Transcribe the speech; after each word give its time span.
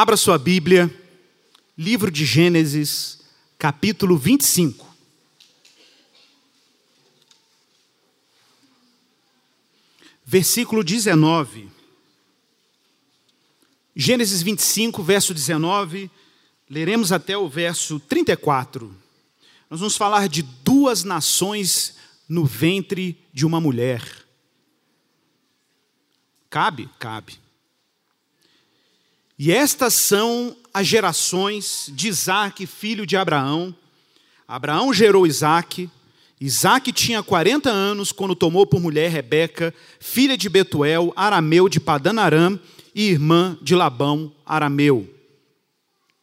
Abra 0.00 0.16
sua 0.16 0.38
Bíblia, 0.38 0.90
livro 1.76 2.10
de 2.10 2.24
Gênesis, 2.24 3.20
capítulo 3.58 4.16
25. 4.16 4.88
Versículo 10.24 10.82
19. 10.82 11.68
Gênesis 13.94 14.40
25, 14.40 15.02
verso 15.02 15.34
19, 15.34 16.10
leremos 16.70 17.12
até 17.12 17.36
o 17.36 17.46
verso 17.46 18.00
34. 18.00 18.90
Nós 19.68 19.80
vamos 19.80 19.98
falar 19.98 20.30
de 20.30 20.40
duas 20.64 21.04
nações 21.04 21.98
no 22.26 22.46
ventre 22.46 23.22
de 23.34 23.44
uma 23.44 23.60
mulher. 23.60 24.02
Cabe? 26.48 26.88
Cabe. 26.98 27.49
E 29.42 29.50
estas 29.50 29.94
são 29.94 30.54
as 30.74 30.86
gerações 30.86 31.90
de 31.94 32.08
Isaac, 32.08 32.66
filho 32.66 33.06
de 33.06 33.16
Abraão. 33.16 33.74
Abraão 34.46 34.92
gerou 34.92 35.26
Isaac. 35.26 35.88
Isaac 36.38 36.92
tinha 36.92 37.22
40 37.22 37.70
anos 37.70 38.12
quando 38.12 38.36
tomou 38.36 38.66
por 38.66 38.78
mulher 38.78 39.10
Rebeca, 39.10 39.74
filha 39.98 40.36
de 40.36 40.46
Betuel, 40.46 41.10
arameu 41.16 41.70
de 41.70 41.80
Padanaram 41.80 42.60
e 42.94 43.08
irmã 43.08 43.56
de 43.62 43.74
Labão, 43.74 44.30
arameu. 44.44 45.08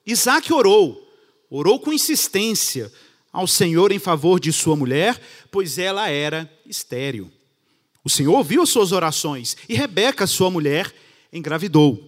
Isaac 0.05 0.53
orou, 0.53 1.11
orou 1.49 1.80
com 1.80 1.91
insistência 1.91 2.94
ao 3.34 3.47
Senhor 3.47 3.91
em 3.91 3.97
favor 3.97 4.39
de 4.39 4.53
sua 4.53 4.75
mulher, 4.75 5.20
pois 5.49 5.80
ela 5.80 6.08
era 6.08 6.47
estéril. 6.67 7.31
O 8.03 8.11
Senhor 8.11 8.38
ouviu 8.38 8.61
as 8.61 8.70
suas 8.70 8.91
orações 8.91 9.58
e 9.67 9.73
Rebeca, 9.73 10.27
sua 10.27 10.52
mulher, 10.52 10.94
engravidou. 11.34 12.06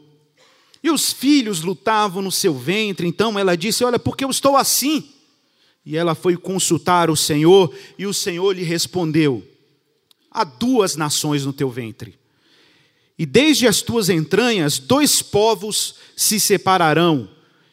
E 0.81 0.89
os 0.89 1.11
filhos 1.11 1.61
lutavam 1.61 2.21
no 2.21 2.31
seu 2.31 2.53
ventre. 2.53 3.07
Então 3.07 3.37
ela 3.37 3.55
disse: 3.57 3.83
Olha, 3.83 3.99
porque 3.99 4.23
eu 4.23 4.29
estou 4.29 4.55
assim? 4.55 5.09
E 5.85 5.97
ela 5.97 6.15
foi 6.15 6.37
consultar 6.37 7.09
o 7.09 7.15
Senhor, 7.15 7.73
e 7.97 8.05
o 8.05 8.13
Senhor 8.13 8.55
lhe 8.55 8.63
respondeu: 8.63 9.45
Há 10.31 10.43
duas 10.43 10.95
nações 10.95 11.45
no 11.45 11.53
teu 11.53 11.69
ventre. 11.69 12.17
E 13.17 13.25
desde 13.25 13.67
as 13.67 13.81
tuas 13.81 14.07
entranhas, 14.07 14.79
dois 14.79 15.21
povos 15.21 15.95
se 16.15 16.39
separarão, 16.39 17.29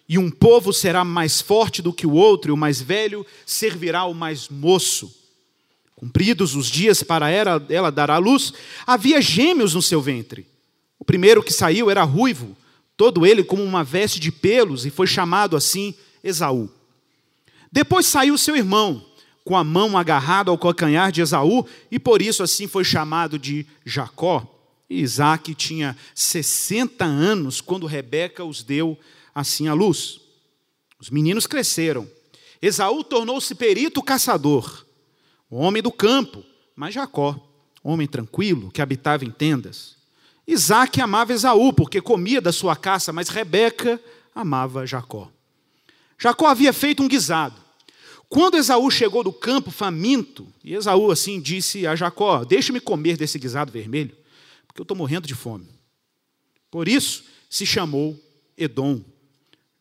e 0.08 0.18
um 0.18 0.30
povo 0.30 0.72
será 0.72 1.04
mais 1.04 1.40
forte 1.40 1.80
do 1.80 1.92
que 1.92 2.06
o 2.06 2.12
outro, 2.12 2.50
e 2.50 2.52
o 2.52 2.56
mais 2.56 2.80
velho 2.80 3.24
servirá 3.44 4.00
ao 4.00 4.14
mais 4.14 4.48
moço. 4.48 5.14
Cumpridos 5.94 6.56
os 6.56 6.66
dias 6.66 7.02
para 7.02 7.30
ela, 7.30 7.64
ela 7.68 7.90
dar 7.90 8.10
à 8.10 8.18
luz, 8.18 8.52
havia 8.86 9.20
gêmeos 9.20 9.74
no 9.74 9.80
seu 9.80 10.00
ventre. 10.00 10.46
O 10.98 11.04
primeiro 11.04 11.42
que 11.42 11.52
saiu 11.52 11.90
era 11.90 12.02
ruivo 12.02 12.56
todo 12.96 13.26
ele 13.26 13.44
como 13.44 13.62
uma 13.62 13.84
veste 13.84 14.18
de 14.18 14.32
pelos, 14.32 14.86
e 14.86 14.90
foi 14.90 15.06
chamado 15.06 15.56
assim 15.56 15.94
Esaú. 16.22 16.70
Depois 17.70 18.06
saiu 18.06 18.38
seu 18.38 18.56
irmão, 18.56 19.04
com 19.44 19.56
a 19.56 19.62
mão 19.62 19.96
agarrada 19.96 20.50
ao 20.50 20.58
calcanhar 20.58 21.12
de 21.12 21.20
Esaú, 21.20 21.66
e 21.90 21.98
por 21.98 22.22
isso 22.22 22.42
assim 22.42 22.66
foi 22.66 22.84
chamado 22.84 23.38
de 23.38 23.66
Jacó. 23.84 24.52
E 24.88 25.00
Isaac 25.00 25.54
tinha 25.54 25.96
60 26.14 27.04
anos 27.04 27.60
quando 27.60 27.86
Rebeca 27.86 28.44
os 28.44 28.62
deu 28.62 28.98
assim 29.34 29.68
à 29.68 29.74
luz. 29.74 30.20
Os 30.98 31.10
meninos 31.10 31.46
cresceram. 31.46 32.08
Esaú 32.62 33.04
tornou-se 33.04 33.54
perito 33.54 34.02
caçador, 34.02 34.86
homem 35.50 35.82
do 35.82 35.92
campo, 35.92 36.42
mas 36.74 36.94
Jacó, 36.94 37.38
homem 37.82 38.06
tranquilo, 38.06 38.70
que 38.70 38.80
habitava 38.80 39.24
em 39.24 39.30
tendas. 39.30 39.95
Isaac 40.46 41.00
amava 41.00 41.32
Esaú, 41.32 41.72
porque 41.72 42.00
comia 42.00 42.40
da 42.40 42.52
sua 42.52 42.76
caça, 42.76 43.12
mas 43.12 43.28
Rebeca 43.28 44.00
amava 44.34 44.86
Jacó. 44.86 45.30
Jacó 46.18 46.46
havia 46.46 46.72
feito 46.72 47.02
um 47.02 47.08
guisado. 47.08 47.60
Quando 48.28 48.56
Esaú 48.56 48.90
chegou 48.90 49.22
do 49.24 49.32
campo 49.32 49.70
faminto, 49.70 50.46
e 50.62 50.74
Esaú 50.74 51.10
assim 51.10 51.40
disse 51.40 51.86
a 51.86 51.96
Jacó: 51.96 52.44
Deixe-me 52.44 52.80
comer 52.80 53.16
desse 53.16 53.38
guisado 53.38 53.72
vermelho, 53.72 54.16
porque 54.66 54.80
eu 54.80 54.84
estou 54.84 54.96
morrendo 54.96 55.26
de 55.26 55.34
fome. 55.34 55.68
Por 56.70 56.88
isso 56.88 57.24
se 57.50 57.64
chamou 57.64 58.18
Edom. 58.56 59.00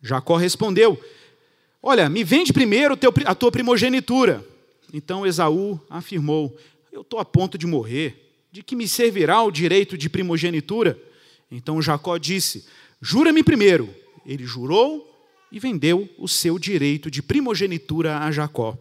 Jacó 0.02 0.36
respondeu: 0.36 1.00
Olha, 1.82 2.10
me 2.10 2.24
vende 2.24 2.54
primeiro 2.54 2.98
a 3.26 3.36
tua 3.36 3.52
primogenitura. 3.52 4.46
Então 4.94 5.26
Esaú 5.26 5.80
afirmou: 5.90 6.56
Eu 6.92 7.02
estou 7.02 7.20
a 7.20 7.26
ponto 7.26 7.58
de 7.58 7.66
morrer 7.66 8.25
de 8.56 8.64
que 8.64 8.74
me 8.74 8.88
servirá 8.88 9.44
o 9.44 9.52
direito 9.52 9.98
de 9.98 10.10
primogenitura? 10.10 10.98
Então 11.52 11.82
Jacó 11.82 12.18
disse: 12.18 12.66
Jura-me 13.02 13.44
primeiro. 13.44 13.94
Ele 14.26 14.46
jurou 14.46 15.14
e 15.52 15.60
vendeu 15.60 16.10
o 16.18 16.26
seu 16.26 16.58
direito 16.58 17.12
de 17.12 17.22
primogenitura 17.22 18.20
a 18.20 18.32
Jacó. 18.32 18.78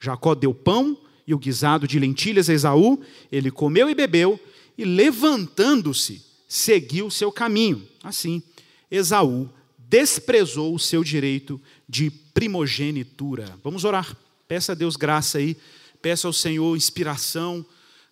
Jacó 0.00 0.34
deu 0.34 0.52
pão 0.52 0.98
e 1.24 1.32
o 1.32 1.38
guisado 1.38 1.86
de 1.86 2.00
lentilhas 2.00 2.50
a 2.50 2.52
Esaú, 2.52 3.00
ele 3.30 3.48
comeu 3.48 3.88
e 3.88 3.94
bebeu, 3.94 4.40
e 4.76 4.84
levantando-se, 4.84 6.24
seguiu 6.48 7.08
seu 7.08 7.30
caminho. 7.30 7.86
Assim, 8.02 8.42
Esaú 8.90 9.48
desprezou 9.78 10.74
o 10.74 10.80
seu 10.80 11.04
direito 11.04 11.60
de 11.88 12.10
primogenitura. 12.10 13.56
Vamos 13.62 13.84
orar. 13.84 14.16
Peça 14.48 14.72
a 14.72 14.74
Deus 14.74 14.96
graça 14.96 15.38
aí, 15.38 15.56
peça 16.02 16.26
ao 16.26 16.32
Senhor 16.32 16.76
inspiração 16.76 17.64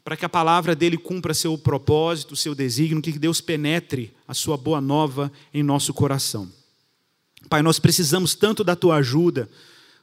para 0.05 0.19
que 0.19 0.25
a 0.25 0.29
palavra 0.29 0.77
dele 0.77 0.99
cumpra 0.99 1.33
seu 1.33 1.57
propósito, 1.57 2.37
seu 2.37 2.55
desígnio, 2.55 3.01
que 3.01 3.19
Deus 3.19 3.41
penetre 3.41 4.15
a 4.29 4.35
sua 4.35 4.57
boa 4.59 4.79
nova 4.79 5.33
em 5.53 5.63
nosso 5.63 5.95
coração. 5.95 6.53
Pai, 7.49 7.63
nós 7.63 7.79
precisamos 7.79 8.35
tanto 8.35 8.63
da 8.63 8.77
tua 8.77 8.97
ajuda. 8.97 9.49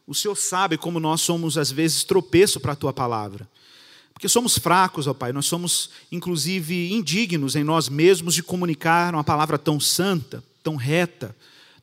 O 0.07 0.15
Senhor 0.15 0.35
sabe 0.35 0.75
como 0.75 0.99
nós 0.99 1.21
somos, 1.21 1.55
às 1.55 1.71
vezes, 1.71 2.03
tropeço 2.03 2.59
para 2.59 2.73
a 2.73 2.75
tua 2.75 2.91
palavra. 2.91 3.47
Porque 4.11 4.27
somos 4.27 4.57
fracos, 4.57 5.05
ó 5.05 5.13
Pai, 5.13 5.31
nós 5.31 5.45
somos, 5.45 5.91
inclusive, 6.11 6.91
indignos 6.91 7.55
em 7.55 7.63
nós 7.63 7.87
mesmos 7.87 8.33
de 8.33 8.41
comunicar 8.41 9.13
uma 9.13 9.23
palavra 9.23 9.57
tão 9.57 9.79
santa, 9.79 10.43
tão 10.63 10.75
reta, 10.75 11.35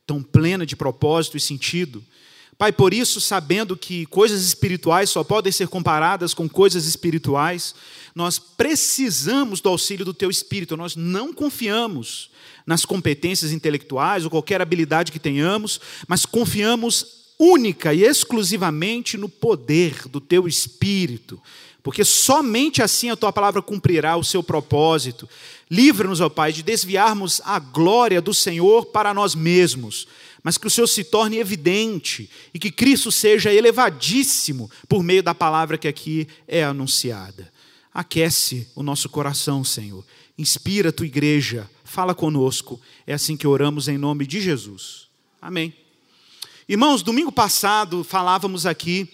tão 0.05 0.23
plena 0.23 0.67
de 0.67 0.75
propósito 0.75 1.37
e 1.37 1.41
sentido. 1.41 2.03
Pai, 2.59 2.73
por 2.73 2.93
isso, 2.93 3.21
sabendo 3.21 3.77
que 3.77 4.05
coisas 4.07 4.43
espirituais 4.43 5.09
só 5.11 5.23
podem 5.23 5.53
ser 5.53 5.69
comparadas 5.69 6.35
com 6.35 6.49
coisas 6.49 6.87
espirituais, 6.87 7.73
nós 8.17 8.41
precisamos 8.41 9.61
do 9.61 9.69
auxílio 9.69 10.05
do 10.05 10.13
Teu 10.13 10.29
Espírito, 10.29 10.77
nós 10.77 10.97
não 10.97 11.33
confiamos 11.33 12.31
nas 12.67 12.85
competências 12.85 13.53
intelectuais 13.53 14.25
ou 14.25 14.31
qualquer 14.31 14.61
habilidade 14.61 15.13
que 15.13 15.21
tenhamos, 15.21 15.81
mas 16.09 16.27
confiamos 16.27 17.29
única 17.39 17.95
e 17.95 18.03
exclusivamente 18.03 19.17
no 19.17 19.29
poder 19.29 20.09
do 20.09 20.21
Teu 20.21 20.49
Espírito, 20.49 21.41
porque 21.81 22.05
somente 22.05 22.83
assim 22.83 23.09
a 23.09 23.17
Tua 23.17 23.33
palavra 23.33 23.63
cumprirá 23.63 24.17
o 24.17 24.25
seu 24.25 24.43
propósito. 24.43 25.29
Livra-nos, 25.71 26.21
ó 26.21 26.29
Pai, 26.29 26.53
de 26.53 26.65
desviarmos 26.65 27.41
a 27.45 27.61
glória 27.61 28.21
do 28.21 28.35
Senhor 28.35 28.87
para 28.87 29.15
nós 29.15 29.37
mesmos 29.37 30.09
mas 30.43 30.57
que 30.57 30.67
o 30.67 30.71
Senhor 30.71 30.87
se 30.87 31.05
torne 31.05 31.39
evidente 31.39 32.31
e 32.55 32.59
que 32.59 32.71
Cristo 32.71 33.11
seja 33.11 33.53
elevadíssimo 33.53 34.71
por 34.89 35.03
meio 35.03 35.23
da 35.23 35.35
palavra 35.35 35.77
que 35.77 35.89
aqui 35.89 36.29
é 36.47 36.65
anunciada. 36.65 37.53
Aquece 37.93 38.69
o 38.75 38.83
nosso 38.83 39.09
coração, 39.09 39.65
Senhor. 39.65 40.05
Inspira 40.37 40.91
a 40.91 40.93
tua 40.93 41.07
igreja, 41.07 41.69
fala 41.85 42.15
conosco. 42.15 42.81
É 43.07 43.15
assim 43.15 43.37
que 43.37 43.47
oramos 43.47 43.89
em 43.89 43.99
nome 43.99 44.27
de 44.27 44.41
Jesus. 44.41 45.09
Amém. 45.43 45.75
Irmãos, 46.69 47.03
domingo 47.03 47.33
passado 47.33 48.05
falávamos 48.05 48.67
aqui 48.67 49.09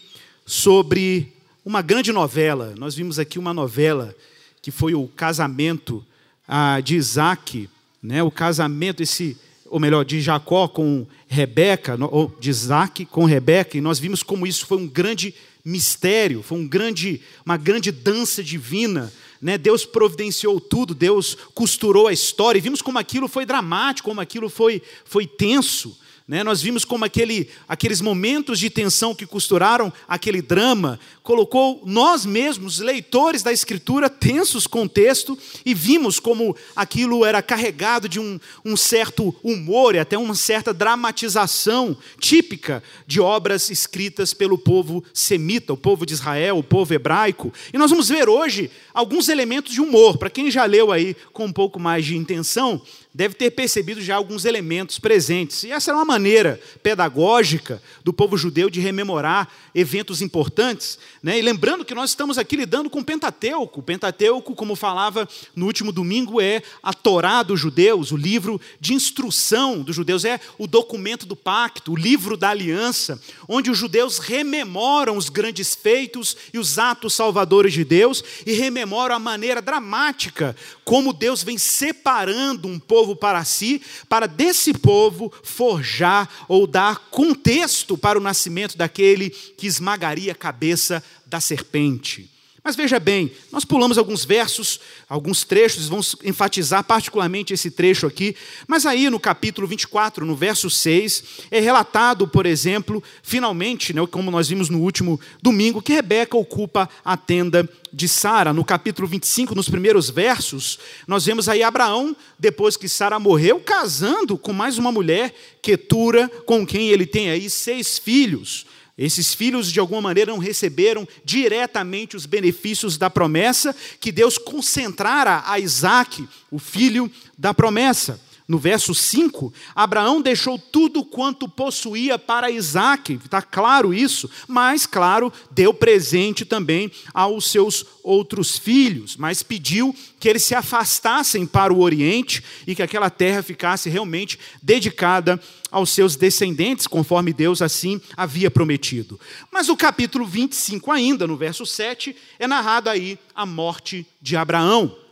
sobre 0.44 1.32
uma 1.64 1.80
grande 1.80 2.12
novela. 2.12 2.74
Nós 2.76 2.94
vimos 2.94 3.18
aqui 3.18 3.38
uma 3.38 3.54
novela 3.54 4.14
que 4.60 4.70
foi 4.70 4.94
o 4.94 5.08
casamento 5.08 6.04
ah, 6.46 6.80
de 6.80 6.96
Isaac, 6.96 7.68
né? 8.02 8.22
o 8.22 8.30
casamento, 8.30 9.02
esse 9.02 9.36
ou 9.74 9.80
melhor, 9.80 10.04
de 10.04 10.20
Jacó 10.20 10.68
com 10.68 11.04
Rebeca, 11.26 11.98
ou 12.08 12.32
de 12.38 12.48
Isaac 12.48 13.04
com 13.06 13.24
Rebeca, 13.24 13.76
e 13.76 13.80
nós 13.80 13.98
vimos 13.98 14.22
como 14.22 14.46
isso 14.46 14.66
foi 14.66 14.78
um 14.78 14.86
grande 14.86 15.34
mistério, 15.64 16.44
foi 16.44 16.58
um 16.58 16.68
grande, 16.68 17.20
uma 17.44 17.56
grande 17.56 17.90
dança 17.90 18.40
divina. 18.40 19.12
Né? 19.42 19.58
Deus 19.58 19.84
providenciou 19.84 20.60
tudo, 20.60 20.94
Deus 20.94 21.36
costurou 21.52 22.06
a 22.06 22.12
história, 22.12 22.60
e 22.60 22.62
vimos 22.62 22.80
como 22.80 23.00
aquilo 23.00 23.26
foi 23.26 23.44
dramático, 23.44 24.08
como 24.08 24.20
aquilo 24.20 24.48
foi, 24.48 24.80
foi 25.04 25.26
tenso. 25.26 25.98
Né? 26.26 26.42
Nós 26.42 26.62
vimos 26.62 26.86
como 26.86 27.04
aquele, 27.04 27.50
aqueles 27.68 28.00
momentos 28.00 28.58
de 28.58 28.70
tensão 28.70 29.14
que 29.14 29.26
costuraram 29.26 29.92
aquele 30.08 30.40
drama 30.40 30.98
colocou 31.24 31.82
nós 31.86 32.26
mesmos, 32.26 32.80
leitores 32.80 33.42
da 33.42 33.50
Escritura, 33.50 34.10
tensos 34.10 34.66
com 34.66 34.82
o 34.82 34.88
texto 34.88 35.38
e 35.64 35.72
vimos 35.72 36.20
como 36.20 36.54
aquilo 36.76 37.24
era 37.24 37.42
carregado 37.42 38.10
de 38.10 38.20
um, 38.20 38.38
um 38.62 38.76
certo 38.76 39.34
humor 39.42 39.94
e 39.94 39.98
até 39.98 40.18
uma 40.18 40.34
certa 40.34 40.72
dramatização 40.74 41.96
típica 42.20 42.82
de 43.06 43.20
obras 43.20 43.70
escritas 43.70 44.34
pelo 44.34 44.58
povo 44.58 45.02
semita, 45.14 45.72
o 45.72 45.78
povo 45.78 46.04
de 46.04 46.12
Israel, 46.12 46.58
o 46.58 46.62
povo 46.62 46.92
hebraico. 46.92 47.50
E 47.72 47.78
nós 47.78 47.90
vamos 47.90 48.10
ver 48.10 48.28
hoje 48.28 48.70
alguns 48.92 49.30
elementos 49.30 49.72
de 49.72 49.80
humor. 49.80 50.18
Para 50.18 50.28
quem 50.28 50.50
já 50.50 50.66
leu 50.66 50.92
aí 50.92 51.16
com 51.32 51.46
um 51.46 51.52
pouco 51.52 51.80
mais 51.80 52.04
de 52.04 52.18
intenção, 52.18 52.82
deve 53.14 53.36
ter 53.36 53.52
percebido 53.52 54.02
já 54.02 54.16
alguns 54.16 54.44
elementos 54.44 54.98
presentes. 54.98 55.62
E 55.62 55.70
essa 55.70 55.92
era 55.92 55.98
uma 55.98 56.04
maneira 56.04 56.60
pedagógica 56.82 57.80
do 58.02 58.12
povo 58.12 58.36
judeu 58.36 58.68
de 58.68 58.80
rememorar 58.80 59.48
eventos 59.72 60.20
importantes. 60.20 60.98
Né? 61.22 61.38
E 61.38 61.42
lembrando 61.42 61.84
que 61.84 61.94
nós 61.94 62.10
estamos 62.10 62.38
aqui 62.38 62.56
lidando 62.56 62.90
com 62.90 62.98
o 62.98 63.04
Pentateuco. 63.04 63.78
O 63.78 63.82
Pentateuco, 63.82 64.56
como 64.56 64.74
falava 64.74 65.28
no 65.54 65.66
último 65.66 65.92
domingo, 65.92 66.40
é 66.40 66.60
a 66.82 66.92
Torá 66.92 67.44
dos 67.44 67.60
judeus, 67.60 68.10
o 68.10 68.16
livro 68.16 68.60
de 68.80 68.94
instrução 68.94 69.80
dos 69.80 69.94
judeus, 69.94 70.24
é 70.24 70.40
o 70.58 70.66
documento 70.66 71.24
do 71.24 71.36
pacto, 71.36 71.92
o 71.92 71.96
livro 71.96 72.36
da 72.36 72.50
aliança, 72.50 73.20
onde 73.48 73.70
os 73.70 73.78
judeus 73.78 74.18
rememoram 74.18 75.16
os 75.16 75.28
grandes 75.28 75.72
feitos 75.72 76.36
e 76.52 76.58
os 76.58 76.78
atos 76.78 77.14
salvadores 77.14 77.72
de 77.72 77.84
Deus 77.84 78.24
e 78.44 78.54
rememoram 78.54 79.14
a 79.14 79.20
maneira 79.20 79.62
dramática 79.62 80.56
como 80.84 81.12
Deus 81.12 81.42
vem 81.42 81.56
separando 81.56 82.68
um 82.68 82.78
povo 82.78 83.03
para 83.16 83.44
si, 83.44 83.82
para 84.08 84.26
desse 84.26 84.72
povo 84.72 85.32
forjar 85.42 86.46
ou 86.46 86.64
dar 86.64 87.10
contexto 87.10 87.98
para 87.98 88.18
o 88.18 88.22
nascimento 88.22 88.78
daquele 88.78 89.30
que 89.30 89.66
esmagaria 89.66 90.30
a 90.30 90.36
cabeça 90.36 91.02
da 91.26 91.40
serpente. 91.40 92.33
Mas 92.64 92.76
veja 92.76 92.98
bem, 92.98 93.30
nós 93.52 93.62
pulamos 93.62 93.98
alguns 93.98 94.24
versos, 94.24 94.80
alguns 95.06 95.44
trechos, 95.44 95.86
vamos 95.86 96.16
enfatizar 96.24 96.82
particularmente 96.82 97.52
esse 97.52 97.70
trecho 97.70 98.06
aqui. 98.06 98.34
Mas 98.66 98.86
aí 98.86 99.10
no 99.10 99.20
capítulo 99.20 99.66
24, 99.66 100.24
no 100.24 100.34
verso 100.34 100.70
6, 100.70 101.24
é 101.50 101.60
relatado, 101.60 102.26
por 102.26 102.46
exemplo, 102.46 103.04
finalmente, 103.22 103.92
né, 103.92 104.00
como 104.10 104.30
nós 104.30 104.48
vimos 104.48 104.70
no 104.70 104.80
último 104.80 105.20
domingo, 105.42 105.82
que 105.82 105.92
Rebeca 105.92 106.38
ocupa 106.38 106.88
a 107.04 107.18
tenda 107.18 107.68
de 107.92 108.08
Sara. 108.08 108.50
No 108.50 108.64
capítulo 108.64 109.06
25, 109.06 109.54
nos 109.54 109.68
primeiros 109.68 110.08
versos, 110.08 110.78
nós 111.06 111.26
vemos 111.26 111.50
aí 111.50 111.62
Abraão, 111.62 112.16
depois 112.38 112.78
que 112.78 112.88
Sara 112.88 113.18
morreu, 113.18 113.60
casando 113.60 114.38
com 114.38 114.54
mais 114.54 114.78
uma 114.78 114.90
mulher, 114.90 115.34
Ketura, 115.60 116.30
com 116.46 116.66
quem 116.66 116.88
ele 116.88 117.04
tem 117.04 117.28
aí 117.28 117.50
seis 117.50 117.98
filhos. 117.98 118.64
Esses 118.96 119.34
filhos, 119.34 119.72
de 119.72 119.80
alguma 119.80 120.00
maneira, 120.00 120.30
não 120.30 120.38
receberam 120.38 121.06
diretamente 121.24 122.16
os 122.16 122.26
benefícios 122.26 122.96
da 122.96 123.10
promessa 123.10 123.74
que 123.98 124.12
Deus 124.12 124.38
concentrara 124.38 125.42
a 125.46 125.58
Isaac, 125.58 126.26
o 126.50 126.60
filho 126.60 127.10
da 127.36 127.52
promessa. 127.52 128.20
No 128.46 128.58
verso 128.58 128.94
5, 128.94 129.50
Abraão 129.74 130.20
deixou 130.20 130.58
tudo 130.58 131.02
quanto 131.02 131.48
possuía 131.48 132.18
para 132.18 132.50
Isaac, 132.50 133.14
está 133.14 133.40
claro 133.40 133.94
isso, 133.94 134.28
mas, 134.46 134.84
claro, 134.84 135.32
deu 135.50 135.72
presente 135.72 136.44
também 136.44 136.92
aos 137.14 137.50
seus 137.50 137.86
outros 138.02 138.58
filhos, 138.58 139.16
mas 139.16 139.42
pediu 139.42 139.96
que 140.20 140.28
eles 140.28 140.44
se 140.44 140.54
afastassem 140.54 141.46
para 141.46 141.72
o 141.72 141.80
Oriente 141.80 142.44
e 142.66 142.74
que 142.74 142.82
aquela 142.82 143.08
terra 143.08 143.42
ficasse 143.42 143.88
realmente 143.88 144.38
dedicada 144.62 145.40
aos 145.70 145.88
seus 145.88 146.14
descendentes, 146.14 146.86
conforme 146.86 147.32
Deus 147.32 147.62
assim 147.62 147.98
havia 148.14 148.50
prometido. 148.50 149.18
Mas 149.50 149.70
o 149.70 149.76
capítulo 149.76 150.26
25, 150.26 150.92
ainda, 150.92 151.26
no 151.26 151.36
verso 151.36 151.64
7, 151.64 152.14
é 152.38 152.46
narrado 152.46 152.90
aí 152.90 153.18
a 153.34 153.46
morte 153.46 154.06
de 154.20 154.36
Abraão. 154.36 155.03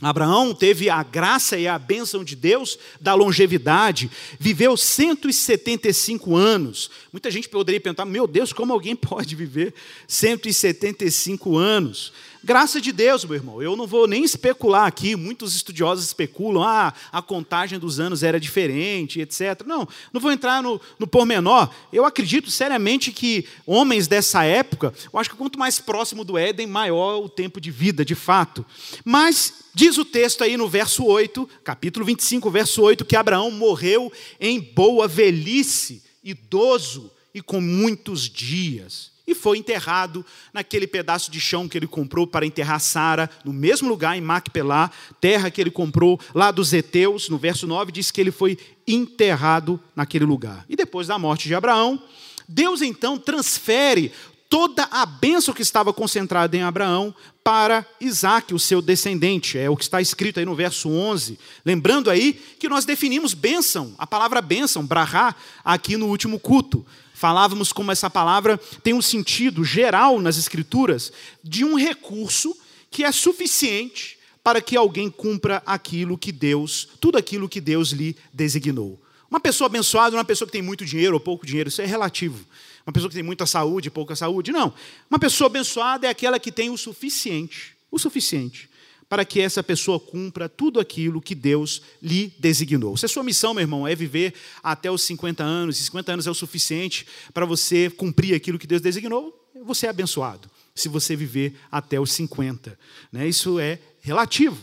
Abraão 0.00 0.54
teve 0.54 0.88
a 0.88 1.02
graça 1.02 1.58
e 1.58 1.68
a 1.68 1.78
bênção 1.78 2.24
de 2.24 2.34
Deus 2.34 2.78
da 3.00 3.14
longevidade, 3.14 4.10
viveu 4.38 4.76
175 4.76 6.34
anos. 6.34 6.90
Muita 7.12 7.30
gente 7.30 7.48
poderia 7.48 7.80
perguntar: 7.80 8.06
meu 8.06 8.26
Deus, 8.26 8.52
como 8.52 8.72
alguém 8.72 8.96
pode 8.96 9.36
viver 9.36 9.74
175 10.08 11.56
anos? 11.56 12.12
Graça 12.42 12.80
de 12.80 12.90
Deus, 12.90 13.22
meu 13.26 13.34
irmão. 13.34 13.62
Eu 13.62 13.76
não 13.76 13.86
vou 13.86 14.06
nem 14.06 14.24
especular 14.24 14.86
aqui. 14.86 15.14
Muitos 15.14 15.54
estudiosos 15.54 16.06
especulam, 16.06 16.62
ah, 16.62 16.94
a 17.12 17.20
contagem 17.20 17.78
dos 17.78 18.00
anos 18.00 18.22
era 18.22 18.40
diferente, 18.40 19.20
etc. 19.20 19.62
Não, 19.66 19.86
não 20.10 20.20
vou 20.20 20.32
entrar 20.32 20.62
no, 20.62 20.80
no 20.98 21.06
pormenor. 21.06 21.68
Eu 21.92 22.06
acredito 22.06 22.50
seriamente 22.50 23.12
que 23.12 23.46
homens 23.66 24.08
dessa 24.08 24.42
época, 24.42 24.94
eu 25.12 25.20
acho 25.20 25.28
que 25.28 25.36
quanto 25.36 25.58
mais 25.58 25.78
próximo 25.78 26.24
do 26.24 26.38
Éden, 26.38 26.66
maior 26.66 27.22
o 27.22 27.28
tempo 27.28 27.60
de 27.60 27.70
vida, 27.70 28.06
de 28.06 28.14
fato. 28.14 28.64
Mas 29.04 29.52
diz 29.74 29.98
o 29.98 30.04
texto 30.04 30.42
aí 30.42 30.56
no 30.56 30.66
verso 30.66 31.04
8, 31.04 31.46
capítulo 31.62 32.06
25, 32.06 32.50
verso 32.50 32.80
8, 32.80 33.04
que 33.04 33.16
Abraão 33.16 33.50
morreu 33.50 34.10
em 34.40 34.58
boa 34.58 35.06
velhice, 35.06 36.02
idoso 36.24 37.10
e 37.34 37.42
com 37.42 37.60
muitos 37.60 38.22
dias 38.30 39.09
e 39.30 39.34
foi 39.34 39.58
enterrado 39.58 40.24
naquele 40.52 40.86
pedaço 40.86 41.30
de 41.30 41.40
chão 41.40 41.68
que 41.68 41.78
ele 41.78 41.86
comprou 41.86 42.26
para 42.26 42.44
enterrar 42.44 42.80
Sara, 42.80 43.30
no 43.44 43.52
mesmo 43.52 43.88
lugar 43.88 44.16
em 44.16 44.20
Macpelá, 44.20 44.90
terra 45.20 45.50
que 45.50 45.60
ele 45.60 45.70
comprou 45.70 46.18
lá 46.34 46.50
dos 46.50 46.72
Eteus, 46.72 47.28
no 47.28 47.38
verso 47.38 47.66
9 47.66 47.92
diz 47.92 48.10
que 48.10 48.20
ele 48.20 48.32
foi 48.32 48.58
enterrado 48.86 49.80
naquele 49.94 50.24
lugar. 50.24 50.64
E 50.68 50.74
depois 50.74 51.06
da 51.06 51.18
morte 51.18 51.46
de 51.46 51.54
Abraão, 51.54 52.02
Deus 52.48 52.82
então 52.82 53.16
transfere 53.16 54.12
toda 54.48 54.88
a 54.90 55.06
bênção 55.06 55.54
que 55.54 55.62
estava 55.62 55.92
concentrada 55.92 56.56
em 56.56 56.62
Abraão 56.62 57.14
para 57.44 57.86
Isaac, 58.00 58.52
o 58.52 58.58
seu 58.58 58.82
descendente. 58.82 59.56
É 59.56 59.70
o 59.70 59.76
que 59.76 59.84
está 59.84 60.00
escrito 60.00 60.40
aí 60.40 60.44
no 60.44 60.56
verso 60.56 60.90
11. 60.90 61.38
Lembrando 61.64 62.10
aí 62.10 62.32
que 62.58 62.68
nós 62.68 62.84
definimos 62.84 63.32
bênção, 63.32 63.94
a 63.96 64.08
palavra 64.08 64.42
bênção, 64.42 64.84
brahá, 64.84 65.36
aqui 65.64 65.96
no 65.96 66.08
último 66.08 66.40
culto 66.40 66.84
falávamos 67.20 67.70
como 67.70 67.92
essa 67.92 68.08
palavra 68.08 68.56
tem 68.82 68.94
um 68.94 69.02
sentido 69.02 69.62
geral 69.62 70.18
nas 70.18 70.38
Escrituras 70.38 71.12
de 71.44 71.66
um 71.66 71.76
recurso 71.76 72.56
que 72.90 73.04
é 73.04 73.12
suficiente 73.12 74.18
para 74.42 74.62
que 74.62 74.74
alguém 74.74 75.10
cumpra 75.10 75.62
aquilo 75.66 76.16
que 76.16 76.32
Deus, 76.32 76.88
tudo 76.98 77.18
aquilo 77.18 77.46
que 77.46 77.60
Deus 77.60 77.90
lhe 77.90 78.16
designou. 78.32 78.98
Uma 79.30 79.38
pessoa 79.38 79.66
abençoada 79.66 80.12
não 80.12 80.16
é 80.16 80.20
uma 80.20 80.24
pessoa 80.24 80.46
que 80.46 80.52
tem 80.52 80.62
muito 80.62 80.82
dinheiro 80.82 81.12
ou 81.12 81.20
pouco 81.20 81.44
dinheiro, 81.44 81.68
isso 81.68 81.82
é 81.82 81.84
relativo. 81.84 82.42
Uma 82.86 82.92
pessoa 82.94 83.10
que 83.10 83.16
tem 83.16 83.22
muita 83.22 83.44
saúde, 83.44 83.90
pouca 83.90 84.16
saúde, 84.16 84.50
não. 84.50 84.72
Uma 85.10 85.18
pessoa 85.18 85.48
abençoada 85.48 86.06
é 86.06 86.10
aquela 86.10 86.40
que 86.40 86.50
tem 86.50 86.70
o 86.70 86.78
suficiente, 86.78 87.76
o 87.90 87.98
suficiente 87.98 88.69
para 89.10 89.24
que 89.24 89.40
essa 89.40 89.60
pessoa 89.60 89.98
cumpra 89.98 90.48
tudo 90.48 90.78
aquilo 90.78 91.20
que 91.20 91.34
Deus 91.34 91.82
lhe 92.00 92.32
designou. 92.38 92.96
Se 92.96 93.06
a 93.06 93.08
sua 93.08 93.24
missão, 93.24 93.52
meu 93.52 93.62
irmão, 93.62 93.86
é 93.86 93.92
viver 93.92 94.32
até 94.62 94.88
os 94.88 95.02
50 95.02 95.42
anos, 95.42 95.80
e 95.80 95.84
50 95.84 96.12
anos 96.12 96.26
é 96.28 96.30
o 96.30 96.34
suficiente 96.34 97.04
para 97.34 97.44
você 97.44 97.90
cumprir 97.90 98.36
aquilo 98.36 98.56
que 98.56 98.68
Deus 98.68 98.80
designou, 98.80 99.50
você 99.64 99.86
é 99.86 99.90
abençoado. 99.90 100.48
Se 100.76 100.88
você 100.88 101.16
viver 101.16 101.56
até 101.72 101.98
os 102.00 102.12
50. 102.12 102.78
Né? 103.10 103.26
Isso 103.26 103.58
é 103.58 103.80
relativo. 104.00 104.56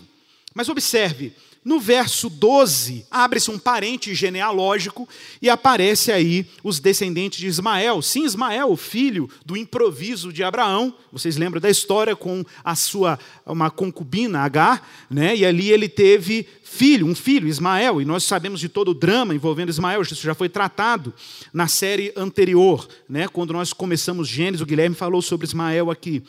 Mas 0.53 0.69
observe, 0.69 1.33
no 1.67 1.81
verso 1.81 2.29
12, 2.29 3.05
abre-se 3.11 3.51
um 3.51 3.59
parente 3.59 4.15
genealógico 4.15 5.05
e 5.41 5.49
aparece 5.49 6.13
aí 6.13 6.45
os 6.63 6.79
descendentes 6.79 7.39
de 7.39 7.45
Ismael. 7.45 8.01
Sim, 8.01 8.23
Ismael, 8.23 8.71
o 8.71 8.77
filho 8.77 9.29
do 9.45 9.57
improviso 9.57 10.31
de 10.31 10.45
Abraão. 10.45 10.95
Vocês 11.11 11.35
lembram 11.35 11.59
da 11.59 11.69
história 11.69 12.15
com 12.15 12.41
a 12.63 12.73
sua 12.73 13.19
uma 13.45 13.69
concubina 13.69 14.39
Agar, 14.39 14.89
né? 15.09 15.35
E 15.35 15.45
ali 15.45 15.69
ele 15.69 15.89
teve 15.89 16.47
filho, 16.63 17.05
um 17.05 17.13
filho, 17.13 17.49
Ismael, 17.49 18.01
e 18.01 18.05
nós 18.05 18.23
sabemos 18.23 18.61
de 18.61 18.69
todo 18.69 18.91
o 18.91 18.93
drama 18.93 19.35
envolvendo 19.35 19.67
Ismael, 19.67 20.01
isso 20.03 20.15
já 20.15 20.33
foi 20.33 20.47
tratado 20.47 21.13
na 21.51 21.67
série 21.67 22.13
anterior, 22.15 22.87
né? 23.09 23.27
Quando 23.27 23.51
nós 23.51 23.73
começamos 23.73 24.29
Gênesis, 24.29 24.61
o 24.61 24.65
Guilherme 24.65 24.95
falou 24.95 25.21
sobre 25.21 25.45
Ismael 25.45 25.91
aqui. 25.91 26.23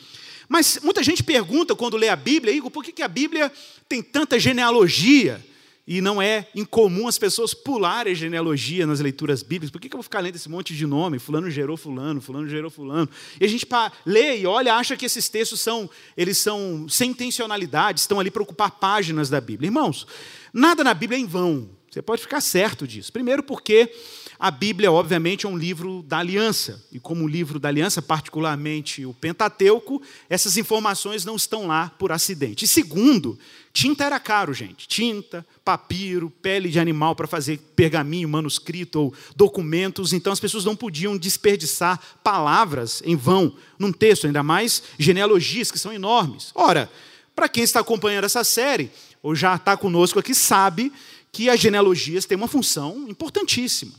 Mas 0.49 0.79
muita 0.81 1.03
gente 1.03 1.23
pergunta 1.23 1.75
quando 1.75 1.95
lê 1.95 2.09
a 2.09 2.15
Bíblia, 2.15 2.51
Igor, 2.51 2.71
por 2.71 2.83
que, 2.83 2.91
que 2.91 3.03
a 3.03 3.07
Bíblia 3.07 3.51
tem 3.87 4.01
tanta 4.01 4.39
genealogia? 4.39 5.45
E 5.87 6.01
não 6.01 6.21
é 6.21 6.47
incomum 6.55 7.07
as 7.07 7.17
pessoas 7.17 7.51
pularem 7.53 8.13
genealogia 8.13 8.85
nas 8.85 8.99
leituras 8.99 9.41
bíblicas. 9.41 9.71
Por 9.71 9.81
que, 9.81 9.89
que 9.89 9.95
eu 9.95 9.97
vou 9.97 10.03
ficar 10.03 10.19
lendo 10.19 10.35
esse 10.35 10.47
monte 10.47 10.75
de 10.75 10.85
nome? 10.85 11.17
Fulano 11.17 11.49
gerou 11.49 11.75
fulano, 11.75 12.21
fulano 12.21 12.47
gerou 12.47 12.69
fulano. 12.69 13.09
E 13.39 13.45
a 13.45 13.47
gente 13.47 13.67
lê 14.05 14.39
e 14.39 14.45
olha, 14.45 14.75
acha 14.75 14.95
que 14.95 15.05
esses 15.05 15.29
textos 15.29 15.61
são, 15.61 15.89
eles 16.15 16.37
são 16.37 16.87
sem 16.87 17.09
intencionalidade, 17.09 18.01
estão 18.01 18.19
ali 18.19 18.29
para 18.29 18.43
ocupar 18.43 18.69
páginas 18.69 19.31
da 19.31 19.41
Bíblia. 19.41 19.67
Irmãos, 19.67 20.05
nada 20.53 20.83
na 20.83 20.93
Bíblia 20.93 21.17
é 21.17 21.21
em 21.21 21.25
vão. 21.25 21.71
Você 21.89 22.03
pode 22.03 22.21
ficar 22.21 22.39
certo 22.39 22.87
disso. 22.87 23.11
Primeiro 23.11 23.41
porque 23.41 23.91
a 24.39 24.49
Bíblia, 24.49 24.89
obviamente, 24.89 25.45
é 25.45 25.49
um 25.49 25.57
livro 25.57 26.01
da 26.01 26.19
aliança. 26.19 26.81
E 26.93 26.97
como 26.97 27.27
livro 27.27 27.59
da 27.59 27.67
aliança, 27.67 28.01
particularmente 28.01 29.05
o 29.05 29.13
Pentateuco, 29.13 30.01
essas 30.29 30.55
informações 30.55 31.25
não 31.25 31.35
estão 31.35 31.67
lá 31.67 31.91
por 31.99 32.09
acidente. 32.09 32.63
E 32.63 32.67
segundo, 32.67 33.37
tinta 33.73 34.05
era 34.05 34.17
caro, 34.17 34.53
gente. 34.53 34.87
Tinta, 34.87 35.45
papiro, 35.65 36.29
pele 36.29 36.69
de 36.69 36.79
animal 36.79 37.17
para 37.17 37.27
fazer 37.27 37.59
pergaminho, 37.75 38.29
manuscrito 38.29 39.01
ou 39.01 39.13
documentos. 39.35 40.13
Então 40.13 40.31
as 40.31 40.39
pessoas 40.39 40.63
não 40.63 40.75
podiam 40.75 41.17
desperdiçar 41.17 41.99
palavras 42.23 43.03
em 43.03 43.17
vão 43.17 43.53
num 43.77 43.91
texto, 43.91 44.25
ainda 44.25 44.41
mais 44.41 44.81
genealogias 44.97 45.69
que 45.69 45.77
são 45.77 45.91
enormes. 45.91 46.51
Ora, 46.55 46.89
para 47.35 47.49
quem 47.49 47.63
está 47.63 47.81
acompanhando 47.81 48.23
essa 48.23 48.45
série, 48.45 48.89
ou 49.21 49.35
já 49.35 49.55
está 49.55 49.75
conosco 49.75 50.17
aqui, 50.17 50.33
sabe 50.33 50.93
que 51.29 51.49
as 51.49 51.59
genealogias 51.59 52.23
têm 52.23 52.37
uma 52.37 52.47
função 52.47 53.05
importantíssima. 53.09 53.91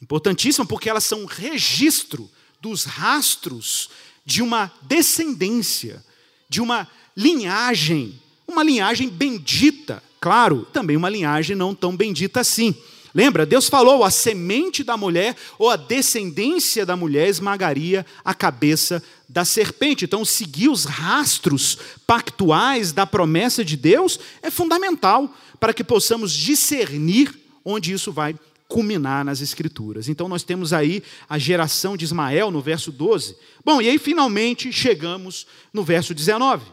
Importantíssima 0.00 0.66
porque 0.66 0.88
elas 0.88 1.04
são 1.04 1.24
registro 1.24 2.30
dos 2.60 2.84
rastros 2.84 3.90
de 4.24 4.42
uma 4.42 4.72
descendência, 4.82 6.04
de 6.48 6.60
uma 6.60 6.88
linhagem 7.16 8.20
uma 8.48 8.62
linhagem 8.64 9.08
bendita, 9.10 10.02
claro, 10.18 10.66
também 10.72 10.96
uma 10.96 11.10
linhagem 11.10 11.54
não 11.54 11.74
tão 11.74 11.94
bendita 11.94 12.40
assim. 12.40 12.74
Lembra? 13.14 13.44
Deus 13.44 13.68
falou: 13.68 14.02
a 14.02 14.10
semente 14.10 14.82
da 14.82 14.96
mulher 14.96 15.36
ou 15.58 15.68
a 15.68 15.76
descendência 15.76 16.86
da 16.86 16.96
mulher 16.96 17.28
esmagaria 17.28 18.06
a 18.24 18.34
cabeça 18.34 19.02
da 19.28 19.44
serpente. 19.44 20.06
Então, 20.06 20.24
seguir 20.24 20.68
os 20.68 20.84
rastros 20.84 21.78
pactuais 22.06 22.90
da 22.92 23.06
promessa 23.06 23.64
de 23.64 23.76
Deus 23.76 24.18
é 24.42 24.50
fundamental 24.50 25.32
para 25.60 25.74
que 25.74 25.84
possamos 25.84 26.32
discernir 26.32 27.34
onde 27.64 27.92
isso 27.92 28.10
vai 28.10 28.34
culminar 28.68 29.24
nas 29.24 29.40
Escrituras. 29.40 30.08
Então, 30.08 30.28
nós 30.28 30.44
temos 30.44 30.72
aí 30.72 31.02
a 31.28 31.38
geração 31.38 31.96
de 31.96 32.04
Ismael 32.04 32.50
no 32.50 32.60
verso 32.60 32.92
12. 32.92 33.34
Bom, 33.64 33.80
e 33.80 33.88
aí 33.88 33.98
finalmente 33.98 34.70
chegamos 34.70 35.46
no 35.72 35.82
verso 35.82 36.14
19. 36.14 36.66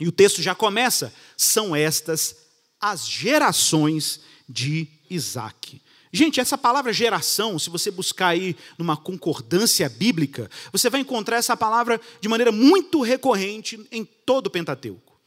E 0.00 0.06
o 0.06 0.12
texto 0.12 0.40
já 0.40 0.54
começa: 0.54 1.12
são 1.36 1.74
estas 1.74 2.36
as 2.80 3.06
gerações 3.06 4.20
de 4.48 4.88
Isaac. 5.10 5.80
Gente, 6.12 6.40
essa 6.40 6.58
palavra 6.58 6.92
geração, 6.92 7.58
se 7.58 7.70
você 7.70 7.90
buscar 7.90 8.28
aí 8.28 8.54
numa 8.76 8.96
concordância 8.96 9.88
bíblica, 9.88 10.50
você 10.70 10.90
vai 10.90 11.00
encontrar 11.00 11.38
essa 11.38 11.56
palavra 11.56 11.98
de 12.20 12.28
maneira 12.28 12.52
muito 12.52 13.00
recorrente 13.00 13.80
em 13.90 14.04
todo 14.04 14.48
o 14.48 14.50
Pentateuco. 14.50 15.18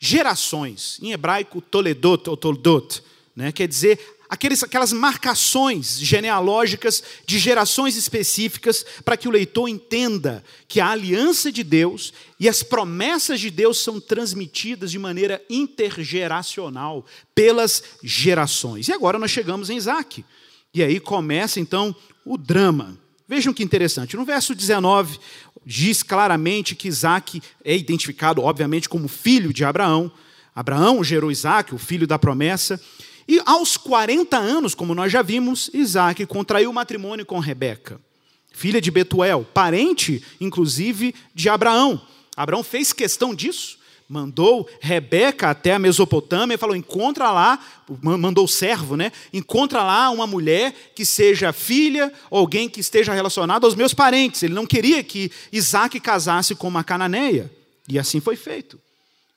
Gerações, 0.00 0.98
em 1.02 1.12
hebraico, 1.12 1.60
toledot 1.60 2.30
ou 2.30 2.36
toldot, 2.36 3.02
né, 3.36 3.52
quer 3.52 3.68
dizer 3.68 4.00
aqueles, 4.32 4.62
aquelas 4.62 4.94
marcações 4.94 6.00
genealógicas 6.00 7.04
de 7.26 7.38
gerações 7.38 7.96
específicas 7.96 8.82
para 9.04 9.14
que 9.14 9.28
o 9.28 9.30
leitor 9.30 9.68
entenda 9.68 10.42
que 10.66 10.80
a 10.80 10.88
aliança 10.88 11.52
de 11.52 11.62
Deus 11.62 12.14
e 12.40 12.48
as 12.48 12.62
promessas 12.62 13.38
de 13.38 13.50
Deus 13.50 13.82
são 13.84 14.00
transmitidas 14.00 14.90
de 14.90 14.98
maneira 14.98 15.44
intergeracional 15.50 17.04
pelas 17.34 17.82
gerações. 18.02 18.88
E 18.88 18.92
agora 18.94 19.18
nós 19.18 19.30
chegamos 19.30 19.68
em 19.68 19.76
Isaac. 19.76 20.24
E 20.72 20.82
aí 20.82 20.98
começa 20.98 21.60
então 21.60 21.94
o 22.24 22.38
drama. 22.38 22.98
Vejam 23.28 23.52
que 23.52 23.62
interessante. 23.62 24.16
No 24.16 24.24
verso 24.24 24.54
19, 24.54 25.18
diz 25.66 26.02
claramente 26.02 26.74
que 26.74 26.88
Isaac 26.88 27.42
é 27.62 27.76
identificado, 27.76 28.40
obviamente, 28.40 28.88
como 28.88 29.08
filho 29.08 29.52
de 29.52 29.62
Abraão. 29.62 30.10
Abraão 30.54 31.04
gerou 31.04 31.30
Isaac, 31.30 31.74
o 31.74 31.78
filho 31.78 32.06
da 32.06 32.18
promessa. 32.18 32.80
E 33.32 33.40
aos 33.46 33.78
40 33.78 34.36
anos, 34.36 34.74
como 34.74 34.94
nós 34.94 35.10
já 35.10 35.22
vimos, 35.22 35.70
Isaac 35.72 36.26
contraiu 36.26 36.70
matrimônio 36.70 37.24
com 37.24 37.38
Rebeca, 37.38 37.98
filha 38.52 38.78
de 38.78 38.90
Betuel, 38.90 39.42
parente, 39.54 40.22
inclusive, 40.38 41.14
de 41.34 41.48
Abraão. 41.48 41.98
Abraão 42.36 42.62
fez 42.62 42.92
questão 42.92 43.34
disso, 43.34 43.78
mandou 44.06 44.68
Rebeca 44.82 45.48
até 45.48 45.72
a 45.72 45.78
Mesopotâmia 45.78 46.56
e 46.56 46.58
falou: 46.58 46.76
encontra 46.76 47.32
lá, 47.32 47.58
mandou 48.02 48.44
o 48.44 48.48
servo, 48.48 48.98
né? 48.98 49.10
Encontra 49.32 49.82
lá 49.82 50.10
uma 50.10 50.26
mulher 50.26 50.92
que 50.94 51.06
seja 51.06 51.54
filha, 51.54 52.12
alguém 52.30 52.68
que 52.68 52.80
esteja 52.80 53.14
relacionado 53.14 53.64
aos 53.64 53.74
meus 53.74 53.94
parentes. 53.94 54.42
Ele 54.42 54.52
não 54.52 54.66
queria 54.66 55.02
que 55.02 55.32
Isaac 55.50 55.98
casasse 56.00 56.54
com 56.54 56.68
uma 56.68 56.84
cananeia. 56.84 57.50
E 57.88 57.98
assim 57.98 58.20
foi 58.20 58.36
feito. 58.36 58.78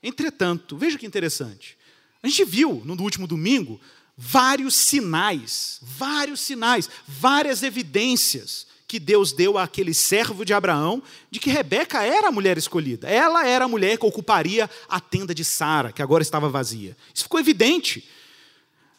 Entretanto, 0.04 0.76
veja 0.76 0.98
que 0.98 1.06
interessante. 1.06 1.78
A 2.26 2.28
gente 2.28 2.44
viu 2.44 2.82
no 2.84 3.00
último 3.04 3.28
domingo 3.28 3.80
vários 4.18 4.74
sinais, 4.74 5.78
vários 5.84 6.40
sinais, 6.40 6.90
várias 7.08 7.62
evidências 7.62 8.66
que 8.88 8.98
Deus 9.00 9.32
deu 9.32 9.60
àquele 9.60 9.94
servo 9.94 10.44
de 10.44 10.52
Abraão 10.52 11.04
de 11.30 11.40
que 11.40 11.52
Rebeca 11.52 12.02
era 12.02 12.30
a 12.30 12.32
mulher 12.32 12.58
escolhida. 12.58 13.08
Ela 13.08 13.46
era 13.46 13.66
a 13.66 13.68
mulher 13.68 14.00
que 14.00 14.08
ocuparia 14.08 14.68
a 14.90 15.00
tenda 15.00 15.36
de 15.36 15.46
Sara, 15.46 15.92
que 15.92 16.02
agora 16.02 16.24
estava 16.24 16.50
vazia. 16.50 16.98
Isso 17.14 17.26
ficou 17.26 17.40
evidente. 17.40 18.10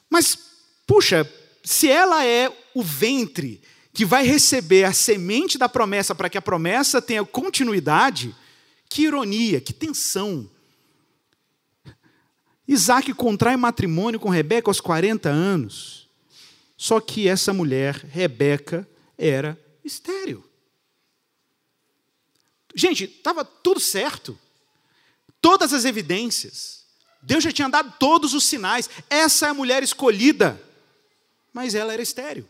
Mas, 0.09 0.39
puxa, 0.87 1.29
se 1.65 1.91
ela 1.91 2.25
é 2.25 2.49
o 2.77 2.81
ventre 2.81 3.61
que 3.93 4.05
vai 4.05 4.25
receber 4.25 4.85
a 4.85 4.93
semente 4.93 5.59
da 5.59 5.69
promessa 5.69 6.15
para 6.15 6.31
que 6.31 6.39
a 6.39 6.43
promessa 6.43 7.03
tenha 7.03 7.25
continuidade, 7.25 8.33
que 8.89 9.03
ironia, 9.03 9.61
que 9.61 9.73
tensão. 9.73 10.49
Isaac 12.69 13.13
contrai 13.15 13.57
matrimônio 13.57 14.19
com 14.19 14.29
Rebeca 14.29 14.71
aos 14.71 14.81
40 14.81 15.29
anos. 15.29 16.09
Só 16.77 17.01
que 17.01 17.29
essa 17.29 17.53
mulher, 17.53 17.95
Rebeca, 18.11 18.89
era 19.17 19.59
estéril. 19.85 20.45
Gente, 22.75 23.05
estava 23.05 23.45
tudo 23.45 23.81
certo. 23.81 24.39
Todas 25.41 25.73
as 25.73 25.85
evidências. 25.85 26.85
Deus 27.23 27.43
já 27.43 27.51
tinha 27.51 27.69
dado 27.69 27.95
todos 27.99 28.35
os 28.35 28.45
sinais. 28.45 28.91
Essa 29.09 29.47
é 29.47 29.51
a 29.51 29.55
mulher 29.55 29.83
escolhida. 29.83 30.61
Mas 31.53 31.75
ela 31.75 31.93
era 31.93 32.03
estéril. 32.03 32.47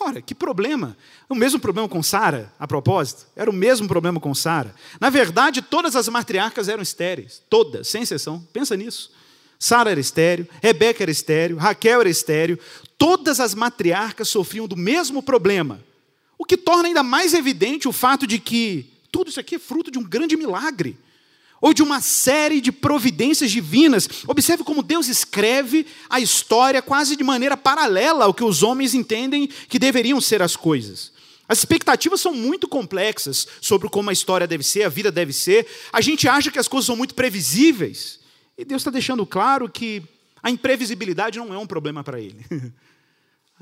Ora, 0.00 0.22
que 0.22 0.34
problema. 0.34 0.96
O 1.28 1.34
mesmo 1.34 1.60
problema 1.60 1.86
com 1.86 2.02
Sara, 2.02 2.50
a 2.58 2.66
propósito. 2.66 3.26
Era 3.36 3.50
o 3.50 3.52
mesmo 3.52 3.86
problema 3.86 4.18
com 4.18 4.34
Sara. 4.34 4.74
Na 4.98 5.10
verdade, 5.10 5.60
todas 5.60 5.94
as 5.94 6.08
matriarcas 6.08 6.68
eram 6.68 6.82
estéreis. 6.82 7.42
Todas, 7.50 7.88
sem 7.88 8.02
exceção. 8.02 8.40
Pensa 8.52 8.74
nisso. 8.74 9.12
Sara 9.62 9.92
era 9.92 10.00
estéreo, 10.00 10.48
Rebeca 10.60 11.04
era 11.04 11.10
estéreo, 11.12 11.56
Raquel 11.56 12.00
era 12.00 12.10
estéreo, 12.10 12.58
todas 12.98 13.38
as 13.38 13.54
matriarcas 13.54 14.28
sofriam 14.28 14.66
do 14.66 14.76
mesmo 14.76 15.22
problema. 15.22 15.80
O 16.36 16.44
que 16.44 16.56
torna 16.56 16.88
ainda 16.88 17.04
mais 17.04 17.32
evidente 17.32 17.86
o 17.86 17.92
fato 17.92 18.26
de 18.26 18.40
que 18.40 18.90
tudo 19.12 19.30
isso 19.30 19.38
aqui 19.38 19.54
é 19.54 19.58
fruto 19.60 19.88
de 19.88 20.00
um 20.00 20.02
grande 20.02 20.36
milagre, 20.36 20.98
ou 21.60 21.72
de 21.72 21.80
uma 21.80 22.00
série 22.00 22.60
de 22.60 22.72
providências 22.72 23.52
divinas. 23.52 24.08
Observe 24.26 24.64
como 24.64 24.82
Deus 24.82 25.06
escreve 25.06 25.86
a 26.10 26.18
história 26.18 26.82
quase 26.82 27.14
de 27.14 27.22
maneira 27.22 27.56
paralela 27.56 28.24
ao 28.24 28.34
que 28.34 28.42
os 28.42 28.64
homens 28.64 28.94
entendem 28.94 29.48
que 29.68 29.78
deveriam 29.78 30.20
ser 30.20 30.42
as 30.42 30.56
coisas. 30.56 31.12
As 31.48 31.58
expectativas 31.58 32.20
são 32.20 32.34
muito 32.34 32.66
complexas 32.66 33.46
sobre 33.60 33.88
como 33.88 34.10
a 34.10 34.12
história 34.12 34.44
deve 34.44 34.64
ser, 34.64 34.82
a 34.82 34.88
vida 34.88 35.12
deve 35.12 35.32
ser. 35.32 35.68
A 35.92 36.00
gente 36.00 36.26
acha 36.26 36.50
que 36.50 36.58
as 36.58 36.66
coisas 36.66 36.86
são 36.86 36.96
muito 36.96 37.14
previsíveis. 37.14 38.21
E 38.62 38.64
Deus 38.64 38.82
está 38.82 38.92
deixando 38.92 39.26
claro 39.26 39.68
que 39.68 40.04
a 40.40 40.48
imprevisibilidade 40.48 41.36
não 41.36 41.52
é 41.52 41.58
um 41.58 41.66
problema 41.66 42.04
para 42.04 42.20
Ele. 42.20 42.46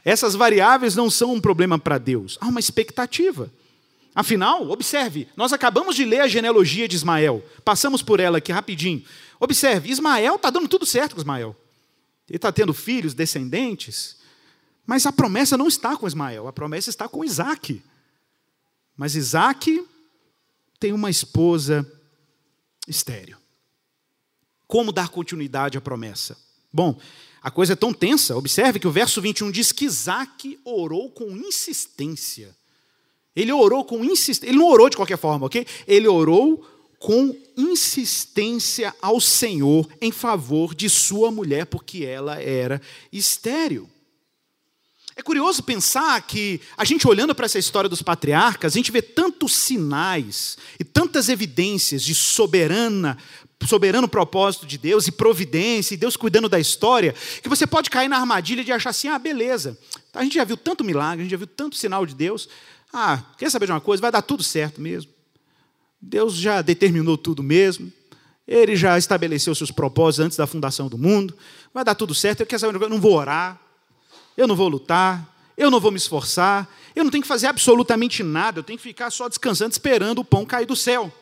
Essas 0.04 0.34
variáveis 0.34 0.94
não 0.94 1.08
são 1.08 1.32
um 1.32 1.40
problema 1.40 1.78
para 1.78 1.96
Deus. 1.96 2.36
Há 2.38 2.46
uma 2.48 2.60
expectativa. 2.60 3.50
Afinal, 4.14 4.68
observe, 4.68 5.26
nós 5.34 5.54
acabamos 5.54 5.96
de 5.96 6.04
ler 6.04 6.20
a 6.20 6.28
genealogia 6.28 6.86
de 6.86 6.96
Ismael. 6.96 7.42
Passamos 7.64 8.02
por 8.02 8.20
ela 8.20 8.36
aqui 8.36 8.52
rapidinho. 8.52 9.02
Observe, 9.38 9.90
Ismael 9.90 10.36
está 10.36 10.50
dando 10.50 10.68
tudo 10.68 10.84
certo 10.84 11.14
com 11.14 11.20
Ismael. 11.22 11.56
Ele 12.28 12.36
está 12.36 12.52
tendo 12.52 12.74
filhos, 12.74 13.14
descendentes. 13.14 14.18
Mas 14.86 15.06
a 15.06 15.12
promessa 15.12 15.56
não 15.56 15.66
está 15.66 15.96
com 15.96 16.06
Ismael, 16.06 16.46
a 16.46 16.52
promessa 16.52 16.90
está 16.90 17.08
com 17.08 17.24
Isaac. 17.24 17.82
Mas 18.94 19.14
Isaac 19.14 19.82
tem 20.78 20.92
uma 20.92 21.08
esposa 21.08 21.90
estéreo. 22.86 23.39
Como 24.70 24.92
dar 24.92 25.08
continuidade 25.08 25.76
à 25.76 25.80
promessa? 25.80 26.38
Bom, 26.72 26.96
a 27.42 27.50
coisa 27.50 27.72
é 27.72 27.76
tão 27.76 27.92
tensa, 27.92 28.36
observe 28.36 28.78
que 28.78 28.86
o 28.86 28.92
verso 28.92 29.20
21 29.20 29.50
diz 29.50 29.72
que 29.72 29.84
Isaac 29.84 30.60
orou 30.64 31.10
com 31.10 31.36
insistência. 31.36 32.54
Ele 33.34 33.50
orou 33.50 33.84
com 33.84 34.04
insistência, 34.04 34.48
ele 34.48 34.58
não 34.58 34.68
orou 34.68 34.88
de 34.88 34.96
qualquer 34.96 35.18
forma, 35.18 35.46
ok? 35.46 35.66
Ele 35.88 36.06
orou 36.06 36.64
com 37.00 37.36
insistência 37.56 38.94
ao 39.02 39.20
Senhor 39.20 39.88
em 40.00 40.12
favor 40.12 40.72
de 40.72 40.88
sua 40.88 41.32
mulher, 41.32 41.66
porque 41.66 42.04
ela 42.04 42.40
era 42.40 42.80
estéril. 43.12 43.90
É 45.16 45.22
curioso 45.22 45.64
pensar 45.64 46.22
que 46.22 46.60
a 46.76 46.84
gente 46.84 47.08
olhando 47.08 47.34
para 47.34 47.46
essa 47.46 47.58
história 47.58 47.90
dos 47.90 48.02
patriarcas, 48.02 48.72
a 48.72 48.78
gente 48.78 48.92
vê 48.92 49.02
tantos 49.02 49.56
sinais 49.56 50.56
e 50.78 50.84
tantas 50.84 51.28
evidências 51.28 52.02
de 52.04 52.14
soberana 52.14 53.18
soberano 53.66 54.08
propósito 54.08 54.66
de 54.66 54.78
Deus 54.78 55.06
e 55.06 55.12
providência, 55.12 55.94
e 55.94 55.96
Deus 55.96 56.16
cuidando 56.16 56.48
da 56.48 56.58
história, 56.58 57.14
que 57.42 57.48
você 57.48 57.66
pode 57.66 57.90
cair 57.90 58.08
na 58.08 58.16
armadilha 58.16 58.64
de 58.64 58.72
achar 58.72 58.90
assim: 58.90 59.08
ah, 59.08 59.18
beleza, 59.18 59.78
a 60.14 60.22
gente 60.22 60.34
já 60.34 60.44
viu 60.44 60.56
tanto 60.56 60.84
milagre, 60.84 61.20
a 61.20 61.22
gente 61.24 61.30
já 61.30 61.36
viu 61.36 61.46
tanto 61.46 61.76
sinal 61.76 62.06
de 62.06 62.14
Deus. 62.14 62.48
Ah, 62.92 63.22
quer 63.38 63.50
saber 63.50 63.66
de 63.66 63.72
uma 63.72 63.80
coisa? 63.80 64.00
Vai 64.00 64.10
dar 64.10 64.22
tudo 64.22 64.42
certo 64.42 64.80
mesmo. 64.80 65.10
Deus 66.00 66.34
já 66.34 66.62
determinou 66.62 67.16
tudo 67.16 67.42
mesmo. 67.42 67.92
Ele 68.48 68.74
já 68.74 68.98
estabeleceu 68.98 69.54
seus 69.54 69.70
propósitos 69.70 70.26
antes 70.26 70.36
da 70.36 70.46
fundação 70.46 70.88
do 70.88 70.98
mundo. 70.98 71.36
Vai 71.72 71.84
dar 71.84 71.94
tudo 71.94 72.14
certo. 72.14 72.40
Eu 72.40 72.46
quero 72.46 72.58
saber, 72.58 72.82
eu 72.82 72.88
não 72.88 73.00
vou 73.00 73.14
orar, 73.14 73.60
eu 74.36 74.48
não 74.48 74.56
vou 74.56 74.68
lutar, 74.68 75.36
eu 75.56 75.70
não 75.70 75.78
vou 75.78 75.92
me 75.92 75.98
esforçar, 75.98 76.68
eu 76.96 77.04
não 77.04 77.10
tenho 77.10 77.22
que 77.22 77.28
fazer 77.28 77.46
absolutamente 77.46 78.22
nada, 78.22 78.58
eu 78.58 78.64
tenho 78.64 78.78
que 78.78 78.82
ficar 78.82 79.10
só 79.10 79.28
descansando, 79.28 79.70
esperando 79.70 80.20
o 80.20 80.24
pão 80.24 80.44
cair 80.44 80.66
do 80.66 80.74
céu. 80.74 81.12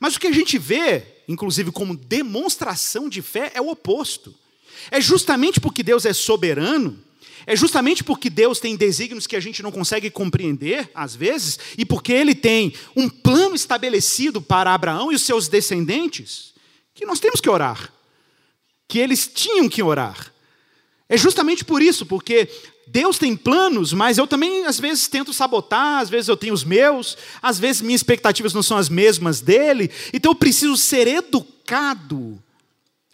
Mas 0.00 0.16
o 0.16 0.20
que 0.20 0.26
a 0.26 0.32
gente 0.32 0.58
vê, 0.58 1.04
inclusive 1.26 1.72
como 1.72 1.96
demonstração 1.96 3.08
de 3.08 3.22
fé, 3.22 3.50
é 3.54 3.60
o 3.60 3.68
oposto. 3.68 4.34
É 4.90 5.00
justamente 5.00 5.60
porque 5.60 5.82
Deus 5.82 6.04
é 6.04 6.12
soberano, 6.12 7.02
é 7.46 7.56
justamente 7.56 8.04
porque 8.04 8.28
Deus 8.28 8.60
tem 8.60 8.76
desígnios 8.76 9.26
que 9.26 9.34
a 9.34 9.40
gente 9.40 9.62
não 9.62 9.72
consegue 9.72 10.10
compreender, 10.10 10.90
às 10.94 11.16
vezes, 11.16 11.58
e 11.76 11.84
porque 11.84 12.12
Ele 12.12 12.34
tem 12.34 12.74
um 12.94 13.08
plano 13.08 13.56
estabelecido 13.56 14.40
para 14.40 14.74
Abraão 14.74 15.10
e 15.10 15.14
os 15.14 15.22
seus 15.22 15.48
descendentes, 15.48 16.52
que 16.94 17.06
nós 17.06 17.20
temos 17.20 17.40
que 17.40 17.48
orar, 17.48 17.92
que 18.86 18.98
eles 18.98 19.26
tinham 19.32 19.68
que 19.68 19.82
orar. 19.82 20.32
É 21.08 21.16
justamente 21.16 21.64
por 21.64 21.80
isso, 21.80 22.04
porque 22.04 22.50
Deus 22.90 23.18
tem 23.18 23.36
planos, 23.36 23.92
mas 23.92 24.18
eu 24.18 24.26
também 24.26 24.64
às 24.64 24.80
vezes 24.80 25.08
tento 25.08 25.32
sabotar, 25.32 26.00
às 26.00 26.08
vezes 26.08 26.28
eu 26.28 26.36
tenho 26.36 26.54
os 26.54 26.64
meus, 26.64 27.16
às 27.42 27.58
vezes 27.58 27.82
minhas 27.82 28.00
expectativas 28.00 28.54
não 28.54 28.62
são 28.62 28.76
as 28.76 28.88
mesmas 28.88 29.40
dele, 29.40 29.90
então 30.12 30.32
eu 30.32 30.36
preciso 30.36 30.76
ser 30.76 31.06
educado 31.06 32.42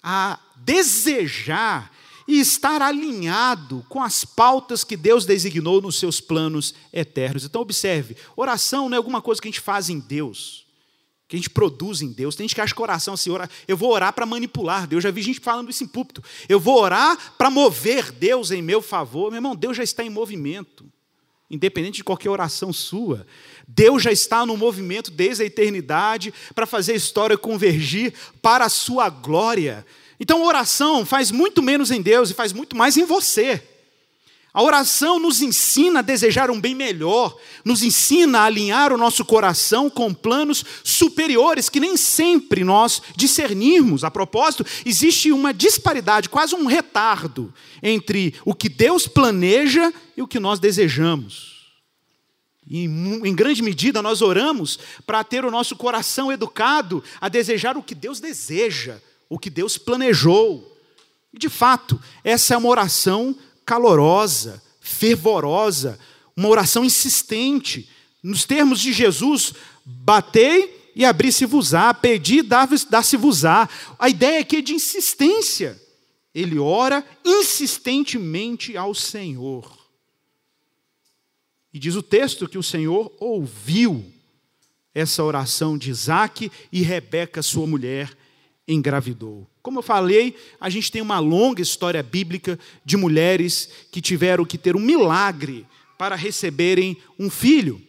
a 0.02 0.38
desejar 0.56 1.92
e 2.26 2.40
estar 2.40 2.80
alinhado 2.80 3.84
com 3.88 4.02
as 4.02 4.24
pautas 4.24 4.82
que 4.82 4.96
Deus 4.96 5.26
designou 5.26 5.80
nos 5.82 5.98
seus 5.98 6.20
planos 6.20 6.74
eternos. 6.92 7.44
Então, 7.44 7.60
observe: 7.60 8.16
oração 8.36 8.88
não 8.88 8.94
é 8.94 8.98
alguma 8.98 9.20
coisa 9.20 9.40
que 9.40 9.48
a 9.48 9.50
gente 9.50 9.60
faz 9.60 9.90
em 9.90 9.98
Deus, 9.98 10.63
que 11.26 11.36
a 11.36 11.38
gente 11.38 11.50
produz 11.50 12.02
em 12.02 12.12
Deus. 12.12 12.36
Tem 12.36 12.44
gente 12.46 12.54
que 12.54 12.60
acha 12.60 12.74
que 12.74 12.82
oração, 12.82 13.14
assim, 13.14 13.30
eu 13.66 13.76
vou 13.76 13.90
orar 13.90 14.12
para 14.12 14.26
manipular 14.26 14.86
Deus. 14.86 15.02
Já 15.02 15.10
vi 15.10 15.22
gente 15.22 15.40
falando 15.40 15.70
isso 15.70 15.82
em 15.82 15.86
púlpito. 15.86 16.22
Eu 16.48 16.60
vou 16.60 16.78
orar 16.78 17.34
para 17.38 17.50
mover 17.50 18.12
Deus 18.12 18.50
em 18.50 18.60
meu 18.60 18.82
favor. 18.82 19.30
Meu 19.30 19.38
irmão, 19.38 19.56
Deus 19.56 19.76
já 19.76 19.82
está 19.82 20.04
em 20.04 20.10
movimento, 20.10 20.84
independente 21.50 21.96
de 21.96 22.04
qualquer 22.04 22.28
oração 22.28 22.72
sua. 22.72 23.26
Deus 23.66 24.02
já 24.02 24.12
está 24.12 24.44
no 24.44 24.56
movimento 24.56 25.10
desde 25.10 25.42
a 25.42 25.46
eternidade 25.46 26.32
para 26.54 26.66
fazer 26.66 26.92
a 26.92 26.96
história 26.96 27.38
convergir 27.38 28.12
para 28.42 28.66
a 28.66 28.70
sua 28.70 29.08
glória. 29.08 29.86
Então, 30.20 30.44
oração 30.44 31.06
faz 31.06 31.30
muito 31.30 31.62
menos 31.62 31.90
em 31.90 32.02
Deus 32.02 32.30
e 32.30 32.34
faz 32.34 32.52
muito 32.52 32.76
mais 32.76 32.96
em 32.96 33.04
você. 33.04 33.62
A 34.54 34.62
oração 34.62 35.18
nos 35.18 35.42
ensina 35.42 35.98
a 35.98 36.02
desejar 36.02 36.48
um 36.48 36.60
bem 36.60 36.76
melhor, 36.76 37.36
nos 37.64 37.82
ensina 37.82 38.38
a 38.38 38.44
alinhar 38.44 38.92
o 38.92 38.96
nosso 38.96 39.24
coração 39.24 39.90
com 39.90 40.14
planos 40.14 40.64
superiores 40.84 41.68
que 41.68 41.80
nem 41.80 41.96
sempre 41.96 42.62
nós 42.62 43.02
discernirmos. 43.16 44.04
A 44.04 44.12
propósito, 44.12 44.64
existe 44.86 45.32
uma 45.32 45.52
disparidade, 45.52 46.28
quase 46.28 46.54
um 46.54 46.66
retardo 46.66 47.52
entre 47.82 48.32
o 48.44 48.54
que 48.54 48.68
Deus 48.68 49.08
planeja 49.08 49.92
e 50.16 50.22
o 50.22 50.28
que 50.28 50.38
nós 50.38 50.60
desejamos. 50.60 51.54
E, 52.64 52.84
em 52.84 53.34
grande 53.34 53.60
medida, 53.60 54.00
nós 54.00 54.22
oramos 54.22 54.78
para 55.04 55.24
ter 55.24 55.44
o 55.44 55.50
nosso 55.50 55.74
coração 55.74 56.30
educado 56.30 57.02
a 57.20 57.28
desejar 57.28 57.76
o 57.76 57.82
que 57.82 57.94
Deus 57.94 58.20
deseja, 58.20 59.00
o 59.28 59.36
que 59.36 59.50
Deus 59.50 59.76
planejou. 59.76 60.78
E 61.32 61.38
de 61.40 61.48
fato, 61.48 62.00
essa 62.22 62.54
é 62.54 62.56
uma 62.56 62.68
oração 62.68 63.36
calorosa, 63.64 64.62
fervorosa, 64.80 65.98
uma 66.36 66.48
oração 66.48 66.84
insistente. 66.84 67.88
Nos 68.22 68.44
termos 68.44 68.80
de 68.80 68.92
Jesus, 68.92 69.54
batei 69.84 70.92
e 70.94 71.04
abri-se-vos-á, 71.04 71.92
pedi 71.92 72.38
e 72.38 72.42
dá-se-vos-á. 72.42 73.68
A 73.98 74.08
ideia 74.08 74.40
aqui 74.40 74.56
é 74.56 74.62
de 74.62 74.74
insistência. 74.74 75.80
Ele 76.34 76.58
ora 76.58 77.04
insistentemente 77.24 78.76
ao 78.76 78.94
Senhor. 78.94 79.78
E 81.72 81.78
diz 81.78 81.96
o 81.96 82.02
texto 82.02 82.48
que 82.48 82.58
o 82.58 82.62
Senhor 82.62 83.12
ouviu 83.18 84.04
essa 84.94 85.24
oração 85.24 85.76
de 85.76 85.90
Isaac 85.90 86.50
e 86.70 86.82
Rebeca, 86.82 87.42
sua 87.42 87.66
mulher, 87.66 88.16
engravidou. 88.66 89.46
Como 89.64 89.78
eu 89.78 89.82
falei, 89.82 90.36
a 90.60 90.68
gente 90.68 90.92
tem 90.92 91.00
uma 91.00 91.18
longa 91.18 91.62
história 91.62 92.02
bíblica 92.02 92.58
de 92.84 92.98
mulheres 92.98 93.70
que 93.90 94.02
tiveram 94.02 94.44
que 94.44 94.58
ter 94.58 94.76
um 94.76 94.80
milagre 94.80 95.66
para 95.96 96.14
receberem 96.14 96.98
um 97.18 97.30
filho. 97.30 97.80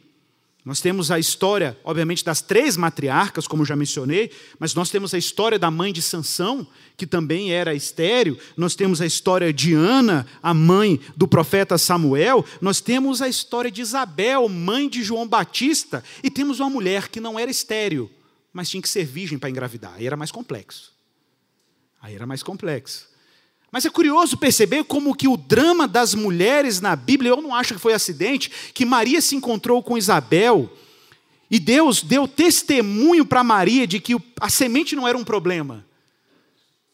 Nós 0.64 0.80
temos 0.80 1.12
a 1.12 1.20
história, 1.20 1.78
obviamente, 1.84 2.24
das 2.24 2.42
três 2.42 2.78
matriarcas, 2.78 3.46
como 3.46 3.66
já 3.66 3.76
mencionei, 3.76 4.32
mas 4.58 4.74
nós 4.74 4.90
temos 4.90 5.14
a 5.14 5.18
história 5.18 5.60
da 5.60 5.70
mãe 5.70 5.92
de 5.92 6.02
Sansão, 6.02 6.66
que 6.96 7.06
também 7.06 7.52
era 7.52 7.76
estéreo. 7.76 8.38
Nós 8.56 8.74
temos 8.74 9.02
a 9.02 9.06
história 9.06 9.52
de 9.52 9.74
Ana, 9.74 10.26
a 10.42 10.54
mãe 10.54 10.98
do 11.18 11.28
profeta 11.28 11.78
Samuel. 11.78 12.46
Nós 12.62 12.80
temos 12.80 13.22
a 13.22 13.28
história 13.28 13.70
de 13.70 13.82
Isabel, 13.82 14.48
mãe 14.48 14.88
de 14.88 15.04
João 15.04 15.28
Batista. 15.28 16.02
E 16.24 16.32
temos 16.32 16.62
uma 16.62 16.70
mulher 16.70 17.10
que 17.10 17.20
não 17.20 17.38
era 17.38 17.52
estéreo, 17.52 18.10
mas 18.54 18.70
tinha 18.70 18.82
que 18.82 18.88
ser 18.88 19.04
virgem 19.04 19.38
para 19.38 19.50
engravidar. 19.50 19.96
Aí 19.98 20.08
era 20.08 20.16
mais 20.16 20.32
complexo. 20.32 20.95
Aí 22.06 22.14
era 22.14 22.28
mais 22.28 22.44
complexo. 22.44 23.08
Mas 23.72 23.84
é 23.84 23.90
curioso 23.90 24.38
perceber 24.38 24.84
como 24.84 25.16
que 25.16 25.28
o 25.28 25.36
drama 25.36 25.88
das 25.88 26.14
mulheres 26.14 26.80
na 26.80 26.96
Bíblia, 26.96 27.32
eu 27.32 27.42
não 27.42 27.54
acho 27.54 27.74
que 27.74 27.80
foi 27.80 27.94
acidente, 27.94 28.52
que 28.76 28.86
Maria 28.86 29.20
se 29.20 29.36
encontrou 29.36 29.82
com 29.82 29.98
Isabel 29.98 30.72
e 31.50 31.60
Deus 31.60 32.04
deu 32.04 32.28
testemunho 32.28 33.26
para 33.26 33.44
Maria 33.44 33.88
de 33.88 34.00
que 34.00 34.16
a 34.40 34.50
semente 34.50 34.96
não 34.96 35.08
era 35.08 35.18
um 35.18 35.24
problema. 35.24 35.84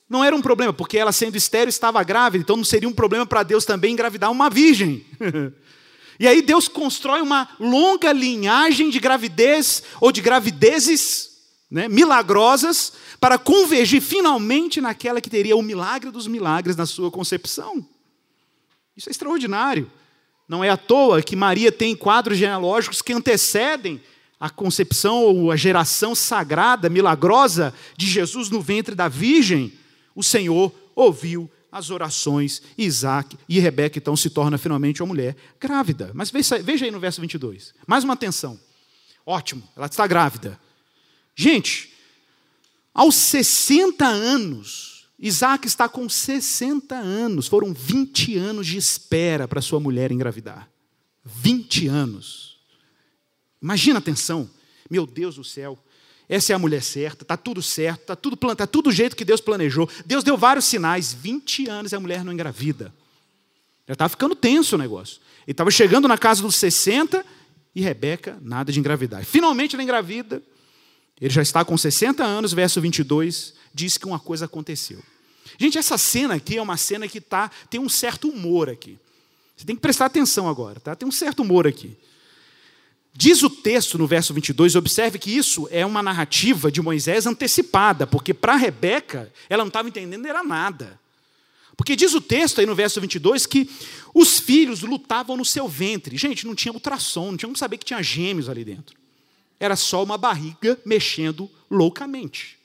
Não 0.09 0.23
era 0.23 0.33
um 0.33 0.41
problema, 0.41 0.71
porque 0.71 0.97
ela 0.97 1.11
sendo 1.11 1.35
estéreo 1.35 1.67
estava 1.67 2.01
grávida, 2.03 2.41
então 2.41 2.55
não 2.55 2.63
seria 2.63 2.87
um 2.87 2.93
problema 2.93 3.25
para 3.25 3.43
Deus 3.43 3.65
também 3.65 3.91
engravidar 3.91 4.31
uma 4.31 4.49
virgem. 4.49 5.05
e 6.17 6.25
aí 6.25 6.41
Deus 6.41 6.69
constrói 6.69 7.21
uma 7.21 7.49
longa 7.59 8.13
linhagem 8.13 8.89
de 8.89 8.99
gravidez 9.01 9.83
ou 9.99 10.09
de 10.09 10.21
gravidezes 10.21 11.30
né, 11.71 11.87
milagrosas 11.87 12.91
para 13.19 13.37
convergir 13.37 14.01
finalmente 14.01 14.81
naquela 14.81 15.21
que 15.21 15.29
teria 15.29 15.55
o 15.55 15.61
milagre 15.61 16.11
dos 16.11 16.27
milagres 16.27 16.75
na 16.75 16.85
sua 16.85 17.09
concepção. 17.09 17.85
Isso 18.95 19.09
é 19.09 19.11
extraordinário. 19.11 19.89
Não 20.49 20.61
é 20.61 20.69
à 20.69 20.75
toa 20.75 21.21
que 21.21 21.33
Maria 21.33 21.71
tem 21.71 21.95
quadros 21.95 22.37
genealógicos 22.37 23.01
que 23.01 23.13
antecedem 23.13 24.01
a 24.37 24.49
concepção 24.49 25.23
ou 25.23 25.49
a 25.49 25.55
geração 25.55 26.13
sagrada, 26.13 26.89
milagrosa 26.89 27.73
de 27.95 28.05
Jesus 28.05 28.49
no 28.49 28.59
ventre 28.59 28.93
da 28.93 29.07
Virgem. 29.07 29.71
O 30.13 30.21
Senhor 30.21 30.73
ouviu 30.93 31.49
as 31.71 31.89
orações, 31.89 32.61
Isaac 32.77 33.37
e 33.47 33.59
Rebeca 33.59 33.97
então 33.97 34.17
se 34.17 34.29
torna 34.29 34.57
finalmente 34.57 35.01
uma 35.01 35.07
mulher 35.07 35.37
grávida. 35.57 36.11
Mas 36.13 36.29
veja 36.63 36.83
aí 36.83 36.91
no 36.91 36.99
verso 36.99 37.21
22. 37.21 37.73
Mais 37.87 38.03
uma 38.03 38.13
atenção. 38.13 38.59
Ótimo, 39.25 39.63
ela 39.77 39.85
está 39.85 40.05
grávida. 40.05 40.59
Gente, 41.35 41.93
aos 42.93 43.15
60 43.15 44.05
anos, 44.05 45.07
Isaac 45.17 45.67
está 45.67 45.87
com 45.87 46.09
60 46.09 46.95
anos, 46.95 47.47
foram 47.47 47.73
20 47.73 48.37
anos 48.37 48.67
de 48.67 48.77
espera 48.77 49.47
para 49.47 49.61
sua 49.61 49.79
mulher 49.79 50.11
engravidar. 50.11 50.69
20 51.23 51.87
anos. 51.87 52.57
Imagina 53.61 53.97
a 53.97 53.99
atenção. 53.99 54.49
Meu 54.89 55.05
Deus 55.05 55.35
do 55.35 55.43
céu. 55.43 55.77
Essa 56.27 56.53
é 56.53 56.55
a 56.55 56.59
mulher 56.59 56.81
certa, 56.81 57.23
está 57.23 57.35
tudo 57.35 57.61
certo, 57.61 58.01
está 58.01 58.15
tudo, 58.15 58.37
tá 58.55 58.65
tudo 58.65 58.85
do 58.85 58.91
jeito 58.91 59.15
que 59.15 59.25
Deus 59.25 59.41
planejou. 59.41 59.89
Deus 60.05 60.23
deu 60.23 60.37
vários 60.37 60.65
sinais. 60.65 61.13
20 61.13 61.67
anos 61.69 61.91
e 61.91 61.95
a 61.95 61.99
mulher 61.99 62.23
não 62.23 62.31
engravida. 62.31 62.93
Já 63.87 63.93
estava 63.93 64.09
ficando 64.09 64.35
tenso 64.35 64.75
o 64.75 64.79
negócio. 64.79 65.19
Ele 65.45 65.51
estava 65.51 65.69
chegando 65.69 66.07
na 66.07 66.17
casa 66.17 66.41
dos 66.41 66.55
60 66.55 67.25
e 67.75 67.81
Rebeca, 67.81 68.37
nada 68.41 68.71
de 68.71 68.79
engravidar. 68.79 69.23
Finalmente 69.25 69.75
ela 69.75 69.83
engravida. 69.83 70.41
Ele 71.21 71.33
já 71.33 71.43
está 71.43 71.63
com 71.63 71.77
60 71.77 72.23
anos, 72.23 72.51
verso 72.51 72.81
22, 72.81 73.53
diz 73.71 73.95
que 73.97 74.07
uma 74.07 74.19
coisa 74.19 74.45
aconteceu. 74.45 74.99
Gente, 75.57 75.77
essa 75.77 75.97
cena 75.97 76.33
aqui 76.33 76.57
é 76.57 76.61
uma 76.61 76.77
cena 76.77 77.07
que 77.07 77.21
tá, 77.21 77.51
tem 77.69 77.79
um 77.79 77.87
certo 77.87 78.27
humor 78.27 78.67
aqui. 78.67 78.97
Você 79.55 79.63
tem 79.63 79.75
que 79.75 79.81
prestar 79.81 80.05
atenção 80.05 80.49
agora, 80.49 80.79
tá? 80.79 80.95
Tem 80.95 81.07
um 81.07 81.11
certo 81.11 81.43
humor 81.43 81.67
aqui. 81.67 81.95
Diz 83.13 83.43
o 83.43 83.49
texto 83.49 83.97
no 83.99 84.07
verso 84.07 84.33
22, 84.33 84.75
observe 84.75 85.19
que 85.19 85.29
isso 85.29 85.67
é 85.69 85.85
uma 85.85 86.01
narrativa 86.01 86.71
de 86.71 86.81
Moisés 86.81 87.27
antecipada, 87.27 88.07
porque 88.07 88.33
para 88.33 88.55
Rebeca, 88.55 89.31
ela 89.47 89.63
não 89.63 89.67
estava 89.67 89.87
entendendo 89.87 90.25
era 90.25 90.41
nada. 90.41 90.99
Porque 91.77 91.95
diz 91.95 92.15
o 92.15 92.21
texto 92.21 92.59
aí 92.59 92.65
no 92.65 92.73
verso 92.73 92.99
22 92.99 93.45
que 93.45 93.69
os 94.13 94.39
filhos 94.39 94.81
lutavam 94.81 95.37
no 95.37 95.45
seu 95.45 95.67
ventre. 95.67 96.17
Gente, 96.17 96.47
não 96.47 96.55
tinha 96.55 96.73
ultrassom, 96.73 97.31
não 97.31 97.37
tinha 97.37 97.47
como 97.47 97.57
saber 97.57 97.77
que 97.77 97.85
tinha 97.85 98.01
gêmeos 98.01 98.49
ali 98.49 98.63
dentro 98.63 99.00
era 99.61 99.75
só 99.75 100.03
uma 100.03 100.17
barriga 100.17 100.75
mexendo 100.83 101.47
loucamente. 101.69 102.57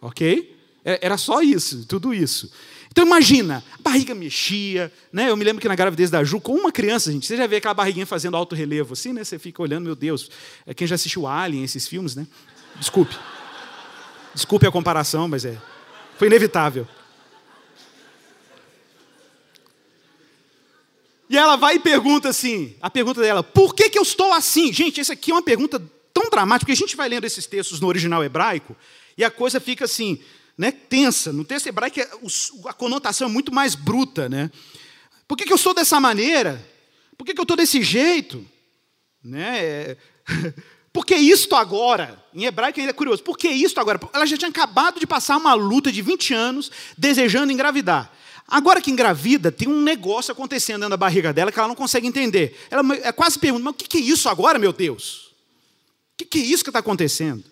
Ok? 0.00 0.54
É, 0.84 0.98
era 1.00 1.16
só 1.16 1.40
isso, 1.40 1.86
tudo 1.86 2.12
isso. 2.12 2.52
Então 2.90 3.06
imagina, 3.06 3.62
a 3.78 3.82
barriga 3.82 4.12
mexia, 4.12 4.92
né? 5.12 5.30
Eu 5.30 5.36
me 5.36 5.44
lembro 5.44 5.62
que 5.62 5.68
na 5.68 5.76
gravidez 5.76 6.10
da 6.10 6.24
Ju, 6.24 6.40
com 6.40 6.52
uma 6.52 6.72
criança, 6.72 7.12
gente, 7.12 7.26
você 7.26 7.36
já 7.36 7.46
vê 7.46 7.56
aquela 7.56 7.74
barriguinha 7.74 8.06
fazendo 8.06 8.36
alto 8.36 8.56
relevo 8.56 8.92
assim, 8.92 9.12
né? 9.12 9.22
Você 9.22 9.38
fica 9.38 9.62
olhando, 9.62 9.84
meu 9.84 9.94
Deus. 9.94 10.28
É 10.66 10.74
quem 10.74 10.84
já 10.84 10.96
assistiu 10.96 11.28
Alien, 11.28 11.62
esses 11.62 11.86
filmes, 11.86 12.16
né? 12.16 12.26
Desculpe. 12.76 13.16
Desculpe 14.34 14.66
a 14.66 14.72
comparação, 14.72 15.28
mas 15.28 15.44
é. 15.44 15.56
Foi 16.18 16.26
inevitável. 16.26 16.88
E 21.28 21.36
ela 21.36 21.56
vai 21.56 21.76
e 21.76 21.78
pergunta 21.78 22.28
assim, 22.28 22.74
a 22.80 22.90
pergunta 22.90 23.20
dela, 23.20 23.42
por 23.42 23.74
que, 23.74 23.88
que 23.88 23.98
eu 23.98 24.02
estou 24.02 24.32
assim? 24.32 24.72
Gente, 24.72 25.00
essa 25.00 25.14
aqui 25.14 25.30
é 25.30 25.34
uma 25.34 25.42
pergunta 25.42 25.80
tão 26.12 26.28
dramática, 26.30 26.66
porque 26.66 26.72
a 26.72 26.86
gente 26.86 26.96
vai 26.96 27.08
lendo 27.08 27.24
esses 27.24 27.46
textos 27.46 27.80
no 27.80 27.88
original 27.88 28.22
hebraico, 28.22 28.76
e 29.16 29.24
a 29.24 29.30
coisa 29.30 29.58
fica 29.58 29.84
assim, 29.84 30.20
né, 30.56 30.70
tensa. 30.70 31.32
No 31.32 31.44
texto 31.44 31.66
hebraico, 31.66 32.00
é 32.00 32.08
a 32.66 32.72
conotação 32.72 33.28
é 33.28 33.30
muito 33.30 33.52
mais 33.52 33.74
bruta. 33.74 34.28
Né? 34.28 34.50
Por 35.26 35.36
que, 35.36 35.44
que 35.44 35.52
eu 35.52 35.58
sou 35.58 35.74
dessa 35.74 35.98
maneira? 35.98 36.64
Por 37.16 37.24
que, 37.24 37.34
que 37.34 37.40
eu 37.40 37.44
estou 37.44 37.56
desse 37.56 37.82
jeito? 37.82 38.44
Né? 39.22 39.96
Por 40.92 41.04
que 41.04 41.16
isto 41.16 41.56
agora? 41.56 42.22
Em 42.32 42.44
hebraico 42.44 42.78
ainda 42.78 42.90
é 42.90 42.94
curioso. 42.94 43.20
Por 43.20 43.36
que 43.36 43.48
isto 43.48 43.80
agora? 43.80 43.98
Ela 44.12 44.24
já 44.26 44.36
tinha 44.36 44.48
acabado 44.48 45.00
de 45.00 45.06
passar 45.08 45.36
uma 45.38 45.52
luta 45.52 45.90
de 45.90 46.00
20 46.00 46.32
anos 46.32 46.70
desejando 46.96 47.52
engravidar. 47.52 48.12
Agora 48.46 48.80
que 48.80 48.90
engravida, 48.90 49.50
tem 49.50 49.68
um 49.68 49.82
negócio 49.82 50.30
acontecendo 50.30 50.88
da 50.88 50.96
barriga 50.96 51.32
dela 51.32 51.50
que 51.50 51.58
ela 51.58 51.68
não 51.68 51.74
consegue 51.74 52.06
entender. 52.06 52.58
Ela 52.70 52.82
é 52.96 53.12
quase 53.12 53.38
pergunta: 53.38 53.64
mas 53.64 53.74
o 53.74 53.76
que 53.76 53.96
é 53.96 54.00
isso 54.00 54.28
agora, 54.28 54.58
meu 54.58 54.72
Deus? 54.72 55.32
O 56.20 56.24
que 56.24 56.38
é 56.38 56.42
isso 56.42 56.62
que 56.62 56.70
está 56.70 56.78
acontecendo? 56.78 57.44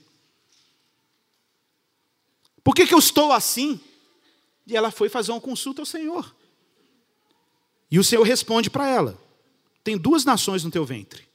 Por 2.62 2.74
que, 2.74 2.87
que 2.87 2.94
eu 2.94 2.98
estou 2.98 3.33
assim? 3.33 3.81
E 4.66 4.76
ela 4.76 4.90
foi 4.90 5.09
fazer 5.09 5.33
uma 5.33 5.40
consulta 5.40 5.83
ao 5.83 5.87
Senhor. 5.87 6.35
E 7.90 7.98
o 7.98 8.05
Senhor 8.05 8.22
responde 8.22 8.70
para 8.70 8.88
ela: 8.88 9.18
tem 9.83 9.96
duas 9.96 10.24
nações 10.24 10.62
no 10.62 10.70
teu 10.70 10.85
ventre. 10.85 11.32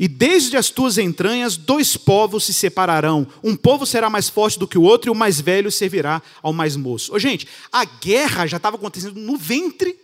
E 0.00 0.08
desde 0.08 0.56
as 0.56 0.70
tuas 0.70 0.96
entranhas, 0.96 1.58
dois 1.58 1.94
povos 1.94 2.44
se 2.44 2.54
separarão. 2.54 3.26
Um 3.44 3.54
povo 3.54 3.84
será 3.84 4.08
mais 4.08 4.30
forte 4.30 4.58
do 4.58 4.66
que 4.66 4.78
o 4.78 4.82
outro, 4.82 5.10
e 5.10 5.12
o 5.12 5.14
mais 5.14 5.38
velho 5.38 5.70
servirá 5.70 6.22
ao 6.42 6.54
mais 6.54 6.74
moço. 6.74 7.14
Ô, 7.14 7.18
gente, 7.18 7.46
a 7.70 7.84
guerra 7.84 8.46
já 8.46 8.56
estava 8.56 8.76
acontecendo 8.76 9.20
no 9.20 9.36
ventre 9.36 9.94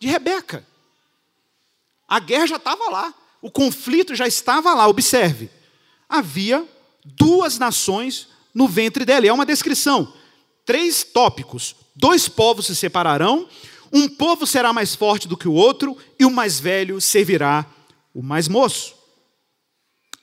de 0.00 0.08
Rebeca. 0.08 0.66
A 2.08 2.18
guerra 2.18 2.48
já 2.48 2.56
estava 2.56 2.90
lá. 2.90 3.14
O 3.40 3.48
conflito 3.48 4.16
já 4.16 4.26
estava 4.26 4.74
lá. 4.74 4.88
Observe. 4.88 5.48
Havia 6.08 6.66
duas 7.04 7.56
nações 7.56 8.26
no 8.52 8.66
ventre 8.66 9.04
dela. 9.04 9.26
E 9.26 9.28
é 9.28 9.32
uma 9.32 9.46
descrição. 9.46 10.12
Três 10.64 11.04
tópicos. 11.04 11.76
Dois 11.94 12.28
povos 12.28 12.66
se 12.66 12.74
separarão. 12.74 13.48
Um 13.92 14.08
povo 14.08 14.44
será 14.44 14.72
mais 14.72 14.96
forte 14.96 15.28
do 15.28 15.36
que 15.36 15.46
o 15.46 15.52
outro, 15.52 15.96
e 16.18 16.24
o 16.24 16.32
mais 16.32 16.58
velho 16.58 17.00
servirá 17.00 17.64
o 18.12 18.24
mais 18.24 18.48
moço. 18.48 18.95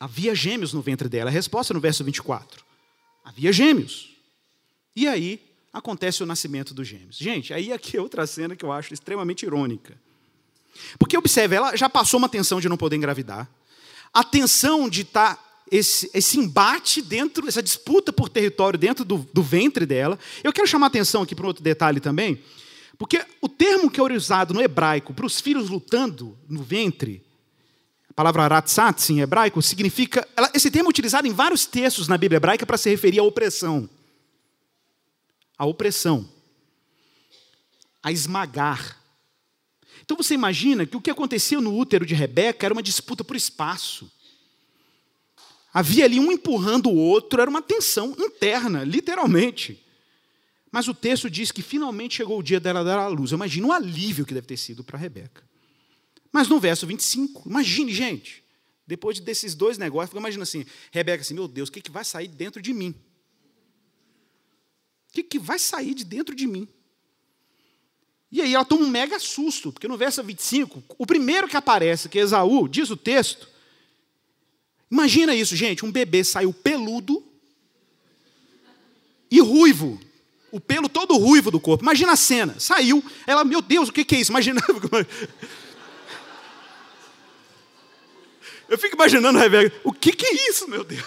Havia 0.03 0.35
gêmeos 0.35 0.73
no 0.73 0.81
ventre 0.81 1.07
dela. 1.07 1.29
A 1.29 1.33
resposta 1.33 1.73
no 1.73 1.79
verso 1.79 2.03
24. 2.03 2.61
Havia 3.23 3.53
gêmeos. 3.53 4.17
E 4.93 5.07
aí 5.07 5.39
acontece 5.71 6.21
o 6.21 6.25
nascimento 6.25 6.73
dos 6.73 6.85
gêmeos. 6.85 7.15
Gente, 7.15 7.53
aí 7.53 7.71
aqui 7.71 7.95
é 7.95 8.01
outra 8.01 8.27
cena 8.27 8.53
que 8.53 8.65
eu 8.65 8.71
acho 8.73 8.93
extremamente 8.93 9.45
irônica. 9.45 9.97
Porque 10.99 11.17
observe, 11.17 11.55
ela 11.55 11.77
já 11.77 11.89
passou 11.89 12.17
uma 12.17 12.27
tensão 12.27 12.59
de 12.59 12.67
não 12.67 12.75
poder 12.75 12.97
engravidar. 12.97 13.49
A 14.13 14.25
tensão 14.25 14.89
de 14.89 15.03
estar 15.03 15.37
tá 15.37 15.43
esse, 15.71 16.11
esse, 16.13 16.37
embate 16.37 17.01
dentro, 17.01 17.47
essa 17.47 17.63
disputa 17.63 18.11
por 18.11 18.27
território 18.27 18.77
dentro 18.77 19.05
do, 19.05 19.19
do 19.33 19.41
ventre 19.41 19.85
dela. 19.85 20.19
Eu 20.43 20.51
quero 20.51 20.67
chamar 20.67 20.87
atenção 20.87 21.21
aqui 21.21 21.33
para 21.33 21.45
um 21.45 21.47
outro 21.47 21.63
detalhe 21.63 22.01
também, 22.01 22.43
porque 22.97 23.25
o 23.39 23.47
termo 23.47 23.89
que 23.89 24.01
é 24.01 24.03
usado 24.03 24.53
no 24.53 24.61
hebraico 24.61 25.13
para 25.13 25.25
os 25.25 25.39
filhos 25.39 25.69
lutando 25.69 26.37
no 26.49 26.61
ventre 26.61 27.22
a 28.13 28.15
palavra 28.15 28.47
ratsats 28.47 29.09
em 29.09 29.21
hebraico 29.21 29.59
significa. 29.59 30.27
Esse 30.53 30.69
termo 30.69 30.87
é 30.87 30.91
utilizado 30.91 31.27
em 31.27 31.33
vários 31.33 31.65
textos 31.65 32.07
na 32.07 32.15
Bíblia 32.15 32.37
hebraica 32.37 32.63
para 32.63 32.77
se 32.77 32.87
referir 32.87 33.17
à 33.17 33.23
opressão. 33.23 33.89
A 35.57 35.65
opressão. 35.65 36.29
A 38.03 38.11
esmagar. 38.11 39.01
Então 40.03 40.15
você 40.15 40.35
imagina 40.35 40.85
que 40.85 40.95
o 40.95 41.01
que 41.01 41.09
aconteceu 41.09 41.59
no 41.59 41.75
útero 41.75 42.05
de 42.05 42.13
Rebeca 42.13 42.67
era 42.67 42.73
uma 42.73 42.83
disputa 42.83 43.23
por 43.23 43.35
espaço. 43.35 44.11
Havia 45.73 46.05
ali 46.05 46.19
um 46.19 46.31
empurrando 46.31 46.91
o 46.91 46.95
outro, 46.95 47.41
era 47.41 47.49
uma 47.49 47.63
tensão 47.63 48.15
interna, 48.19 48.83
literalmente. 48.83 49.83
Mas 50.71 50.87
o 50.87 50.93
texto 50.93 51.31
diz 51.31 51.51
que 51.51 51.63
finalmente 51.63 52.17
chegou 52.17 52.37
o 52.37 52.43
dia 52.43 52.59
dela 52.59 52.83
dar 52.83 52.99
à 52.99 53.07
luz. 53.07 53.31
Eu 53.31 53.37
imagino 53.37 53.69
o 53.69 53.71
alívio 53.71 54.23
que 54.23 54.35
deve 54.35 54.45
ter 54.45 54.57
sido 54.57 54.83
para 54.83 54.99
Rebeca. 54.99 55.52
Mas 56.33 56.47
no 56.47 56.59
verso 56.59 56.87
25, 56.87 57.47
imagine, 57.47 57.93
gente, 57.93 58.43
depois 58.87 59.19
desses 59.19 59.53
dois 59.53 59.77
negócios, 59.77 60.17
imagina 60.17 60.41
assim, 60.41 60.65
Rebeca 60.91 61.21
assim, 61.21 61.35
meu 61.35 61.47
Deus, 61.47 61.69
o 61.69 61.71
que, 61.71 61.79
que 61.79 61.91
vai 61.91 62.03
sair 62.03 62.27
dentro 62.27 62.59
de 62.59 62.73
mim? 62.73 62.95
O 65.09 65.13
que, 65.13 65.21
que 65.21 65.37
vai 65.37 65.59
sair 65.59 65.93
de 65.93 66.03
dentro 66.03 66.35
de 66.35 66.47
mim? 66.47 66.67
E 68.31 68.41
aí 68.41 68.55
ela 68.55 68.65
toma 68.65 68.83
um 68.83 68.89
mega 68.89 69.19
susto, 69.19 69.71
porque 69.71 69.87
no 69.87 69.95
verso 69.95 70.23
25, 70.23 70.83
o 70.97 71.05
primeiro 71.05 71.47
que 71.47 71.55
aparece, 71.55 72.09
que 72.09 72.17
é 72.17 72.23
Esaú, 72.23 72.67
diz 72.67 72.89
o 72.89 72.97
texto, 72.97 73.47
imagina 74.89 75.35
isso, 75.35 75.55
gente, 75.55 75.85
um 75.85 75.91
bebê 75.91 76.23
saiu 76.23 76.51
peludo 76.51 77.23
e 79.29 79.39
ruivo, 79.39 79.99
o 80.51 80.59
pelo 80.59 80.89
todo 80.89 81.15
ruivo 81.15 81.51
do 81.51 81.59
corpo. 81.59 81.83
Imagina 81.83 82.13
a 82.13 82.15
cena, 82.15 82.59
saiu, 82.59 83.03
ela, 83.27 83.43
meu 83.43 83.61
Deus, 83.61 83.89
o 83.89 83.93
que, 83.93 84.03
que 84.03 84.15
é 84.15 84.19
isso? 84.19 84.31
Imagina, 84.31 84.59
Eu 88.73 88.77
fico 88.79 88.95
imaginando 88.95 89.37
a 89.37 89.41
Rebeca, 89.41 89.79
o 89.83 89.93
que, 89.93 90.11
que 90.11 90.25
é 90.25 90.49
isso, 90.49 90.67
meu 90.67 90.83
Deus? 90.83 91.05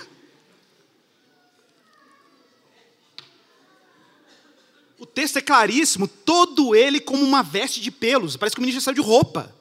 O 4.97 5.05
texto 5.05 5.39
é 5.39 5.41
claríssimo, 5.41 6.07
todo 6.07 6.77
ele 6.77 7.01
como 7.01 7.25
uma 7.25 7.43
veste 7.43 7.81
de 7.81 7.91
pelos, 7.91 8.37
parece 8.37 8.55
que 8.55 8.61
o 8.61 8.63
menino 8.63 8.79
já 8.79 8.85
saiu 8.85 8.95
de 8.95 9.01
roupa. 9.01 9.53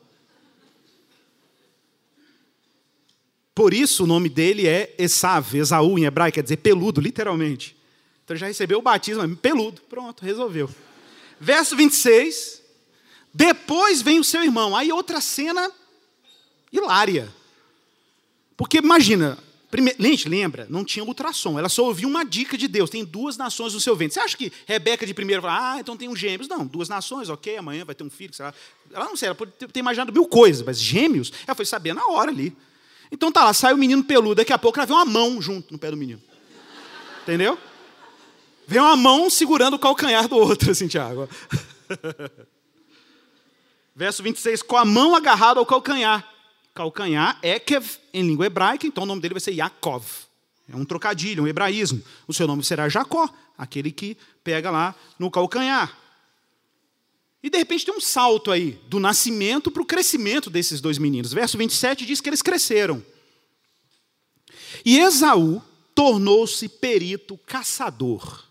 Por 3.56 3.74
isso 3.74 4.04
o 4.04 4.08
nome 4.08 4.30
dele 4.30 4.68
é 4.68 4.94
Esav, 5.00 5.58
Esaú 5.58 5.98
em 5.98 6.06
hebraico, 6.06 6.36
quer 6.36 6.44
dizer 6.44 6.58
peludo, 6.58 7.02
literalmente. 7.02 7.76
Então 8.24 8.36
ele 8.36 8.40
já 8.40 8.46
recebeu 8.46 8.78
o 8.78 8.84
batismo, 8.84 9.36
peludo, 9.36 9.82
pronto, 9.90 10.24
resolveu. 10.24 10.70
Verso 11.40 11.76
26, 11.76 12.62
depois 13.34 14.04
vem 14.04 14.20
o 14.20 14.24
seu 14.24 14.44
irmão, 14.44 14.76
aí 14.76 14.92
outra 14.92 15.20
cena 15.20 15.72
hilária. 16.72 17.34
Porque 18.58 18.78
imagina, 18.78 19.38
gente, 20.00 20.30
lembra, 20.30 20.66
não 20.70 20.84
tinha 20.86 21.04
ultrassom, 21.04 21.60
ela 21.60 21.68
só 21.68 21.84
ouvia 21.84 22.08
uma 22.08 22.24
dica 22.24 22.58
de 22.58 22.68
Deus, 22.68 22.90
tem 22.90 23.04
duas 23.04 23.36
nações 23.38 23.74
no 23.74 23.80
seu 23.80 23.96
ventre. 23.96 24.14
Você 24.14 24.20
acha 24.20 24.38
que 24.38 24.52
Rebeca 24.66 25.06
de 25.06 25.14
primeiro 25.14 25.42
fala, 25.42 25.74
ah, 25.74 25.80
então 25.80 25.98
tem 25.98 26.08
um 26.08 26.16
gêmeos? 26.16 26.48
Não, 26.48 26.66
duas 26.66 26.88
nações, 26.88 27.30
ok, 27.30 27.58
amanhã 27.58 27.84
vai 27.84 27.94
ter 27.94 28.04
um 28.04 28.10
filho, 28.10 28.34
sei 28.34 28.46
lá. 28.46 28.54
Ela 28.92 29.06
não 29.06 29.18
sei, 29.18 29.28
ela 29.28 29.36
pode 29.36 29.52
ter 29.52 29.80
imaginado 29.80 30.14
mil 30.14 30.26
coisas, 30.26 30.62
mas 30.66 30.80
gêmeos, 30.80 31.32
ela 31.46 31.56
foi 31.56 31.66
saber 31.66 31.94
na 31.94 32.06
hora 32.08 32.32
ali. 32.32 32.56
Então 33.12 33.32
tá 33.32 33.44
lá, 33.44 33.54
sai 33.54 33.74
o 33.74 33.78
menino 33.78 34.04
peludo, 34.04 34.36
daqui 34.36 34.54
a 34.54 34.58
pouco 34.58 34.80
ela 34.80 34.86
vê 34.86 34.94
uma 34.94 35.06
mão 35.06 35.42
junto 35.42 35.72
no 35.72 35.80
pé 35.80 35.92
do 35.92 35.98
menino. 35.98 36.22
Entendeu? 37.24 37.58
Vem 38.68 38.80
uma 38.80 38.96
mão 38.96 39.30
segurando 39.30 39.76
o 39.76 39.80
calcanhar 39.80 40.28
do 40.28 40.38
outro, 40.38 40.72
assim, 40.72 40.88
Tiago. 40.88 41.30
Verso 43.96 44.24
26, 44.24 44.62
com 44.62 44.76
a 44.76 44.84
mão 44.84 45.16
agarrada 45.16 45.60
ao 45.60 45.66
calcanhar 45.66 46.35
calcanhar, 46.76 47.40
Ekev, 47.42 47.98
em 48.14 48.28
língua 48.28 48.46
hebraica, 48.46 48.86
então 48.86 49.06
o 49.06 49.08
nome 49.08 49.22
dele 49.22 49.34
vai 49.34 49.42
ser 49.42 49.54
Yaakov. 49.54 50.06
É 50.68 50.76
um 50.76 50.84
trocadilho, 50.84 51.44
um 51.44 51.48
hebraísmo. 51.48 52.04
O 52.28 52.34
seu 52.34 52.46
nome 52.46 52.64
será 52.64 52.90
Jacó, 52.90 53.30
aquele 53.58 53.92
que 53.92 54.18
pega 54.44 54.70
lá 54.70 54.94
no 55.18 55.32
calcanhar. 55.32 55.96
E 57.42 57.50
de 57.50 57.58
repente 57.58 57.86
tem 57.86 57.96
um 57.96 58.02
salto 58.02 58.52
aí, 58.52 58.80
do 58.88 59.00
nascimento 59.00 59.70
para 59.70 59.82
o 59.82 59.86
crescimento 59.86 60.50
desses 60.50 60.82
dois 60.82 60.98
meninos. 60.98 61.32
Verso 61.32 61.58
27 61.58 62.06
diz 62.06 62.20
que 62.20 62.28
eles 62.28 62.42
cresceram. 62.42 63.04
E 64.84 65.00
Esaú 65.00 65.62
tornou-se 65.94 66.68
perito 66.68 67.38
caçador, 67.46 68.46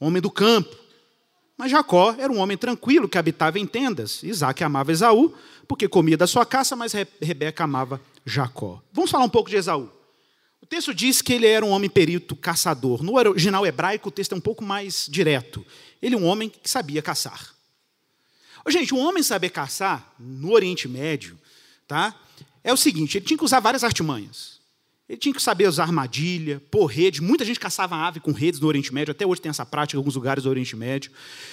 homem 0.00 0.20
do 0.20 0.30
campo. 0.30 0.84
Mas 1.56 1.70
Jacó 1.70 2.16
era 2.18 2.32
um 2.32 2.38
homem 2.38 2.56
tranquilo 2.56 3.08
que 3.08 3.18
habitava 3.18 3.58
em 3.58 3.66
tendas. 3.66 4.22
Isaac 4.22 4.64
amava 4.64 4.90
Esaú, 4.90 5.32
porque 5.66 5.88
comia 5.88 6.16
da 6.16 6.26
sua 6.26 6.44
caça, 6.44 6.76
mas 6.76 6.92
Rebeca 7.20 7.64
amava 7.64 8.00
Jacó. 8.24 8.82
Vamos 8.92 9.10
falar 9.10 9.24
um 9.24 9.30
pouco 9.30 9.50
de 9.50 9.56
Esaú. 9.56 9.90
O 10.60 10.66
texto 10.66 10.94
diz 10.94 11.20
que 11.20 11.32
ele 11.32 11.46
era 11.46 11.64
um 11.64 11.70
homem 11.70 11.90
perito 11.90 12.34
caçador. 12.34 13.02
No 13.02 13.16
original 13.16 13.66
hebraico, 13.66 14.08
o 14.08 14.12
texto 14.12 14.32
é 14.32 14.36
um 14.36 14.40
pouco 14.40 14.64
mais 14.64 15.06
direto. 15.10 15.64
Ele 16.00 16.14
é 16.14 16.18
um 16.18 16.24
homem 16.24 16.48
que 16.48 16.68
sabia 16.68 17.02
caçar. 17.02 17.54
Gente, 18.68 18.94
um 18.94 18.98
homem 18.98 19.22
saber 19.22 19.50
caçar 19.50 20.14
no 20.18 20.52
Oriente 20.52 20.88
Médio, 20.88 21.38
tá? 21.86 22.18
É 22.62 22.72
o 22.72 22.78
seguinte, 22.78 23.18
ele 23.18 23.26
tinha 23.26 23.36
que 23.36 23.44
usar 23.44 23.60
várias 23.60 23.84
artimanhas. 23.84 24.53
Ele 25.14 25.20
tinha 25.20 25.32
que 25.32 25.40
saber 25.40 25.68
usar 25.68 25.84
armadilha, 25.84 26.60
pôr 26.72 26.86
rede. 26.86 27.22
Muita 27.22 27.44
gente 27.44 27.60
caçava 27.60 27.94
ave 27.94 28.18
com 28.18 28.32
redes 28.32 28.58
no 28.58 28.66
Oriente 28.66 28.92
Médio, 28.92 29.12
até 29.12 29.24
hoje 29.24 29.40
tem 29.40 29.48
essa 29.48 29.64
prática 29.64 29.96
em 29.96 30.00
alguns 30.00 30.16
lugares 30.16 30.42
do 30.42 30.50
Oriente 30.50 30.74
Médio. 30.74 31.12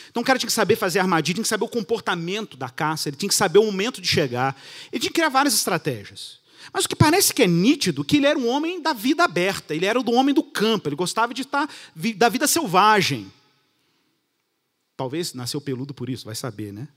Então 0.09 0.23
o 0.23 0.25
cara 0.25 0.39
tinha 0.39 0.47
que 0.47 0.53
saber 0.53 0.75
fazer 0.75 0.97
armadilha, 0.97 1.35
tinha 1.35 1.43
que 1.43 1.47
saber 1.47 1.65
o 1.65 1.67
comportamento 1.67 2.57
da 2.57 2.69
caça, 2.69 3.07
ele 3.07 3.17
tinha 3.17 3.29
que 3.29 3.35
saber 3.35 3.59
o 3.59 3.65
momento 3.65 4.01
de 4.01 4.07
chegar. 4.07 4.59
Ele 4.91 4.99
tinha 4.99 5.11
que 5.11 5.13
criar 5.13 5.29
várias 5.29 5.53
estratégias. 5.53 6.39
Mas 6.73 6.85
o 6.85 6.89
que 6.89 6.95
parece 6.95 7.35
que 7.35 7.43
é 7.43 7.47
nítido, 7.47 8.03
que 8.03 8.17
ele 8.17 8.25
era 8.25 8.39
um 8.39 8.47
homem 8.47 8.81
da 8.81 8.93
vida 8.93 9.23
aberta, 9.23 9.75
ele 9.75 9.85
era 9.85 9.99
o 9.99 10.11
homem 10.11 10.33
do 10.33 10.41
campo, 10.41 10.89
ele 10.89 10.95
gostava 10.95 11.31
de 11.31 11.43
estar 11.43 11.69
da 12.15 12.29
vida 12.29 12.47
selvagem. 12.47 13.31
Talvez 14.97 15.35
nasceu 15.35 15.61
peludo 15.61 15.93
por 15.93 16.09
isso, 16.09 16.25
vai 16.25 16.35
saber, 16.35 16.73
né? 16.73 16.87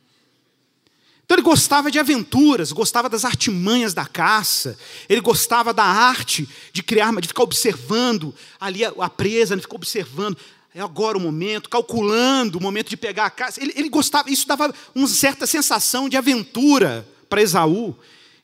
Então 1.24 1.36
ele 1.36 1.42
gostava 1.42 1.90
de 1.90 1.98
aventuras, 1.98 2.70
gostava 2.70 3.08
das 3.08 3.24
artimanhas 3.24 3.94
da 3.94 4.04
caça, 4.04 4.78
ele 5.08 5.20
gostava 5.22 5.72
da 5.72 5.84
arte 5.84 6.48
de 6.72 6.82
criar, 6.82 7.18
de 7.18 7.28
ficar 7.28 7.42
observando 7.42 8.34
ali 8.60 8.84
a, 8.84 9.08
presa, 9.08 9.56
de 9.56 9.62
ficar 9.62 9.76
observando. 9.76 10.36
É 10.74 10.80
agora 10.80 11.16
o 11.16 11.20
momento, 11.20 11.70
calculando 11.70 12.58
o 12.58 12.62
momento 12.62 12.90
de 12.90 12.96
pegar 12.96 13.26
a 13.26 13.30
caça. 13.30 13.62
Ele, 13.62 13.72
ele 13.74 13.88
gostava, 13.88 14.30
isso 14.30 14.46
dava 14.46 14.74
uma 14.94 15.08
certa 15.08 15.46
sensação 15.46 16.08
de 16.08 16.16
aventura 16.16 17.08
para 17.28 17.40
Esaú. 17.40 17.96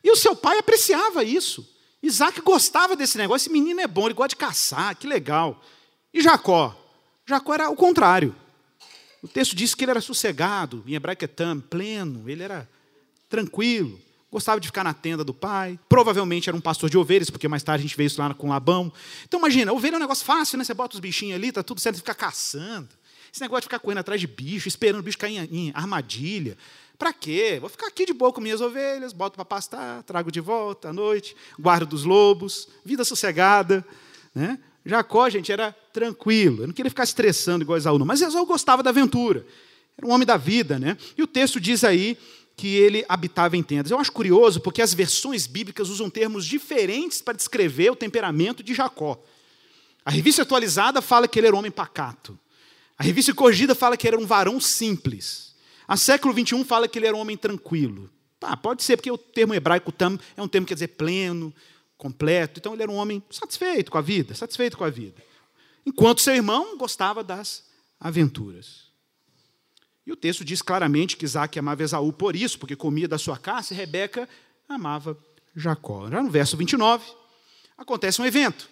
E 0.03 0.11
o 0.11 0.17
seu 0.17 0.35
pai 0.35 0.59
apreciava 0.59 1.23
isso. 1.23 1.69
Isaac 2.03 2.41
gostava 2.41 2.97
desse 2.97 3.19
negócio, 3.19 3.45
esse 3.47 3.53
menino 3.53 3.81
é 3.81 3.87
bom, 3.87 4.07
ele 4.07 4.15
gosta 4.15 4.31
de 4.31 4.37
caçar, 4.37 4.97
que 4.97 5.07
legal. 5.07 5.63
E 6.15 6.23
Jacó? 6.23 6.75
Jacó 7.27 7.53
era 7.53 7.69
o 7.69 7.77
contrário. 7.77 8.35
O 9.23 9.29
texto 9.29 9.55
diz 9.55 9.75
que 9.75 9.85
ele 9.85 9.91
era 9.91 10.01
sossegado, 10.01 10.83
em 10.87 10.95
hebraico 10.95 11.25
é 11.25 11.29
tam, 11.29 11.61
pleno, 11.61 12.29
ele 12.29 12.43
era 12.43 12.69
tranquilo, 13.29 14.01
gostava 14.31 14.59
de 14.61 14.69
ficar 14.69 14.83
na 14.83 14.95
tenda 14.95 15.23
do 15.23 15.35
pai, 15.35 15.79
provavelmente 15.89 16.49
era 16.49 16.57
um 16.57 16.61
pastor 16.61 16.89
de 16.89 16.97
ovelhas, 16.97 17.29
porque 17.29 17.49
mais 17.49 17.63
tarde 17.63 17.85
a 17.85 17.87
gente 17.87 17.97
vê 17.97 18.05
isso 18.05 18.21
lá 18.21 18.33
com 18.33 18.49
Labão. 18.49 18.93
Então 19.25 19.39
imagina, 19.39 19.73
ovelha 19.73 19.95
é 19.95 19.97
um 19.97 20.01
negócio 20.01 20.25
fácil, 20.25 20.57
né? 20.57 20.65
Você 20.65 20.73
bota 20.73 20.95
os 20.95 21.01
bichinhos 21.01 21.35
ali, 21.35 21.53
tá 21.53 21.63
tudo 21.63 21.81
certo, 21.81 21.97
você 21.97 22.01
fica 22.01 22.15
caçando. 22.15 22.89
Esse 23.33 23.41
negócio 23.41 23.63
de 23.63 23.67
ficar 23.67 23.79
correndo 23.79 23.99
atrás 23.99 24.21
de 24.21 24.27
bicho, 24.27 24.69
esperando 24.69 25.01
o 25.01 25.03
bicho 25.03 25.19
cair 25.19 25.49
em, 25.53 25.71
armadilha. 25.75 26.57
Para 26.99 27.13
quê? 27.13 27.59
Vou 27.61 27.69
ficar 27.69 27.87
aqui 27.87 28.05
de 28.05 28.13
boa 28.13 28.33
com 28.33 28.41
minhas 28.41 28.61
ovelhas, 28.61 29.13
boto 29.13 29.37
para 29.37 29.45
pastar, 29.45 30.03
trago 30.03 30.33
de 30.33 30.41
volta 30.41 30.89
à 30.89 30.93
noite, 30.93 31.37
guardo 31.59 31.87
dos 31.87 32.05
lobos, 32.05 32.69
vida 32.85 33.05
sossegada. 33.05 33.85
Né? 34.35 34.59
Jacó, 34.85 35.29
gente, 35.29 35.53
era 35.53 35.73
tranquilo. 35.93 36.63
Eu 36.63 36.67
não 36.69 36.75
queria 36.75 36.91
ficar 36.91 37.05
estressando 37.05 37.65
igual 37.65 37.77
Esaú, 37.77 37.99
não. 37.99 38.07
Mas 38.07 38.21
Esaú 38.21 38.47
gostava 38.47 38.83
da 38.83 38.91
aventura. 38.91 39.45
Era 39.97 40.07
um 40.07 40.11
homem 40.11 40.27
da 40.27 40.37
vida, 40.37 40.79
né? 40.79 40.97
E 41.17 41.23
o 41.23 41.27
texto 41.27 41.61
diz 41.61 41.85
aí 41.85 42.17
que 42.57 42.77
ele 42.77 43.05
habitava 43.09 43.57
em 43.57 43.63
tendas. 43.63 43.91
Eu 43.91 43.99
acho 43.99 44.13
curioso 44.13 44.61
porque 44.61 44.83
as 44.83 44.93
versões 44.93 45.47
bíblicas 45.47 45.89
usam 45.89 46.11
termos 46.11 46.45
diferentes 46.45 47.23
para 47.23 47.35
descrever 47.35 47.91
o 47.91 47.97
temperamento 47.97 48.63
de 48.63 48.75
Jacó. 48.75 49.23
A 50.05 50.11
revista 50.11 50.43
atualizada 50.43 51.01
fala 51.03 51.29
que 51.29 51.39
ele 51.39 51.47
era 51.47 51.57
um 51.57 51.59
homem 51.59 51.71
pacato. 51.71 52.39
A 52.99 53.03
revista 53.03 53.33
corrigida 53.33 53.75
fala 53.75 53.97
que 53.97 54.07
ele 54.07 54.17
era 54.17 54.23
um 54.23 54.27
varão 54.27 54.61
simples. 54.61 55.55
A 55.89 55.97
século 55.97 56.35
XXI 56.35 56.65
fala 56.65 56.87
que 56.87 56.99
ele 56.99 57.07
era 57.07 57.17
um 57.17 57.21
homem 57.21 57.37
tranquilo. 57.37 58.11
Tá, 58.39 58.57
pode 58.57 58.83
ser, 58.83 58.97
porque 58.97 59.11
o 59.11 59.19
termo 59.19 59.55
hebraico 59.55 59.93
tam 59.93 60.19
é 60.37 60.43
um 60.43 60.49
termo 60.49 60.67
que 60.67 60.71
quer 60.71 60.75
dizer 60.75 60.89
pleno, 60.89 61.53
completo. 62.01 62.59
Então 62.59 62.73
ele 62.73 62.83
era 62.83 62.91
um 62.91 62.97
homem 62.97 63.23
satisfeito 63.31 63.91
com 63.91 63.99
a 63.99 64.01
vida, 64.01 64.35
satisfeito 64.35 64.77
com 64.77 64.85
a 64.85 64.91
vida. 64.91 65.23
Enquanto 65.85 66.23
seu 66.23 66.35
irmão 66.35 66.77
gostava 66.79 67.23
das 67.23 67.65
aventuras. 68.01 68.89
E 70.07 70.11
o 70.11 70.17
texto 70.17 70.45
diz 70.45 70.63
claramente 70.63 71.17
que 71.17 71.27
Isaac 71.27 71.59
amava 71.59 71.83
Esaú 71.83 72.13
por 72.13 72.35
isso, 72.35 72.59
porque 72.59 72.75
comia 72.75 73.07
da 73.07 73.19
sua 73.19 73.37
caça, 73.37 73.75
e 73.75 73.77
Rebeca 73.77 74.27
amava 74.67 75.17
Jacó. 75.55 76.11
Já 76.11 76.23
no 76.23 76.31
verso 76.31 76.57
29, 76.57 77.05
acontece 77.77 78.21
um 78.21 78.27
evento. 78.27 78.69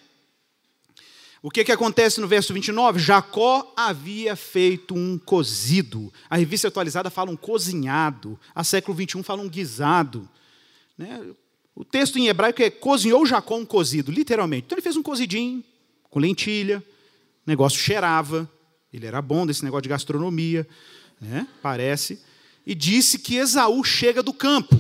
O 1.41 1.51
que, 1.51 1.65
que 1.65 1.71
acontece 1.71 2.21
no 2.21 2.27
verso 2.27 2.53
29? 2.53 2.99
Jacó 2.99 3.73
havia 3.77 4.35
feito 4.35 4.95
um 4.95 5.19
cozido. 5.19 6.13
A 6.29 6.37
revista 6.37 6.67
atualizada 6.67 7.11
fala 7.11 7.31
um 7.31 7.37
cozinhado. 7.37 8.41
A 8.55 8.65
século 8.65 8.97
21 8.97 9.23
fala 9.23 9.43
um 9.43 9.49
guisado. 9.49 10.29
Né? 10.97 11.21
O 11.79 11.85
texto 11.85 12.19
em 12.19 12.27
hebraico 12.27 12.61
é 12.61 12.71
cozinhou 12.71 13.25
Jacó 13.25 13.57
um 13.57 13.65
cozido, 13.65 14.11
literalmente. 14.11 14.65
Então 14.67 14.75
ele 14.75 14.83
fez 14.83 14.97
um 14.97 15.03
cozidinho 15.03 15.63
com 16.11 16.19
lentilha, 16.19 16.83
o 17.47 17.49
negócio 17.49 17.79
cheirava, 17.79 18.51
ele 18.93 19.07
era 19.07 19.23
bom 19.23 19.47
desse 19.47 19.63
negócio 19.63 19.83
de 19.83 19.89
gastronomia, 19.89 20.67
né? 21.21 21.47
parece, 21.63 22.21
e 22.67 22.75
disse 22.75 23.21
que 23.21 23.37
Esaú 23.37 23.85
chega 23.85 24.25
do 24.25 24.33
campo. 24.33 24.77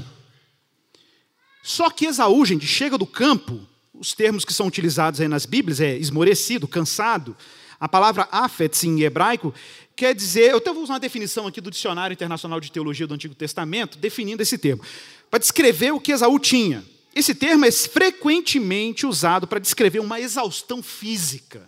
Só 1.63 1.89
que 1.89 2.05
Esaú, 2.05 2.45
gente, 2.45 2.67
chega 2.67 2.99
do 2.99 3.07
campo, 3.07 3.61
os 3.95 4.13
termos 4.13 4.45
que 4.45 4.53
são 4.53 4.67
utilizados 4.67 5.21
aí 5.21 5.29
nas 5.29 5.47
Bíblias 5.47 5.81
é 5.81 5.97
esmorecido, 5.97 6.67
cansado. 6.67 7.37
A 7.79 7.89
palavra 7.89 8.27
afetz 8.33 8.83
em 8.83 9.03
hebraico 9.03 9.55
quer 9.99 10.15
dizer, 10.15 10.53
eu 10.53 10.59
até 10.59 10.73
vou 10.73 10.85
usar 10.85 10.93
uma 10.93 11.01
definição 11.01 11.49
aqui 11.49 11.61
do 11.61 11.73
Dicionário 11.73 12.15
Internacional 12.15 12.61
de 12.61 12.71
Teologia 12.71 13.05
do 13.05 13.15
Antigo 13.15 13.35
Testamento, 13.35 13.99
definindo 13.99 14.41
esse 14.41 14.57
termo 14.57 14.81
para 15.29 15.41
descrever 15.41 15.91
o 15.91 15.99
que 15.99 16.13
Esaú 16.13 16.39
tinha. 16.39 16.85
Esse 17.13 17.35
termo 17.35 17.65
é 17.65 17.73
frequentemente 17.73 19.05
usado 19.05 19.45
para 19.45 19.59
descrever 19.59 19.99
uma 19.99 20.21
exaustão 20.21 20.85
física, 20.85 21.67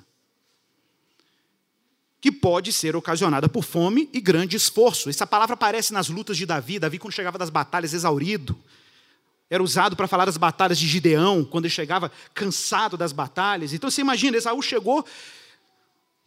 que 2.21 2.31
pode 2.31 2.73
ser 2.73 2.95
ocasionada 2.95 3.49
por 3.49 3.65
fome 3.65 4.09
e 4.13 4.21
grande 4.21 4.57
esforço. 4.57 5.11
Essa 5.11 5.27
palavra 5.27 5.55
aparece 5.55 5.93
nas 5.93 6.09
lutas 6.09 6.37
de 6.37 6.47
Davi. 6.47 6.79
Davi, 6.79 7.01
quando 7.01 7.13
chegava 7.13 7.37
das 7.37 7.51
batalhas, 7.51 7.93
exaurido. 7.93 8.57
Era 9.51 9.61
usado 9.61 9.97
para 9.97 10.07
falar 10.07 10.27
das 10.27 10.37
batalhas 10.37 10.79
de 10.79 10.87
Gideão, 10.87 11.45
quando 11.45 11.65
ele 11.65 11.75
chegava 11.75 12.13
cansado 12.33 12.97
das 12.97 13.11
batalhas. 13.11 13.73
Então 13.73 13.91
você 13.91 14.03
imagina, 14.03 14.37
Esaú 14.37 14.63
chegou 14.63 15.05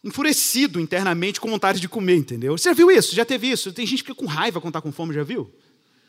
enfurecido 0.04 0.78
internamente, 0.78 1.40
com 1.40 1.48
vontade 1.48 1.80
de 1.80 1.88
comer, 1.88 2.16
entendeu? 2.16 2.56
Você 2.56 2.68
já 2.68 2.74
viu 2.74 2.90
isso? 2.90 3.14
Já 3.14 3.24
teve 3.24 3.50
isso? 3.50 3.72
Tem 3.72 3.86
gente 3.86 4.04
que 4.04 4.10
fica 4.10 4.20
com 4.20 4.26
raiva 4.26 4.60
quando 4.60 4.70
está 4.70 4.80
com 4.82 4.92
fome, 4.92 5.14
já 5.14 5.24
viu? 5.24 5.50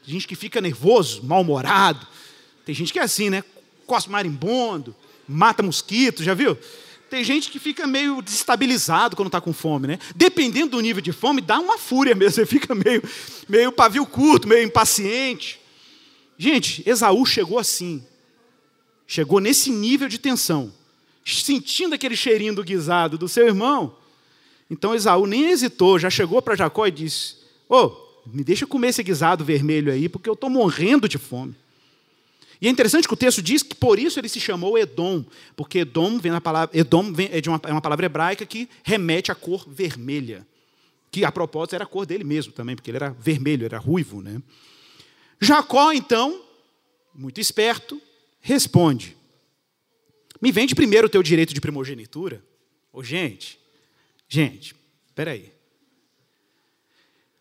Tem 0.03 0.13
gente 0.13 0.27
que 0.27 0.35
fica 0.35 0.59
nervoso, 0.59 1.23
mal-humorado. 1.23 2.05
Tem 2.65 2.75
gente 2.75 2.91
que 2.91 2.99
é 2.99 3.03
assim, 3.03 3.29
né? 3.29 3.41
Cospe 3.87 4.11
marimbondo, 4.11 4.93
mata 5.27 5.63
mosquito, 5.63 6.23
já 6.23 6.33
viu? 6.33 6.57
Tem 7.09 7.23
gente 7.23 7.49
que 7.49 7.57
fica 7.57 7.87
meio 7.87 8.21
desestabilizado 8.21 9.15
quando 9.15 9.27
está 9.27 9.39
com 9.39 9.53
fome, 9.53 9.87
né? 9.87 9.99
Dependendo 10.13 10.71
do 10.71 10.81
nível 10.81 11.01
de 11.01 11.13
fome, 11.13 11.39
dá 11.39 11.59
uma 11.59 11.77
fúria 11.77 12.13
mesmo. 12.13 12.33
Você 12.33 12.45
fica 12.45 12.75
meio, 12.75 13.01
meio 13.47 13.71
pavio 13.71 14.05
curto, 14.05 14.47
meio 14.47 14.65
impaciente. 14.65 15.59
Gente, 16.37 16.83
Esaú 16.85 17.25
chegou 17.25 17.57
assim. 17.57 18.03
Chegou 19.07 19.39
nesse 19.39 19.69
nível 19.69 20.09
de 20.09 20.17
tensão. 20.17 20.73
Sentindo 21.25 21.95
aquele 21.95 22.15
cheirinho 22.15 22.53
do 22.53 22.63
guisado 22.63 23.17
do 23.17 23.27
seu 23.27 23.47
irmão. 23.47 23.97
Então 24.69 24.93
Esaú 24.93 25.25
nem 25.25 25.49
hesitou, 25.49 25.97
já 25.97 26.09
chegou 26.09 26.41
para 26.41 26.55
Jacó 26.55 26.85
e 26.85 26.91
disse: 26.91 27.35
Ô, 27.67 27.77
oh, 27.77 28.05
me 28.27 28.43
deixa 28.43 28.67
comer 28.67 28.89
esse 28.89 29.03
guisado 29.03 29.43
vermelho 29.43 29.91
aí, 29.91 30.07
porque 30.07 30.29
eu 30.29 30.33
estou 30.33 30.49
morrendo 30.49 31.09
de 31.09 31.17
fome. 31.17 31.55
E 32.61 32.67
é 32.67 32.71
interessante 32.71 33.07
que 33.07 33.13
o 33.13 33.17
texto 33.17 33.41
diz 33.41 33.61
que 33.61 33.75
por 33.75 33.99
isso 33.99 34.19
ele 34.19 34.29
se 34.29 34.39
chamou 34.39 34.77
Edom, 34.77 35.25
porque 35.55 35.79
Edom 35.79 36.17
vem 36.17 36.31
na 36.31 36.39
palavra 36.39 36.77
Edom 36.77 37.11
vem, 37.11 37.29
é, 37.31 37.49
uma, 37.49 37.61
é 37.63 37.71
uma 37.71 37.81
palavra 37.81 38.05
hebraica 38.05 38.45
que 38.45 38.69
remete 38.83 39.31
à 39.31 39.35
cor 39.35 39.65
vermelha, 39.67 40.45
que 41.11 41.25
a 41.25 41.31
propósito 41.31 41.75
era 41.75 41.83
a 41.83 41.87
cor 41.87 42.05
dele 42.05 42.23
mesmo 42.23 42.53
também, 42.53 42.75
porque 42.75 42.89
ele 42.89 42.97
era 42.97 43.09
vermelho, 43.09 43.65
era 43.65 43.77
ruivo, 43.77 44.21
né? 44.21 44.41
Jacó 45.39 45.91
então, 45.91 46.41
muito 47.13 47.41
esperto, 47.41 48.01
responde: 48.39 49.17
Me 50.45 50.51
vende 50.51 50.75
primeiro 50.75 51.07
o 51.07 51.09
teu 51.09 51.23
direito 51.23 51.55
de 51.55 51.59
primogenitura. 51.59 52.45
Ô, 52.93 53.03
gente, 53.03 53.59
gente, 54.29 54.75
espera 55.07 55.31
aí. 55.31 55.51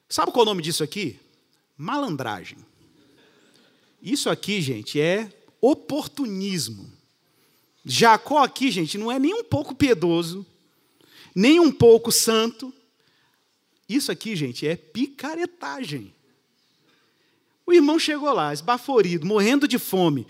Sabe 0.08 0.32
qual 0.32 0.40
é 0.40 0.46
o 0.46 0.50
nome 0.50 0.62
disso 0.62 0.82
aqui? 0.82 1.20
Malandragem. 1.76 2.56
Isso 4.00 4.30
aqui, 4.30 4.62
gente, 4.62 4.98
é 4.98 5.30
oportunismo. 5.60 6.90
Jacó 7.84 8.42
aqui, 8.42 8.70
gente, 8.70 8.96
não 8.96 9.12
é 9.12 9.18
nem 9.18 9.34
um 9.34 9.44
pouco 9.44 9.74
piedoso, 9.74 10.46
nem 11.34 11.60
um 11.60 11.70
pouco 11.70 12.10
santo. 12.10 12.72
Isso 13.86 14.10
aqui, 14.10 14.34
gente, 14.34 14.66
é 14.66 14.76
picaretagem. 14.76 16.10
O 17.66 17.72
irmão 17.74 17.98
chegou 17.98 18.32
lá, 18.32 18.50
esbaforido, 18.50 19.26
morrendo 19.26 19.68
de 19.68 19.78
fome. 19.78 20.26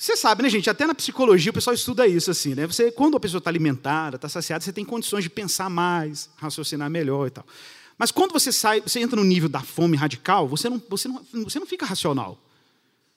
Você 0.00 0.16
sabe, 0.16 0.42
né, 0.42 0.48
gente? 0.48 0.70
Até 0.70 0.86
na 0.86 0.94
psicologia 0.94 1.50
o 1.50 1.52
pessoal 1.52 1.74
estuda 1.74 2.06
isso 2.06 2.30
assim, 2.30 2.54
né? 2.54 2.66
Você, 2.66 2.90
quando 2.90 3.18
a 3.18 3.20
pessoa 3.20 3.36
está 3.36 3.50
alimentada, 3.50 4.16
está 4.16 4.30
saciada, 4.30 4.64
você 4.64 4.72
tem 4.72 4.82
condições 4.82 5.24
de 5.24 5.28
pensar 5.28 5.68
mais, 5.68 6.30
raciocinar 6.36 6.88
melhor 6.88 7.26
e 7.26 7.30
tal. 7.30 7.44
Mas 7.98 8.10
quando 8.10 8.32
você 8.32 8.50
sai, 8.50 8.80
você 8.80 8.98
entra 8.98 9.16
no 9.16 9.24
nível 9.26 9.46
da 9.46 9.60
fome 9.60 9.98
radical, 9.98 10.48
você 10.48 10.70
não, 10.70 10.82
você 10.88 11.06
não, 11.06 11.22
você 11.44 11.58
não 11.58 11.66
fica 11.66 11.84
racional. 11.84 12.38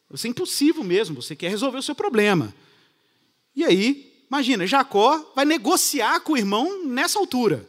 Você 0.10 0.28
é 0.28 0.32
impossível 0.32 0.84
mesmo, 0.84 1.22
você 1.22 1.38
quer 1.38 1.48
resolver 1.48 1.78
o 1.78 1.82
seu 1.82 1.96
problema. 1.96 2.54
E 3.56 3.64
aí, 3.64 4.26
imagina, 4.30 4.68
Jacó 4.68 5.32
vai 5.34 5.46
negociar 5.46 6.20
com 6.20 6.34
o 6.34 6.38
irmão 6.38 6.84
nessa 6.86 7.18
altura. 7.18 7.66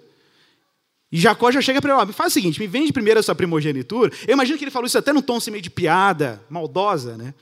E 1.13 1.21
Jacó 1.21 1.53
já 1.53 1.63
chega 1.63 1.81
para 1.81 2.03
ele, 2.03 2.13
faz 2.13 2.33
o 2.33 2.35
seguinte, 2.35 2.59
me 2.59 2.67
vende 2.67 2.93
primeiro 2.93 3.21
a 3.21 3.23
sua 3.23 3.37
primogenitura. 3.37 4.13
Eu 4.27 4.33
imagino 4.33 4.59
que 4.59 4.65
ele 4.65 4.73
falou 4.73 4.89
isso 4.89 4.99
até 4.99 5.13
num 5.13 5.23
tom 5.23 5.37
assim, 5.37 5.53
meio 5.53 5.63
de 5.63 5.71
piada, 5.71 6.45
maldosa, 6.51 7.17
né? 7.17 7.33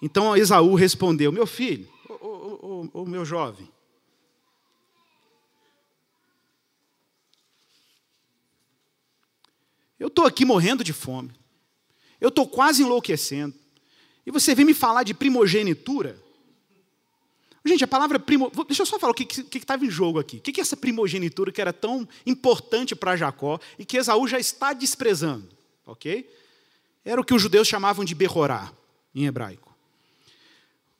Então 0.00 0.36
Esaú 0.36 0.74
respondeu, 0.74 1.32
meu 1.32 1.46
filho, 1.46 1.88
o 2.20 3.04
meu 3.04 3.24
jovem, 3.24 3.68
Eu 9.98 10.08
estou 10.08 10.24
aqui 10.24 10.44
morrendo 10.44 10.84
de 10.84 10.92
fome. 10.92 11.32
Eu 12.20 12.28
estou 12.28 12.46
quase 12.46 12.82
enlouquecendo. 12.82 13.54
E 14.24 14.30
você 14.30 14.54
vem 14.54 14.64
me 14.64 14.74
falar 14.74 15.02
de 15.02 15.12
primogenitura? 15.12 16.22
Gente, 17.64 17.84
a 17.84 17.88
palavra 17.88 18.18
primo. 18.18 18.50
Deixa 18.66 18.82
eu 18.82 18.86
só 18.86 18.98
falar 18.98 19.10
o 19.10 19.14
que 19.14 19.58
estava 19.58 19.84
em 19.84 19.90
jogo 19.90 20.18
aqui. 20.18 20.36
O 20.36 20.40
que, 20.40 20.52
que 20.52 20.60
é 20.60 20.62
essa 20.62 20.76
primogenitura 20.76 21.50
que 21.50 21.60
era 21.60 21.72
tão 21.72 22.08
importante 22.24 22.94
para 22.94 23.16
Jacó 23.16 23.58
e 23.78 23.84
que 23.84 23.96
Esaú 23.96 24.26
já 24.28 24.38
está 24.38 24.72
desprezando? 24.72 25.48
Ok? 25.84 26.30
Era 27.04 27.20
o 27.20 27.24
que 27.24 27.34
os 27.34 27.42
judeus 27.42 27.66
chamavam 27.66 28.04
de 28.04 28.14
berrorá, 28.14 28.72
em 29.14 29.26
hebraico. 29.26 29.67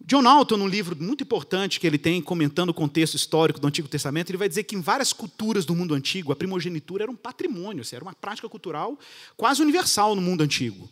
John 0.08 0.26
Alton, 0.26 0.56
num 0.56 0.66
livro 0.66 0.96
muito 0.98 1.22
importante 1.22 1.78
que 1.78 1.86
ele 1.86 1.98
tem, 1.98 2.22
comentando 2.22 2.70
o 2.70 2.74
contexto 2.74 3.14
histórico 3.14 3.60
do 3.60 3.66
Antigo 3.66 3.86
Testamento, 3.86 4.30
ele 4.30 4.38
vai 4.38 4.48
dizer 4.48 4.62
que 4.62 4.74
em 4.74 4.80
várias 4.80 5.12
culturas 5.12 5.66
do 5.66 5.74
mundo 5.74 5.92
antigo, 5.92 6.32
a 6.32 6.36
primogenitura 6.36 7.04
era 7.04 7.12
um 7.12 7.14
patrimônio, 7.14 7.84
era 7.92 8.02
uma 8.02 8.14
prática 8.14 8.48
cultural 8.48 8.98
quase 9.36 9.60
universal 9.60 10.16
no 10.16 10.22
mundo 10.22 10.40
antigo. 10.40 10.88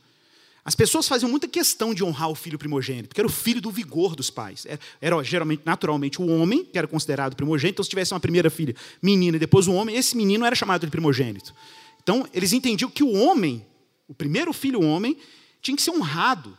As 0.62 0.74
pessoas 0.74 1.08
faziam 1.08 1.30
muita 1.30 1.48
questão 1.48 1.94
de 1.94 2.04
honrar 2.04 2.28
o 2.28 2.34
filho 2.34 2.58
primogênito, 2.58 3.08
porque 3.08 3.22
era 3.22 3.26
o 3.26 3.32
filho 3.32 3.58
do 3.58 3.70
vigor 3.70 4.14
dos 4.14 4.28
pais. 4.28 4.66
Era, 4.66 4.80
era 5.00 5.24
geralmente, 5.24 5.62
naturalmente, 5.64 6.20
o 6.20 6.26
homem, 6.26 6.62
que 6.66 6.76
era 6.76 6.86
considerado 6.86 7.34
primogênito. 7.34 7.76
Então, 7.76 7.84
se 7.84 7.88
tivesse 7.88 8.12
uma 8.12 8.20
primeira 8.20 8.50
filha, 8.50 8.76
menina, 9.00 9.38
e 9.38 9.40
depois 9.40 9.66
o 9.66 9.72
homem, 9.72 9.96
esse 9.96 10.14
menino 10.14 10.44
era 10.44 10.54
chamado 10.54 10.84
de 10.84 10.90
primogênito. 10.90 11.54
Então, 12.02 12.28
eles 12.34 12.52
entendiam 12.52 12.90
que 12.90 13.02
o 13.02 13.14
homem, 13.14 13.64
o 14.06 14.12
primeiro 14.12 14.52
filho 14.52 14.82
homem, 14.82 15.16
tinha 15.62 15.74
que 15.74 15.82
ser 15.82 15.92
honrado. 15.92 16.54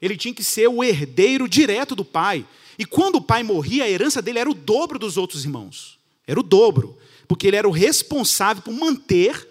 Ele 0.00 0.16
tinha 0.16 0.34
que 0.34 0.44
ser 0.44 0.68
o 0.68 0.82
herdeiro 0.82 1.48
direto 1.48 1.94
do 1.94 2.04
pai. 2.04 2.46
E 2.78 2.84
quando 2.84 3.16
o 3.16 3.22
pai 3.22 3.42
morria, 3.42 3.84
a 3.84 3.90
herança 3.90 4.22
dele 4.22 4.38
era 4.38 4.50
o 4.50 4.54
dobro 4.54 4.98
dos 4.98 5.16
outros 5.16 5.44
irmãos. 5.44 5.98
Era 6.26 6.38
o 6.38 6.42
dobro. 6.42 6.96
Porque 7.26 7.46
ele 7.46 7.56
era 7.56 7.68
o 7.68 7.72
responsável 7.72 8.62
por 8.62 8.72
manter 8.72 9.48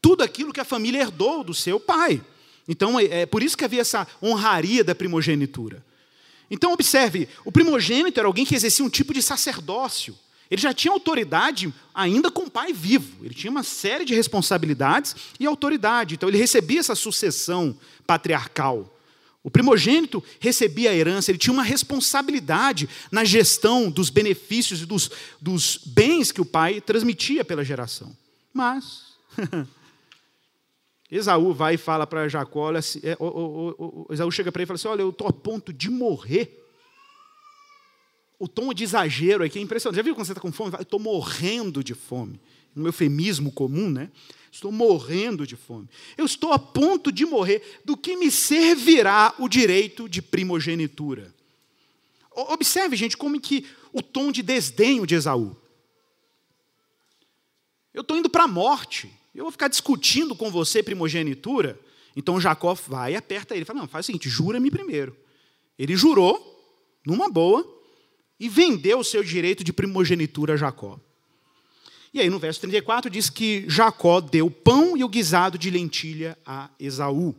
tudo 0.00 0.22
aquilo 0.22 0.52
que 0.52 0.60
a 0.60 0.64
família 0.64 1.02
herdou 1.02 1.42
do 1.42 1.52
seu 1.52 1.80
pai. 1.80 2.22
Então, 2.68 3.00
é, 3.00 3.22
é 3.22 3.26
por 3.26 3.42
isso 3.42 3.56
que 3.56 3.64
havia 3.64 3.80
essa 3.80 4.06
honraria 4.22 4.84
da 4.84 4.94
primogenitura. 4.94 5.84
Então, 6.50 6.72
observe: 6.72 7.28
o 7.44 7.50
primogênito 7.50 8.20
era 8.20 8.28
alguém 8.28 8.44
que 8.44 8.54
exercia 8.54 8.84
um 8.84 8.90
tipo 8.90 9.12
de 9.12 9.22
sacerdócio. 9.22 10.16
Ele 10.50 10.62
já 10.62 10.72
tinha 10.72 10.92
autoridade 10.92 11.72
ainda 11.94 12.30
com 12.30 12.42
o 12.42 12.50
pai 12.50 12.72
vivo. 12.72 13.24
Ele 13.24 13.34
tinha 13.34 13.50
uma 13.50 13.62
série 13.62 14.04
de 14.04 14.14
responsabilidades 14.14 15.14
e 15.38 15.46
autoridade. 15.46 16.14
Então, 16.14 16.28
ele 16.28 16.38
recebia 16.38 16.80
essa 16.80 16.94
sucessão 16.94 17.76
patriarcal. 18.06 18.97
O 19.48 19.50
primogênito 19.50 20.22
recebia 20.38 20.90
a 20.90 20.94
herança, 20.94 21.30
ele 21.30 21.38
tinha 21.38 21.54
uma 21.54 21.62
responsabilidade 21.62 22.86
na 23.10 23.24
gestão 23.24 23.90
dos 23.90 24.10
benefícios 24.10 24.82
e 24.82 24.84
dos, 24.84 25.10
dos 25.40 25.80
bens 25.86 26.30
que 26.30 26.42
o 26.42 26.44
pai 26.44 26.82
transmitia 26.82 27.42
pela 27.42 27.64
geração. 27.64 28.14
Mas, 28.52 29.04
Esaú 31.10 31.54
vai 31.54 31.76
e 31.76 31.78
fala 31.78 32.06
para 32.06 32.28
Jacó: 32.28 32.60
olha, 32.60 32.80
é, 33.02 33.16
o, 33.18 33.24
o, 33.24 34.06
o, 34.06 34.12
Esaú 34.12 34.30
chega 34.30 34.52
para 34.52 34.60
ele 34.60 34.64
e 34.64 34.66
fala 34.66 34.76
assim: 34.76 34.88
Olha, 34.88 35.00
eu 35.00 35.08
estou 35.08 35.26
a 35.26 35.32
ponto 35.32 35.72
de 35.72 35.88
morrer. 35.88 36.54
O 38.38 38.46
tom 38.46 38.74
de 38.74 38.84
exagero 38.84 39.44
aqui 39.44 39.58
é 39.58 39.62
impressionante. 39.62 39.96
Já 39.96 40.02
viu 40.02 40.14
quando 40.14 40.26
você 40.26 40.32
está 40.32 40.42
com 40.42 40.52
fome? 40.52 40.74
Eu 40.74 40.82
estou 40.82 41.00
morrendo 41.00 41.82
de 41.82 41.94
fome. 41.94 42.38
Um 42.78 42.86
eufemismo 42.86 43.50
comum, 43.50 43.90
né? 43.90 44.10
Estou 44.50 44.72
morrendo 44.72 45.46
de 45.46 45.56
fome. 45.56 45.88
Eu 46.16 46.24
estou 46.24 46.52
a 46.52 46.58
ponto 46.58 47.12
de 47.12 47.26
morrer. 47.26 47.80
Do 47.84 47.96
que 47.96 48.16
me 48.16 48.30
servirá 48.30 49.34
o 49.38 49.48
direito 49.48 50.08
de 50.08 50.22
primogenitura? 50.22 51.34
Observe, 52.30 52.96
gente, 52.96 53.16
como 53.16 53.40
que 53.40 53.66
o 53.92 54.00
tom 54.02 54.30
de 54.30 54.42
desdenho 54.42 55.06
de 55.06 55.14
Esaú. 55.14 55.56
Eu 57.92 58.02
estou 58.02 58.16
indo 58.16 58.30
para 58.30 58.44
a 58.44 58.48
morte. 58.48 59.10
Eu 59.34 59.44
vou 59.44 59.52
ficar 59.52 59.68
discutindo 59.68 60.34
com 60.34 60.50
você 60.50 60.82
primogenitura. 60.82 61.78
Então 62.14 62.40
Jacó 62.40 62.74
vai 62.74 63.12
e 63.12 63.16
aperta 63.16 63.54
ele. 63.54 63.64
Fala, 63.64 63.80
não, 63.80 63.88
faz 63.88 64.04
o 64.04 64.06
seguinte, 64.06 64.28
jura-me 64.28 64.70
primeiro. 64.70 65.16
Ele 65.78 65.96
jurou, 65.96 67.00
numa 67.04 67.28
boa, 67.28 67.66
e 68.38 68.48
vendeu 68.48 69.00
o 69.00 69.04
seu 69.04 69.22
direito 69.22 69.62
de 69.62 69.72
primogenitura 69.72 70.54
a 70.54 70.56
Jacó. 70.56 70.98
E 72.12 72.20
aí 72.20 72.30
no 72.30 72.38
verso 72.38 72.60
34 72.60 73.10
diz 73.10 73.28
que 73.28 73.64
Jacó 73.68 74.20
deu 74.20 74.50
pão 74.50 74.96
e 74.96 75.04
o 75.04 75.08
guisado 75.08 75.58
de 75.58 75.70
lentilha 75.70 76.38
a 76.44 76.70
Esaú. 76.80 77.34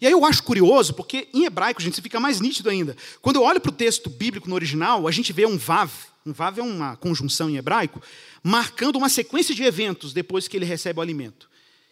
E 0.00 0.06
aí 0.06 0.12
eu 0.12 0.24
acho 0.24 0.42
curioso, 0.42 0.92
porque 0.92 1.28
em 1.32 1.44
hebraico, 1.44 1.80
gente, 1.80 2.02
fica 2.02 2.20
mais 2.20 2.40
nítido 2.40 2.68
ainda. 2.68 2.96
Quando 3.22 3.36
eu 3.36 3.42
olho 3.42 3.60
para 3.60 3.70
o 3.70 3.74
texto 3.74 4.10
bíblico 4.10 4.48
no 4.48 4.54
original, 4.54 5.08
a 5.08 5.10
gente 5.10 5.32
vê 5.32 5.46
um 5.46 5.56
vav. 5.56 5.90
Um 6.24 6.32
vav 6.32 6.58
é 6.58 6.62
uma 6.62 6.96
conjunção 6.96 7.48
em 7.48 7.56
hebraico, 7.56 8.02
marcando 8.42 8.96
uma 8.96 9.08
sequência 9.08 9.54
de 9.54 9.62
eventos 9.62 10.12
depois 10.12 10.48
que 10.48 10.56
ele 10.56 10.66
recebe 10.66 10.98
o 10.98 11.02
alimento. 11.02 11.48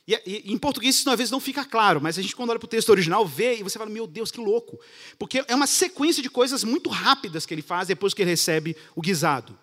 E, 0.07 0.21
e, 0.27 0.53
em 0.53 0.59
português 0.59 0.97
isso 0.97 1.09
às 1.09 1.17
vezes 1.17 1.31
não 1.31 1.41
fica 1.41 1.65
claro, 1.65 1.99
mas 2.01 2.19
a 2.19 2.23
gente 2.23 2.37
quando 2.37 2.51
olha 2.51 2.59
para 2.59 2.67
o 2.67 2.69
texto 2.69 2.91
original 2.91 3.27
vê 3.27 3.57
e 3.57 3.63
você 3.63 3.79
fala, 3.79 3.89
meu 3.89 4.07
Deus, 4.07 4.31
que 4.31 4.39
louco. 4.39 4.79
Porque 5.19 5.43
é 5.49 5.55
uma 5.55 5.67
sequência 5.67 6.23
de 6.23 6.29
coisas 6.29 6.63
muito 6.63 6.91
rápidas 6.91 7.47
que 7.47 7.55
ele 7.55 7.63
faz 7.63 7.89
depois 7.89 8.13
que 8.13 8.21
ele 8.21 8.31
recebe 8.31 8.77
o 8.95 9.01
guisado. 9.01 9.59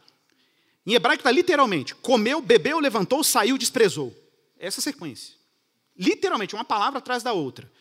Em 0.86 0.94
hebraico 0.94 1.22
está 1.22 1.32
literalmente, 1.32 1.94
comeu, 1.96 2.42
bebeu, 2.42 2.80
levantou, 2.80 3.24
saiu, 3.24 3.58
desprezou. 3.58 4.16
Essa 4.58 4.82
sequência. 4.82 5.36
Literalmente, 5.98 6.56
uma 6.56 6.64
palavra 6.64 7.00
atrás 7.00 7.22
da 7.24 7.34
outra. 7.34 7.72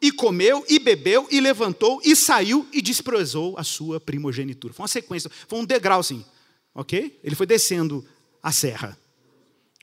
E 0.00 0.12
comeu, 0.12 0.64
e 0.68 0.78
bebeu, 0.78 1.26
e 1.30 1.40
levantou, 1.40 2.00
e 2.04 2.14
saiu, 2.14 2.66
e 2.72 2.82
desprezou 2.82 3.58
a 3.58 3.64
sua 3.64 3.98
primogenitura. 3.98 4.72
Foi 4.72 4.82
uma 4.82 4.88
sequência, 4.88 5.30
foi 5.48 5.58
um 5.58 5.64
degrau 5.64 6.00
assim, 6.00 6.24
ok? 6.74 7.18
Ele 7.24 7.34
foi 7.34 7.46
descendo 7.46 8.06
a 8.42 8.52
serra. 8.52 8.98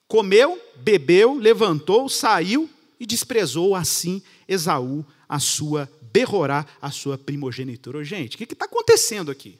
Comeu, 0.07 0.61
bebeu, 0.77 1.35
levantou, 1.35 2.07
saiu, 2.07 2.69
e 2.99 3.05
desprezou 3.05 3.75
assim 3.75 4.21
Esaú 4.47 5.05
a 5.27 5.39
sua 5.39 5.91
Berrorá, 6.13 6.65
a 6.79 6.91
sua 6.91 7.17
primogenitura. 7.17 8.03
Gente, 8.03 8.35
o 8.35 8.37
que 8.37 8.43
está 8.45 8.65
acontecendo 8.65 9.31
aqui? 9.31 9.59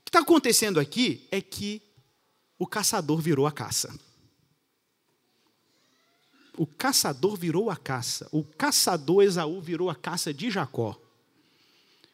O 0.00 0.04
que 0.04 0.08
está 0.08 0.20
acontecendo 0.20 0.78
aqui 0.78 1.26
é 1.30 1.40
que 1.40 1.82
o 2.60 2.66
caçador 2.66 3.22
virou 3.22 3.46
a 3.46 3.52
caça. 3.52 3.98
O 6.58 6.66
caçador 6.66 7.34
virou 7.34 7.70
a 7.70 7.76
caça. 7.76 8.28
O 8.30 8.44
caçador 8.44 9.22
Esaú 9.22 9.62
virou 9.62 9.88
a 9.88 9.94
caça 9.94 10.34
de 10.34 10.50
Jacó. 10.50 11.00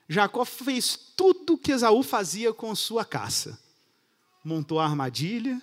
Jacó 0.09 0.45
fez 0.45 0.97
tudo 1.17 1.55
o 1.55 1.59
que 1.59 1.73
Esaú 1.73 2.01
fazia 2.05 2.55
com 2.55 2.73
sua 2.77 3.05
caça. 3.05 3.59
Montou 4.45 4.79
a 4.79 4.85
armadilha, 4.85 5.61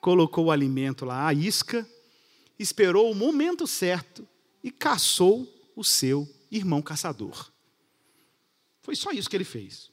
colocou 0.00 0.46
o 0.46 0.50
alimento 0.50 1.04
lá, 1.04 1.28
a 1.28 1.34
isca, 1.34 1.86
esperou 2.58 3.10
o 3.10 3.14
momento 3.14 3.66
certo 3.66 4.26
e 4.62 4.70
caçou 4.70 5.46
o 5.76 5.84
seu 5.84 6.26
irmão 6.50 6.80
caçador. 6.80 7.52
Foi 8.80 8.96
só 8.96 9.10
isso 9.10 9.28
que 9.28 9.36
ele 9.36 9.44
fez. 9.44 9.90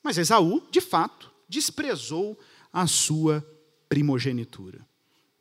Mas 0.00 0.16
Esaú, 0.16 0.62
de 0.70 0.80
fato, 0.80 1.32
desprezou 1.48 2.38
a 2.72 2.86
sua 2.86 3.46
primogenitura. 3.88 4.86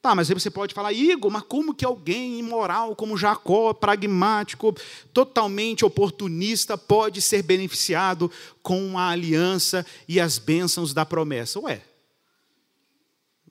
Tá, 0.01 0.15
mas 0.15 0.29
aí 0.29 0.33
você 0.33 0.49
pode 0.49 0.73
falar, 0.73 0.93
Igor, 0.93 1.29
mas 1.29 1.43
como 1.43 1.75
que 1.75 1.85
alguém 1.85 2.39
imoral 2.39 2.95
como 2.95 3.15
Jacó, 3.15 3.71
pragmático, 3.71 4.75
totalmente 5.13 5.85
oportunista, 5.85 6.75
pode 6.75 7.21
ser 7.21 7.43
beneficiado 7.43 8.31
com 8.63 8.97
a 8.97 9.09
aliança 9.09 9.85
e 10.07 10.19
as 10.19 10.39
bênçãos 10.39 10.91
da 10.91 11.05
promessa? 11.05 11.59
Ué, 11.59 11.83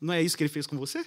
não 0.01 0.13
é 0.13 0.21
isso 0.21 0.37
que 0.37 0.43
ele 0.43 0.51
fez 0.51 0.67
com 0.67 0.77
você? 0.77 1.07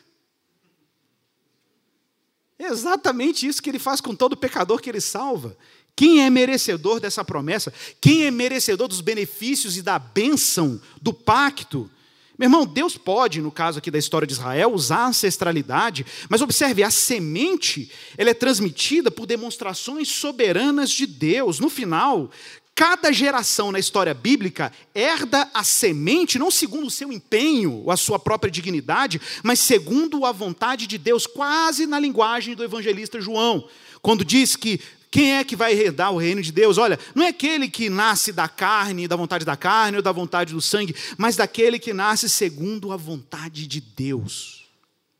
É 2.57 2.67
exatamente 2.67 3.45
isso 3.45 3.62
que 3.62 3.69
ele 3.69 3.79
faz 3.79 3.99
com 3.99 4.15
todo 4.15 4.38
pecador 4.38 4.79
que 4.79 4.89
ele 4.89 5.01
salva. 5.01 5.57
Quem 5.93 6.23
é 6.23 6.29
merecedor 6.29 7.01
dessa 7.01 7.23
promessa? 7.25 7.73
Quem 7.99 8.25
é 8.25 8.31
merecedor 8.31 8.88
dos 8.88 9.01
benefícios 9.01 9.75
e 9.75 9.81
da 9.81 9.99
bênção 9.99 10.79
do 11.01 11.13
pacto? 11.13 11.91
Meu 12.38 12.48
irmão, 12.48 12.65
Deus 12.65 12.98
pode, 12.98 13.41
no 13.41 13.52
caso 13.52 13.78
aqui 13.78 13.91
da 13.91 14.00
história 14.00 14.26
de 14.26 14.34
Israel, 14.34 14.74
usar 14.74 14.98
a 14.98 15.08
ancestralidade, 15.08 16.06
mas 16.28 16.41
observe, 16.41 16.84
a 16.84 16.89
semente, 16.89 17.91
ela 18.17 18.32
é 18.32 18.34
transmitida 18.34 19.12
por 19.12 19.28
demonstrações 19.28 20.10
soberanas 20.10 20.89
de 20.89 21.06
Deus. 21.06 21.60
No 21.60 21.69
final, 21.69 22.32
cada 22.74 23.12
geração 23.12 23.72
na 23.72 23.78
história 23.78 24.15
bíblica 24.15 24.72
herda 24.96 25.48
a 25.54 25.63
semente 25.63 26.39
não 26.39 26.50
segundo 26.50 26.88
o 26.88 26.91
seu 26.91 27.13
empenho 27.13 27.84
ou 27.84 27.91
a 27.91 27.98
sua 27.98 28.17
própria 28.17 28.50
dignidade, 28.50 29.22
mas 29.43 29.60
segundo 29.60 30.26
a 30.26 30.32
vontade 30.32 30.88
de 30.88 30.98
Deus, 30.98 31.28
quase 31.28 31.86
na 31.86 32.00
linguagem 32.00 32.56
do 32.56 32.63
evangelista 32.63 33.22
João, 33.22 33.67
quando 34.02 34.26
diz 34.26 34.56
que 34.56 34.82
quem 35.13 35.36
é 35.36 35.43
que 35.43 35.56
vai 35.56 35.73
herdar 35.73 36.12
o 36.12 36.17
reino 36.17 36.41
de 36.41 36.52
Deus? 36.52 36.80
Olha, 36.80 36.97
não 37.13 37.23
é 37.23 37.28
aquele 37.28 37.69
que 37.69 37.88
nasce 37.88 38.34
da 38.34 38.47
carne, 38.47 39.08
da 39.08 39.15
vontade 39.15 39.45
da 39.45 39.56
carne 39.56 39.97
ou 39.97 40.02
da 40.02 40.12
vontade 40.12 40.56
do 40.56 40.60
sangue, 40.60 40.95
mas 41.19 41.36
daquele 41.36 41.78
que 41.78 41.93
nasce 41.93 42.28
segundo 42.28 42.91
a 42.91 42.97
vontade 42.97 43.67
de 43.67 43.80
Deus. 43.80 44.65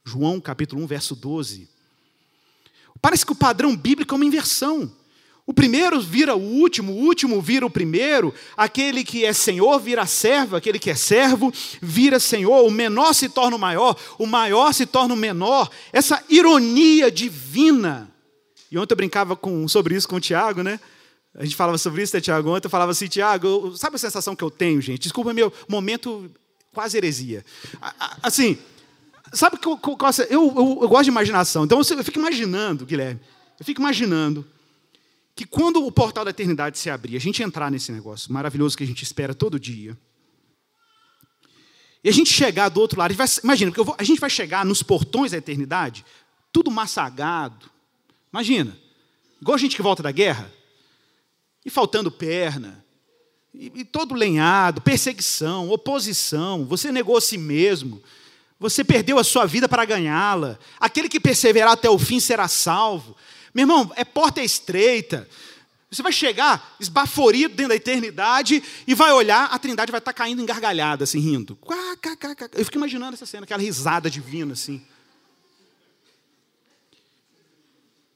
João 0.04 0.42
capítulo 0.42 0.82
1, 0.82 0.88
verso 0.88 1.16
12. 1.16 1.70
Parece 3.00 3.24
que 3.24 3.34
o 3.34 3.36
padrão 3.36 3.78
bíblico 3.78 4.16
é 4.16 4.18
uma 4.18 4.26
inversão. 4.26 4.92
O 5.46 5.54
primeiro 5.54 6.02
vira 6.02 6.36
o 6.36 6.42
último, 6.42 6.94
o 6.94 6.96
último 6.96 7.40
vira 7.40 7.64
o 7.64 7.70
primeiro, 7.70 8.34
aquele 8.58 9.04
que 9.04 9.24
é 9.24 9.32
senhor 9.32 9.80
vira 9.80 10.08
servo, 10.08 10.56
aquele 10.56 10.80
que 10.80 10.90
é 10.90 10.96
servo 10.96 11.54
vira 11.80 12.20
senhor, 12.20 12.66
o 12.66 12.72
menor 12.72 13.14
se 13.14 13.30
torna 13.30 13.58
o 13.58 13.60
maior, 13.60 13.96
o 14.18 14.26
maior 14.26 14.74
se 14.74 14.88
torna 14.88 15.14
o 15.14 15.18
menor. 15.18 15.70
Essa 15.92 16.24
ironia 16.30 17.12
divina 17.12 18.12
e 18.74 18.78
ontem 18.80 18.94
eu 18.94 18.98
brincava 18.98 19.36
com, 19.36 19.68
sobre 19.68 19.96
isso 19.96 20.10
com 20.10 20.16
o 20.16 20.20
Tiago, 20.20 20.64
né? 20.64 20.80
A 21.36 21.44
gente 21.44 21.56
falava 21.56 21.78
sobre 21.78 22.02
isso, 22.02 22.16
né, 22.16 22.20
Tiago? 22.20 22.50
Ontem 22.50 22.66
eu 22.66 22.72
falava 22.72 22.92
assim, 22.92 23.08
Tiago, 23.08 23.78
sabe 23.78 23.98
a 23.98 24.00
sensação 24.00 24.36
que 24.36 24.44
eu 24.44 24.50
tenho, 24.50 24.82
gente? 24.82 25.04
Desculpa 25.04 25.32
meu 25.32 25.54
momento 25.70 26.28
quase 26.74 26.98
heresia. 26.98 27.46
Assim, 28.24 28.58
sabe 29.32 29.60
que 29.60 29.68
eu, 29.68 29.80
eu, 29.84 30.28
eu, 30.28 30.80
eu 30.82 30.90
gosto 30.90 31.04
de 31.04 31.12
imaginação. 31.12 31.66
Então 31.66 31.78
eu 31.78 32.04
fico 32.04 32.18
imaginando, 32.18 32.84
Guilherme, 32.84 33.22
eu 33.60 33.64
fico 33.64 33.80
imaginando 33.80 34.44
que 35.36 35.46
quando 35.46 35.86
o 35.86 35.92
portal 35.92 36.26
da 36.26 36.32
eternidade 36.32 36.80
se 36.80 36.90
abrir, 36.90 37.16
a 37.16 37.20
gente 37.20 37.44
entrar 37.44 37.70
nesse 37.70 37.92
negócio 37.92 38.34
maravilhoso 38.34 38.76
que 38.76 38.84
a 38.84 38.88
gente 38.88 39.04
espera 39.04 39.36
todo 39.36 39.60
dia, 39.60 39.96
e 42.04 42.10
a 42.10 42.12
gente 42.12 42.34
chegar 42.34 42.70
do 42.70 42.82
outro 42.82 42.98
lado, 42.98 43.14
imagina, 43.44 43.72
a 44.00 44.04
gente 44.04 44.20
vai 44.20 44.32
chegar 44.32 44.66
nos 44.66 44.82
portões 44.82 45.32
da 45.32 45.38
eternidade, 45.38 46.04
tudo 46.52 46.72
massagado, 46.72 47.72
Imagina. 48.34 48.76
igual 49.40 49.58
gente 49.60 49.76
que 49.76 49.82
volta 49.82 50.02
da 50.02 50.12
guerra, 50.12 50.52
e 51.64 51.70
faltando 51.70 52.12
perna, 52.12 52.84
e, 53.54 53.72
e 53.76 53.86
todo 53.86 54.16
lenhado, 54.16 54.82
perseguição, 54.82 55.70
oposição, 55.70 56.66
você 56.66 56.92
negou 56.92 57.16
a 57.16 57.22
si 57.22 57.38
mesmo, 57.38 58.02
você 58.60 58.84
perdeu 58.84 59.20
a 59.20 59.24
sua 59.24 59.46
vida 59.46 59.70
para 59.70 59.86
ganhá-la. 59.86 60.58
Aquele 60.80 61.10
que 61.10 61.20
perseverar 61.20 61.74
até 61.74 61.90
o 61.90 62.00
fim 62.00 62.20
será 62.20 62.48
salvo. 62.48 63.16
Meu 63.54 63.64
irmão, 63.64 63.92
é 63.96 64.06
porta 64.06 64.42
estreita. 64.42 65.28
Você 65.92 66.02
vai 66.02 66.14
chegar 66.14 66.76
esbaforido 66.80 67.54
dentro 67.54 67.70
da 67.70 67.76
eternidade 67.76 68.64
e 68.88 68.96
vai 68.96 69.12
olhar, 69.12 69.46
a 69.52 69.60
trindade 69.60 69.92
vai 69.92 70.00
estar 70.00 70.14
caindo 70.14 70.42
engargalhada, 70.42 71.04
assim, 71.04 71.20
rindo. 71.20 71.58
Eu 72.58 72.66
fico 72.66 72.78
imaginando 72.78 73.14
essa 73.14 73.26
cena, 73.26 73.44
aquela 73.44 73.62
risada 73.62 74.10
divina, 74.10 74.54
assim. 74.54 74.82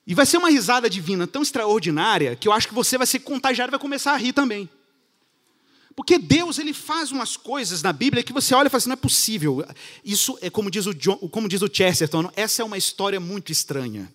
E 0.08 0.16
vai 0.16 0.26
ser 0.26 0.38
uma 0.38 0.50
risada 0.50 0.90
divina 0.90 1.28
tão 1.28 1.42
extraordinária 1.42 2.34
que 2.34 2.48
eu 2.48 2.54
acho 2.54 2.70
que 2.70 2.74
você 2.74 2.98
vai 2.98 3.06
ser 3.06 3.20
contagiado 3.20 3.70
e 3.70 3.72
vai 3.72 3.80
começar 3.80 4.14
a 4.14 4.18
rir 4.18 4.32
também. 4.32 4.70
Porque 5.94 6.18
Deus 6.18 6.58
ele 6.60 6.74
faz 6.74 7.12
umas 7.12 7.36
coisas 7.36 7.82
na 7.82 7.92
Bíblia 7.92 8.24
que 8.24 8.32
você 8.32 8.56
olha 8.56 8.68
e 8.68 8.70
fala 8.70 8.78
assim, 8.78 8.90
não 8.90 8.94
é 8.94 8.98
possível. 8.98 9.68
Isso 10.06 10.38
é 10.42 10.50
como 10.50 10.72
diz 10.72 10.86
o, 10.86 10.94
John, 10.94 11.18
como 11.30 11.50
diz 11.50 11.62
o 11.62 11.68
Chesterton, 11.68 12.32
essa 12.38 12.62
é 12.62 12.66
uma 12.66 12.78
história 12.78 13.20
muito 13.20 13.52
estranha. 13.52 14.10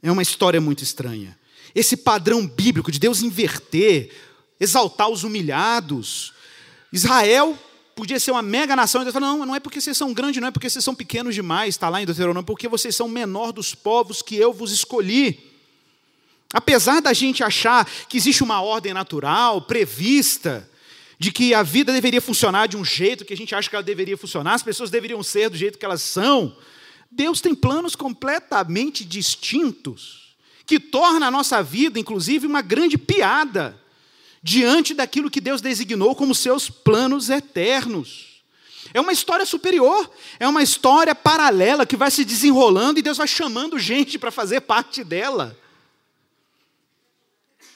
É 0.00 0.12
uma 0.12 0.22
história 0.22 0.60
muito 0.60 0.84
estranha. 0.84 1.36
Esse 1.74 1.96
padrão 1.96 2.46
bíblico 2.46 2.92
de 2.92 3.00
Deus 3.00 3.22
inverter, 3.22 4.14
exaltar 4.60 5.08
os 5.08 5.24
humilhados. 5.24 6.32
Israel 6.92 7.58
podia 7.94 8.18
ser 8.18 8.32
uma 8.32 8.42
mega 8.42 8.74
nação, 8.74 9.00
e 9.00 9.04
Deus 9.04 9.14
fala, 9.14 9.26
não, 9.26 9.46
não 9.46 9.54
é 9.54 9.60
porque 9.60 9.80
vocês 9.80 9.96
são 9.96 10.12
grandes, 10.12 10.40
não 10.40 10.48
é 10.48 10.50
porque 10.50 10.68
vocês 10.68 10.84
são 10.84 10.94
pequenos 10.94 11.34
demais, 11.34 11.70
está 11.70 11.88
lá 11.88 12.02
em 12.02 12.06
Deuteronômio, 12.06 12.44
porque 12.44 12.68
vocês 12.68 12.94
são 12.94 13.08
menor 13.08 13.52
dos 13.52 13.74
povos 13.74 14.20
que 14.20 14.36
eu 14.36 14.52
vos 14.52 14.72
escolhi. 14.72 15.38
Apesar 16.52 17.00
da 17.00 17.12
gente 17.12 17.42
achar 17.42 17.84
que 18.08 18.16
existe 18.16 18.42
uma 18.42 18.60
ordem 18.60 18.92
natural, 18.92 19.62
prevista, 19.62 20.68
de 21.18 21.32
que 21.32 21.54
a 21.54 21.62
vida 21.62 21.92
deveria 21.92 22.20
funcionar 22.20 22.66
de 22.66 22.76
um 22.76 22.84
jeito 22.84 23.24
que 23.24 23.32
a 23.32 23.36
gente 23.36 23.54
acha 23.54 23.68
que 23.68 23.76
ela 23.76 23.82
deveria 23.82 24.16
funcionar, 24.16 24.54
as 24.54 24.62
pessoas 24.62 24.90
deveriam 24.90 25.22
ser 25.22 25.48
do 25.48 25.56
jeito 25.56 25.78
que 25.78 25.84
elas 25.84 26.02
são, 26.02 26.56
Deus 27.10 27.40
tem 27.40 27.54
planos 27.54 27.94
completamente 27.94 29.04
distintos, 29.04 30.34
que 30.66 30.80
torna 30.80 31.28
a 31.28 31.30
nossa 31.30 31.62
vida, 31.62 31.98
inclusive, 31.98 32.46
uma 32.46 32.62
grande 32.62 32.98
piada 32.98 33.80
diante 34.44 34.92
daquilo 34.92 35.30
que 35.30 35.40
Deus 35.40 35.62
designou 35.62 36.14
como 36.14 36.34
seus 36.34 36.68
planos 36.68 37.30
eternos. 37.30 38.42
É 38.92 39.00
uma 39.00 39.10
história 39.10 39.46
superior, 39.46 40.10
é 40.38 40.46
uma 40.46 40.62
história 40.62 41.14
paralela 41.14 41.86
que 41.86 41.96
vai 41.96 42.10
se 42.10 42.26
desenrolando 42.26 42.98
e 42.98 43.02
Deus 43.02 43.16
vai 43.16 43.26
chamando 43.26 43.78
gente 43.78 44.18
para 44.18 44.30
fazer 44.30 44.60
parte 44.60 45.02
dela. 45.02 45.58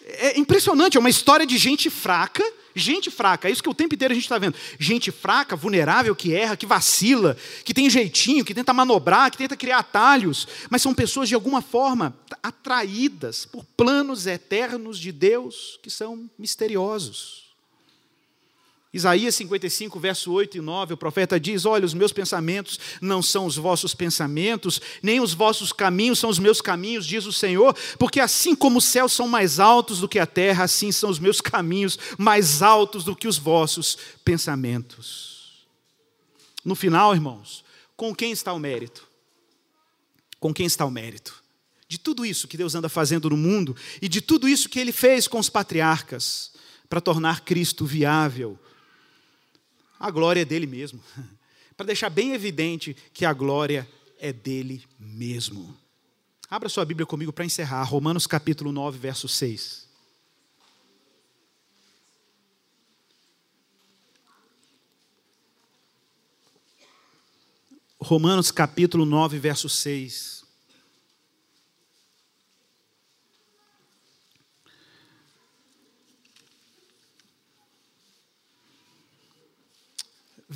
É 0.08 0.38
impressionante, 0.38 0.96
é 0.96 1.00
uma 1.00 1.10
história 1.10 1.46
de 1.46 1.58
gente 1.58 1.90
fraca, 1.90 2.42
gente 2.74 3.10
fraca, 3.10 3.48
é 3.48 3.50
isso 3.50 3.62
que 3.62 3.68
o 3.68 3.74
tempo 3.74 3.94
inteiro 3.94 4.12
a 4.12 4.14
gente 4.14 4.24
está 4.24 4.38
vendo. 4.38 4.56
Gente 4.78 5.10
fraca, 5.10 5.54
vulnerável, 5.54 6.14
que 6.16 6.34
erra, 6.34 6.56
que 6.56 6.64
vacila, 6.64 7.36
que 7.64 7.74
tem 7.74 7.90
jeitinho, 7.90 8.44
que 8.44 8.54
tenta 8.54 8.72
manobrar, 8.72 9.30
que 9.30 9.36
tenta 9.36 9.56
criar 9.56 9.78
atalhos, 9.78 10.46
mas 10.70 10.80
são 10.80 10.94
pessoas 10.94 11.28
de 11.28 11.34
alguma 11.34 11.60
forma 11.60 12.16
atraídas 12.42 13.44
por 13.44 13.64
planos 13.76 14.26
eternos 14.26 14.98
de 14.98 15.12
Deus 15.12 15.78
que 15.82 15.90
são 15.90 16.30
misteriosos. 16.38 17.47
Isaías 18.92 19.34
55, 19.34 20.00
verso 20.00 20.32
8 20.32 20.56
e 20.56 20.60
9, 20.62 20.94
o 20.94 20.96
profeta 20.96 21.38
diz: 21.38 21.66
Olha, 21.66 21.84
os 21.84 21.92
meus 21.92 22.10
pensamentos 22.10 22.80
não 23.02 23.20
são 23.20 23.44
os 23.44 23.56
vossos 23.56 23.94
pensamentos, 23.94 24.80
nem 25.02 25.20
os 25.20 25.34
vossos 25.34 25.72
caminhos 25.72 26.18
são 26.18 26.30
os 26.30 26.38
meus 26.38 26.62
caminhos, 26.62 27.04
diz 27.04 27.26
o 27.26 27.32
Senhor, 27.32 27.76
porque 27.98 28.18
assim 28.18 28.56
como 28.56 28.78
os 28.78 28.86
céus 28.86 29.12
são 29.12 29.28
mais 29.28 29.60
altos 29.60 30.00
do 30.00 30.08
que 30.08 30.18
a 30.18 30.26
terra, 30.26 30.64
assim 30.64 30.90
são 30.90 31.10
os 31.10 31.18
meus 31.18 31.38
caminhos 31.38 31.98
mais 32.16 32.62
altos 32.62 33.04
do 33.04 33.14
que 33.14 33.28
os 33.28 33.36
vossos 33.36 33.98
pensamentos. 34.24 35.66
No 36.64 36.74
final, 36.74 37.14
irmãos, 37.14 37.64
com 37.94 38.14
quem 38.14 38.32
está 38.32 38.54
o 38.54 38.58
mérito? 38.58 39.06
Com 40.40 40.54
quem 40.54 40.64
está 40.64 40.86
o 40.86 40.90
mérito? 40.90 41.42
De 41.86 41.98
tudo 41.98 42.24
isso 42.24 42.48
que 42.48 42.56
Deus 42.56 42.74
anda 42.74 42.88
fazendo 42.88 43.28
no 43.28 43.36
mundo 43.36 43.76
e 44.00 44.08
de 44.08 44.22
tudo 44.22 44.48
isso 44.48 44.68
que 44.68 44.78
ele 44.78 44.92
fez 44.92 45.28
com 45.28 45.38
os 45.38 45.50
patriarcas 45.50 46.52
para 46.88 47.02
tornar 47.02 47.42
Cristo 47.42 47.84
viável 47.84 48.58
a 49.98 50.10
glória 50.10 50.42
é 50.42 50.44
dele 50.44 50.66
mesmo. 50.66 51.00
Para 51.76 51.86
deixar 51.86 52.10
bem 52.10 52.32
evidente 52.32 52.96
que 53.12 53.24
a 53.24 53.32
glória 53.32 53.88
é 54.18 54.32
dele 54.32 54.84
mesmo. 54.98 55.76
Abra 56.50 56.68
sua 56.68 56.84
Bíblia 56.84 57.06
comigo 57.06 57.32
para 57.32 57.44
encerrar, 57.44 57.82
Romanos 57.84 58.26
capítulo 58.26 58.72
9, 58.72 58.98
verso 58.98 59.28
6. 59.28 59.86
Romanos 68.00 68.50
capítulo 68.50 69.04
9, 69.04 69.38
verso 69.38 69.68
6. 69.68 70.37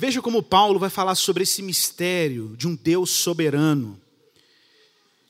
Veja 0.05 0.21
como 0.21 0.43
Paulo 0.43 0.77
vai 0.77 0.89
falar 0.89 1.15
sobre 1.15 1.43
esse 1.43 1.61
mistério 1.61 2.57
de 2.57 2.67
um 2.67 2.75
Deus 2.75 3.09
soberano. 3.09 3.97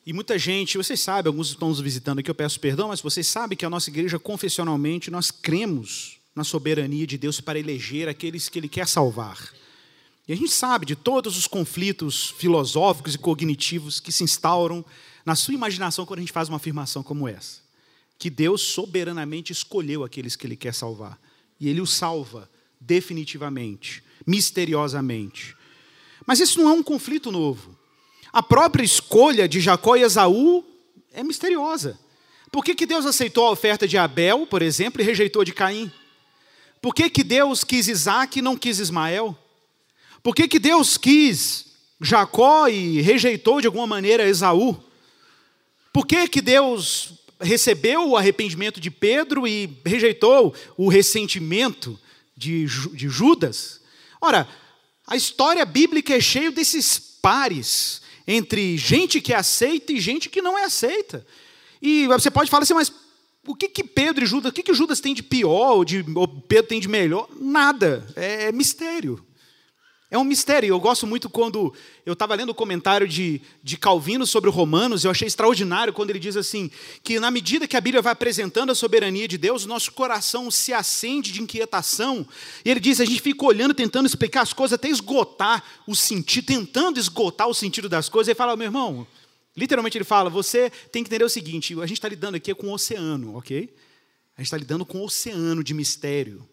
E 0.04 0.12
muita 0.12 0.40
gente, 0.40 0.80
vocês 0.80 1.00
sabem, 1.00 1.30
alguns 1.30 1.50
estão 1.50 1.70
nos 1.70 1.80
visitando 1.80 2.18
aqui, 2.18 2.32
eu 2.32 2.34
peço 2.34 2.60
perdão, 2.60 2.88
mas 2.88 3.00
vocês 3.00 3.28
sabem 3.28 3.56
que 3.56 3.68
a 3.68 3.70
nossa 3.70 3.92
igreja, 3.92 4.18
confessionalmente, 4.18 5.12
nós 5.12 5.30
cremos 5.30 6.18
na 6.36 6.44
soberania 6.44 7.06
de 7.06 7.20
Deus 7.20 7.40
para 7.40 7.60
eleger 7.60 8.10
aqueles 8.10 8.50
que 8.50 8.58
Ele 8.58 8.68
quer 8.68 8.88
salvar. 8.88 9.54
E 10.28 10.34
a 10.34 10.36
gente 10.36 10.50
sabe 10.50 10.88
de 10.88 10.96
todos 10.96 11.38
os 11.38 11.46
conflitos 11.46 12.34
filosóficos 12.40 13.14
e 13.14 13.20
cognitivos 13.20 14.00
que 14.00 14.12
se 14.12 14.24
instauram 14.24 14.84
na 15.24 15.36
sua 15.36 15.54
imaginação 15.54 16.04
quando 16.04 16.18
a 16.18 16.24
gente 16.24 16.34
faz 16.34 16.50
uma 16.50 16.58
afirmação 16.58 17.04
como 17.04 17.28
essa. 17.28 17.62
Que 18.18 18.28
Deus 18.28 18.64
soberanamente 18.64 19.54
escolheu 19.54 20.04
aqueles 20.04 20.36
que 20.36 20.48
Ele 20.48 20.56
quer 20.56 20.74
salvar. 20.74 21.22
E 21.60 21.70
Ele 21.70 21.80
os 21.80 21.94
salva 21.94 22.50
definitivamente 22.86 24.04
misteriosamente. 24.26 25.56
Mas 26.26 26.40
isso 26.40 26.62
não 26.62 26.70
é 26.70 26.74
um 26.74 26.84
conflito 26.84 27.32
novo. 27.32 27.78
A 28.32 28.42
própria 28.42 28.84
escolha 28.84 29.48
de 29.48 29.60
Jacó 29.60 29.96
e 29.96 30.02
Esaú 30.02 30.64
é 31.14 31.24
misteriosa. 31.24 32.00
Por 32.52 32.64
que, 32.64 32.76
que 32.76 32.86
Deus 32.86 33.06
aceitou 33.06 33.48
a 33.48 33.52
oferta 33.52 33.88
de 33.88 33.98
Abel, 33.98 34.48
por 34.48 34.62
exemplo, 34.62 35.02
e 35.02 35.06
rejeitou 35.06 35.44
de 35.44 35.54
Caim? 35.54 35.92
Por 36.82 36.94
que, 36.94 37.10
que 37.10 37.24
Deus 37.24 37.64
quis 37.64 37.88
Isaac 37.88 38.40
e 38.40 38.42
não 38.42 38.58
quis 38.58 38.80
Ismael? 38.80 39.38
Por 40.22 40.36
que, 40.36 40.48
que 40.48 40.60
Deus 40.60 40.98
quis 40.98 41.74
Jacó 42.00 42.68
e 42.68 43.02
rejeitou 43.02 43.60
de 43.60 43.68
alguma 43.68 43.88
maneira 43.88 44.28
Esaú? 44.28 44.82
Por 45.92 46.06
que, 46.06 46.28
que 46.28 46.42
Deus 46.42 47.14
recebeu 47.40 48.10
o 48.10 48.18
arrependimento 48.18 48.80
de 48.80 48.90
Pedro 48.90 49.48
e 49.48 49.70
rejeitou 49.86 50.56
o 50.78 50.88
ressentimento 50.88 52.00
de, 52.44 52.66
de 52.96 53.10
Judas? 53.10 53.82
Ora, 54.22 54.48
a 55.08 55.16
história 55.16 55.66
bíblica 55.66 56.16
é 56.16 56.22
cheia 56.22 56.52
desses 56.52 56.98
pares 57.22 58.02
entre 58.28 58.78
gente 58.78 59.20
que 59.22 59.34
aceita 59.34 59.92
e 59.92 60.00
gente 60.00 60.30
que 60.30 60.42
não 60.42 60.58
é 60.58 60.64
aceita. 60.64 61.26
E 61.82 62.08
você 62.08 62.32
pode 62.32 62.50
falar 62.50 62.64
assim, 62.64 62.74
mas 62.74 62.92
o 63.46 63.56
que, 63.56 63.68
que 63.68 63.84
Pedro 63.84 64.24
e 64.24 64.28
Judas, 64.28 64.52
o 64.52 64.54
que, 64.54 64.64
que 64.64 64.74
Judas 64.74 65.02
tem 65.02 65.14
de 65.14 65.22
pior, 65.22 65.78
ou, 65.78 65.86
de, 65.86 66.06
ou 66.16 66.28
Pedro 66.28 66.68
tem 66.68 66.80
de 66.80 66.88
melhor? 66.88 67.28
Nada, 67.40 68.06
é, 68.16 68.46
é 68.46 68.52
mistério. 68.52 69.24
É 70.14 70.18
um 70.20 70.24
mistério. 70.24 70.68
Eu 70.68 70.80
gosto 70.80 71.08
muito 71.08 71.28
quando 71.28 71.74
eu 72.06 72.14
estava 72.14 72.36
lendo 72.36 72.52
o 72.52 72.54
comentário 72.54 73.08
de, 73.08 73.42
de 73.64 73.78
Calvino 73.78 74.28
sobre 74.28 74.48
Romanos, 74.48 75.04
eu 75.04 75.10
achei 75.10 75.28
extraordinário 75.28 75.92
quando 75.92 76.12
ele 76.12 76.20
diz 76.20 76.38
assim: 76.38 76.70
que 77.02 77.20
na 77.20 77.32
medida 77.32 77.68
que 77.68 77.76
a 77.76 77.82
Bíblia 77.82 78.00
vai 78.00 78.14
apresentando 78.14 78.72
a 78.72 78.76
soberania 78.76 79.28
de 79.28 79.40
Deus, 79.40 79.66
nosso 79.66 79.92
coração 79.92 80.52
se 80.52 80.72
acende 80.72 81.32
de 81.32 81.42
inquietação. 81.42 82.28
E 82.64 82.70
ele 82.70 82.80
diz: 82.80 83.02
a 83.02 83.06
gente 83.06 83.24
fica 83.24 83.44
olhando, 83.44 83.74
tentando 83.74 84.06
explicar 84.06 84.42
as 84.42 84.54
coisas, 84.54 84.74
até 84.76 84.88
esgotar 84.88 85.64
o 85.88 85.96
sentido, 85.96 86.46
tentando 86.46 87.00
esgotar 87.00 87.48
o 87.48 87.54
sentido 87.56 87.90
das 87.90 88.08
coisas. 88.08 88.28
Ele 88.28 88.36
fala: 88.36 88.56
meu 88.56 88.66
irmão, 88.66 89.08
literalmente 89.58 89.98
ele 89.98 90.06
fala: 90.06 90.30
você 90.30 90.70
tem 90.92 91.04
que 91.04 91.10
entender 91.10 91.26
o 91.26 91.30
seguinte, 91.30 91.74
a 91.82 91.88
gente 91.88 91.98
está 91.98 92.08
lidando 92.08 92.38
aqui 92.38 92.54
com 92.54 92.68
o 92.68 92.74
oceano, 92.74 93.36
ok? 93.36 93.68
A 94.38 94.42
gente 94.42 94.46
está 94.46 94.58
lidando 94.58 94.86
com 94.86 95.00
o 95.00 95.06
oceano 95.06 95.64
de 95.64 95.74
mistério. 95.74 96.48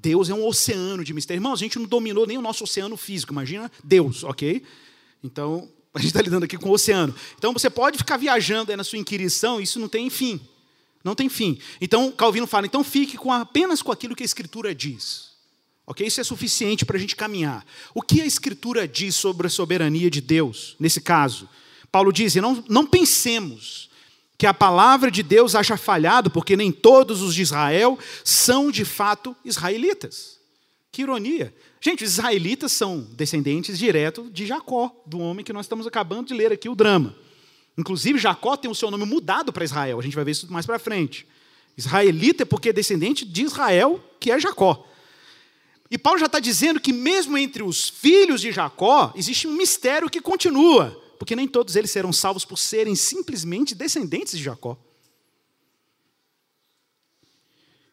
Deus 0.00 0.30
é 0.30 0.34
um 0.34 0.46
oceano 0.46 1.02
de 1.02 1.12
mistério. 1.12 1.38
Irmãos, 1.38 1.54
a 1.54 1.64
gente 1.64 1.78
não 1.78 1.86
dominou 1.86 2.26
nem 2.26 2.38
o 2.38 2.42
nosso 2.42 2.64
oceano 2.64 2.96
físico, 2.96 3.32
imagina 3.32 3.70
Deus, 3.82 4.22
ok? 4.22 4.62
Então, 5.22 5.68
a 5.92 5.98
gente 5.98 6.08
está 6.08 6.22
lidando 6.22 6.44
aqui 6.44 6.56
com 6.56 6.68
o 6.68 6.72
oceano. 6.72 7.14
Então, 7.36 7.52
você 7.52 7.68
pode 7.68 7.98
ficar 7.98 8.16
viajando 8.16 8.76
na 8.76 8.84
sua 8.84 8.98
inquirição, 8.98 9.60
isso 9.60 9.80
não 9.80 9.88
tem 9.88 10.08
fim. 10.08 10.40
Não 11.02 11.14
tem 11.14 11.28
fim. 11.28 11.58
Então, 11.80 12.12
Calvino 12.12 12.46
fala, 12.46 12.66
então 12.66 12.84
fique 12.84 13.16
com 13.16 13.32
apenas 13.32 13.82
com 13.82 13.90
aquilo 13.92 14.14
que 14.14 14.22
a 14.22 14.26
Escritura 14.26 14.74
diz. 14.74 15.28
Ok? 15.86 16.06
Isso 16.06 16.20
é 16.20 16.24
suficiente 16.24 16.84
para 16.84 16.96
a 16.96 17.00
gente 17.00 17.16
caminhar. 17.16 17.64
O 17.94 18.02
que 18.02 18.20
a 18.20 18.26
Escritura 18.26 18.86
diz 18.86 19.14
sobre 19.14 19.46
a 19.46 19.50
soberania 19.50 20.10
de 20.10 20.20
Deus, 20.20 20.76
nesse 20.78 21.00
caso? 21.00 21.48
Paulo 21.90 22.12
diz, 22.12 22.34
não, 22.36 22.62
não 22.68 22.86
pensemos 22.86 23.87
que 24.38 24.46
a 24.46 24.54
palavra 24.54 25.10
de 25.10 25.20
Deus 25.20 25.56
haja 25.56 25.76
falhado, 25.76 26.30
porque 26.30 26.56
nem 26.56 26.70
todos 26.70 27.22
os 27.22 27.34
de 27.34 27.42
Israel 27.42 27.98
são 28.22 28.70
de 28.70 28.84
fato 28.84 29.36
israelitas. 29.44 30.38
Que 30.92 31.02
ironia. 31.02 31.52
Gente, 31.80 32.04
os 32.04 32.12
israelitas 32.12 32.70
são 32.70 33.00
descendentes 33.12 33.76
diretos 33.76 34.32
de 34.32 34.46
Jacó, 34.46 34.94
do 35.04 35.18
homem 35.18 35.44
que 35.44 35.52
nós 35.52 35.66
estamos 35.66 35.88
acabando 35.88 36.28
de 36.28 36.34
ler 36.34 36.52
aqui 36.52 36.68
o 36.68 36.76
drama. 36.76 37.16
Inclusive, 37.76 38.16
Jacó 38.18 38.56
tem 38.56 38.70
o 38.70 38.74
seu 38.74 38.92
nome 38.92 39.04
mudado 39.04 39.52
para 39.52 39.64
Israel, 39.64 39.98
a 39.98 40.02
gente 40.02 40.14
vai 40.14 40.24
ver 40.24 40.30
isso 40.30 40.52
mais 40.52 40.64
para 40.64 40.78
frente. 40.78 41.26
Israelita 41.76 42.44
é 42.44 42.46
porque 42.46 42.68
é 42.68 42.72
descendente 42.72 43.24
de 43.24 43.42
Israel, 43.42 44.02
que 44.20 44.30
é 44.30 44.38
Jacó. 44.38 44.86
E 45.90 45.98
Paulo 45.98 46.18
já 46.18 46.26
está 46.26 46.38
dizendo 46.38 46.80
que, 46.80 46.92
mesmo 46.92 47.36
entre 47.36 47.62
os 47.62 47.88
filhos 47.88 48.40
de 48.40 48.52
Jacó, 48.52 49.12
existe 49.16 49.48
um 49.48 49.56
mistério 49.56 50.10
que 50.10 50.20
continua, 50.20 51.00
porque 51.18 51.36
nem 51.36 51.48
todos 51.48 51.76
eles 51.76 51.90
serão 51.90 52.12
salvos 52.12 52.44
por 52.44 52.58
serem 52.58 52.94
simplesmente 52.94 53.74
descendentes 53.74 54.38
de 54.38 54.44
Jacó. 54.44 54.78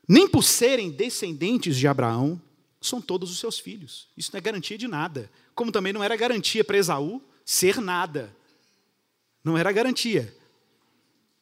Nem 0.07 0.27
por 0.27 0.43
serem 0.43 0.91
descendentes 0.91 1.75
de 1.75 1.87
Abraão, 1.87 2.39
são 2.79 3.01
todos 3.01 3.31
os 3.31 3.39
seus 3.39 3.59
filhos. 3.59 4.07
Isso 4.15 4.29
não 4.31 4.37
é 4.37 4.41
garantia 4.41 4.77
de 4.77 4.87
nada. 4.87 5.31
Como 5.55 5.71
também 5.71 5.91
não 5.91 6.03
era 6.03 6.15
garantia 6.15 6.63
para 6.63 6.77
Esaú 6.77 7.21
ser 7.43 7.81
nada. 7.81 8.35
Não 9.43 9.57
era 9.57 9.71
garantia. 9.71 10.35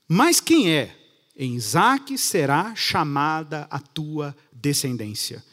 Mas 0.07 0.39
quem 0.39 0.71
é? 0.71 0.97
Em 1.35 1.55
Isaac 1.55 2.17
será 2.17 2.75
chamada 2.75 3.67
a 3.69 3.79
tua 3.79 4.35
descendência. 4.51 5.43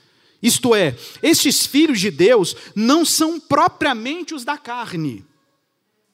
Isto 0.43 0.75
é, 0.75 0.97
estes 1.23 1.67
filhos 1.67 2.01
de 2.01 2.11
Deus 2.11 2.57
não 2.75 3.05
são 3.05 3.39
propriamente 3.39 4.35
os 4.35 4.45
da 4.45 4.57
carne, 4.57 5.25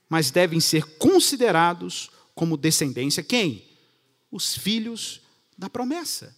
mas 0.09 0.31
devem 0.31 0.61
ser 0.61 0.85
considerados 0.99 2.11
como 2.35 2.57
descendência. 2.57 3.23
Quem? 3.23 3.65
Os 4.31 4.55
filhos 4.55 5.21
da 5.57 5.69
promessa. 5.69 6.35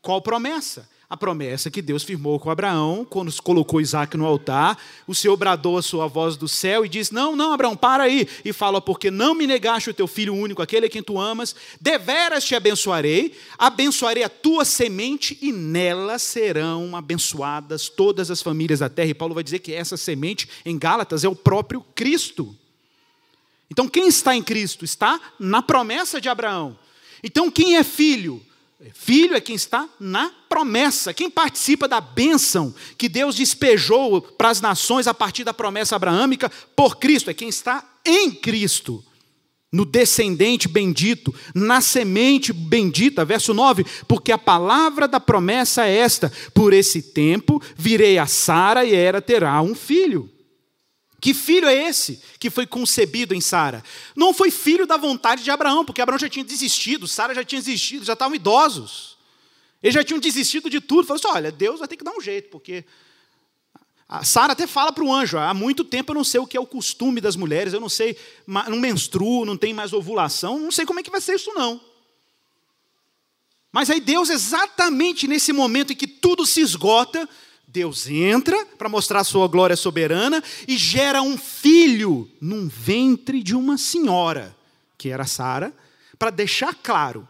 Qual 0.00 0.22
promessa? 0.22 0.88
a 1.08 1.16
promessa 1.16 1.70
que 1.70 1.80
Deus 1.80 2.02
firmou 2.02 2.38
com 2.40 2.50
Abraão, 2.50 3.06
quando 3.08 3.32
colocou 3.40 3.80
Isaac 3.80 4.16
no 4.16 4.26
altar. 4.26 4.76
O 5.06 5.14
Senhor 5.14 5.36
bradou 5.36 5.78
a 5.78 5.82
sua 5.82 6.08
voz 6.08 6.36
do 6.36 6.48
céu 6.48 6.84
e 6.84 6.88
disse: 6.88 7.14
Não, 7.14 7.36
não, 7.36 7.52
Abraão, 7.52 7.76
para 7.76 8.04
aí. 8.04 8.28
E 8.44 8.52
fala: 8.52 8.80
Porque 8.80 9.10
não 9.10 9.34
me 9.34 9.46
negaste 9.46 9.90
o 9.90 9.94
teu 9.94 10.06
filho 10.06 10.34
único, 10.34 10.62
aquele 10.62 10.86
a 10.86 10.90
quem 10.90 11.02
tu 11.02 11.18
amas, 11.18 11.54
deveras 11.80 12.44
te 12.44 12.54
abençoarei, 12.54 13.36
abençoarei 13.56 14.24
a 14.24 14.28
tua 14.28 14.64
semente 14.64 15.38
e 15.40 15.52
nela 15.52 16.18
serão 16.18 16.96
abençoadas 16.96 17.88
todas 17.88 18.30
as 18.30 18.42
famílias 18.42 18.80
da 18.80 18.88
terra. 18.88 19.10
E 19.10 19.14
Paulo 19.14 19.34
vai 19.34 19.44
dizer 19.44 19.60
que 19.60 19.72
essa 19.72 19.96
semente, 19.96 20.48
em 20.64 20.76
Gálatas, 20.76 21.22
é 21.22 21.28
o 21.28 21.36
próprio 21.36 21.80
Cristo. 21.94 22.54
Então, 23.70 23.88
quem 23.88 24.08
está 24.08 24.34
em 24.34 24.42
Cristo? 24.42 24.84
Está 24.84 25.20
na 25.38 25.60
promessa 25.62 26.20
de 26.20 26.28
Abraão. 26.28 26.78
Então, 27.22 27.50
quem 27.50 27.76
é 27.76 27.84
filho? 27.84 28.42
Filho 28.94 29.34
é 29.34 29.40
quem 29.40 29.56
está 29.56 29.88
na 29.98 30.30
promessa, 30.48 31.14
quem 31.14 31.30
participa 31.30 31.88
da 31.88 32.00
bênção 32.00 32.74
que 32.98 33.08
Deus 33.08 33.34
despejou 33.34 34.20
para 34.20 34.50
as 34.50 34.60
nações 34.60 35.06
a 35.06 35.14
partir 35.14 35.44
da 35.44 35.54
promessa 35.54 35.96
abraâmica 35.96 36.50
por 36.74 36.96
Cristo, 36.96 37.30
é 37.30 37.34
quem 37.34 37.48
está 37.48 37.82
em 38.04 38.30
Cristo, 38.30 39.02
no 39.72 39.86
descendente 39.86 40.68
bendito, 40.68 41.34
na 41.54 41.80
semente 41.80 42.52
bendita. 42.52 43.24
Verso 43.24 43.54
9: 43.54 43.84
Porque 44.06 44.30
a 44.30 44.38
palavra 44.38 45.08
da 45.08 45.18
promessa 45.18 45.86
é 45.86 45.96
esta: 45.96 46.30
por 46.54 46.74
esse 46.74 47.00
tempo 47.00 47.60
virei 47.76 48.18
a 48.18 48.26
Sara 48.26 48.84
e 48.84 48.94
ela 48.94 49.22
terá 49.22 49.60
um 49.62 49.74
filho. 49.74 50.30
Que 51.26 51.34
filho 51.34 51.66
é 51.66 51.74
esse 51.74 52.22
que 52.38 52.48
foi 52.48 52.68
concebido 52.68 53.34
em 53.34 53.40
Sara? 53.40 53.82
Não 54.14 54.32
foi 54.32 54.48
filho 54.48 54.86
da 54.86 54.96
vontade 54.96 55.42
de 55.42 55.50
Abraão, 55.50 55.84
porque 55.84 56.00
Abraão 56.00 56.20
já 56.20 56.28
tinha 56.28 56.44
desistido, 56.44 57.08
Sara 57.08 57.34
já 57.34 57.42
tinha 57.42 57.60
desistido, 57.60 58.04
já 58.04 58.12
estavam 58.12 58.36
idosos. 58.36 59.18
Eles 59.82 59.92
já 59.92 60.04
tinham 60.04 60.20
desistido 60.20 60.70
de 60.70 60.80
tudo. 60.80 61.04
Falou 61.04 61.18
assim: 61.18 61.36
olha, 61.36 61.50
Deus 61.50 61.80
vai 61.80 61.88
ter 61.88 61.96
que 61.96 62.04
dar 62.04 62.12
um 62.12 62.20
jeito, 62.20 62.48
porque. 62.48 62.84
Sara 64.22 64.52
até 64.52 64.68
fala 64.68 64.92
para 64.92 65.02
o 65.02 65.12
anjo: 65.12 65.36
há 65.36 65.52
muito 65.52 65.82
tempo 65.82 66.12
eu 66.12 66.14
não 66.14 66.22
sei 66.22 66.38
o 66.38 66.46
que 66.46 66.56
é 66.56 66.60
o 66.60 66.64
costume 66.64 67.20
das 67.20 67.34
mulheres, 67.34 67.72
eu 67.72 67.80
não 67.80 67.88
sei, 67.88 68.16
não 68.46 68.78
menstruo, 68.78 69.44
não 69.44 69.56
tem 69.56 69.74
mais 69.74 69.92
ovulação, 69.92 70.60
não 70.60 70.70
sei 70.70 70.86
como 70.86 71.00
é 71.00 71.02
que 71.02 71.10
vai 71.10 71.20
ser 71.20 71.34
isso, 71.34 71.52
não. 71.54 71.80
Mas 73.72 73.90
aí 73.90 73.98
Deus, 73.98 74.30
exatamente 74.30 75.26
nesse 75.26 75.52
momento 75.52 75.92
em 75.92 75.96
que 75.96 76.06
tudo 76.06 76.46
se 76.46 76.60
esgota, 76.60 77.28
Deus 77.66 78.06
entra 78.08 78.64
para 78.78 78.88
mostrar 78.88 79.20
a 79.20 79.24
sua 79.24 79.48
glória 79.48 79.76
soberana 79.76 80.42
e 80.66 80.78
gera 80.78 81.20
um 81.20 81.36
filho 81.36 82.30
num 82.40 82.68
ventre 82.68 83.42
de 83.42 83.54
uma 83.54 83.76
senhora, 83.76 84.56
que 84.96 85.10
era 85.10 85.26
Sara, 85.26 85.74
para 86.18 86.30
deixar 86.30 86.74
claro 86.74 87.28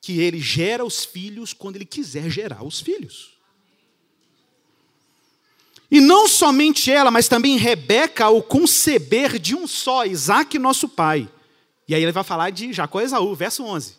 que 0.00 0.20
ele 0.20 0.40
gera 0.40 0.84
os 0.84 1.04
filhos 1.04 1.52
quando 1.52 1.76
ele 1.76 1.84
quiser 1.84 2.30
gerar 2.30 2.64
os 2.64 2.80
filhos. 2.80 3.32
E 5.90 6.00
não 6.00 6.26
somente 6.26 6.90
ela, 6.90 7.10
mas 7.10 7.28
também 7.28 7.58
Rebeca, 7.58 8.24
ao 8.24 8.42
conceber 8.42 9.38
de 9.38 9.54
um 9.54 9.66
só, 9.66 10.06
Isaac, 10.06 10.58
nosso 10.58 10.88
pai. 10.88 11.28
E 11.86 11.94
aí 11.94 12.02
ele 12.02 12.12
vai 12.12 12.24
falar 12.24 12.48
de 12.48 12.72
Jacó 12.72 13.00
e 13.00 13.04
Esaú, 13.04 13.34
verso 13.34 13.62
11. 13.62 13.96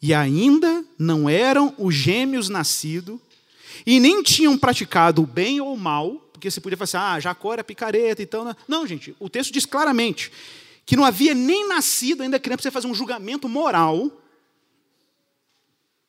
E 0.00 0.14
ainda 0.14 0.84
não 0.96 1.28
eram 1.28 1.74
os 1.76 1.92
gêmeos 1.92 2.48
nascidos 2.48 3.18
e 3.84 3.98
nem 3.98 4.22
tinham 4.22 4.56
praticado 4.56 5.22
o 5.22 5.26
bem 5.26 5.60
ou 5.60 5.74
o 5.74 5.78
mal, 5.78 6.26
porque 6.32 6.50
você 6.50 6.60
podia 6.60 6.76
falar 6.76 6.84
assim, 6.84 6.96
ah, 6.96 7.20
Jacó 7.20 7.52
era 7.52 7.64
picareta, 7.64 8.22
então. 8.22 8.44
Não. 8.44 8.56
não, 8.68 8.86
gente, 8.86 9.14
o 9.18 9.28
texto 9.28 9.52
diz 9.52 9.66
claramente 9.66 10.30
que 10.84 10.94
não 10.94 11.04
havia 11.04 11.34
nem 11.34 11.68
nascido 11.68 12.22
ainda 12.22 12.38
criança 12.38 12.58
para 12.58 12.70
você 12.70 12.70
fazer 12.70 12.86
um 12.86 12.94
julgamento 12.94 13.48
moral, 13.48 14.10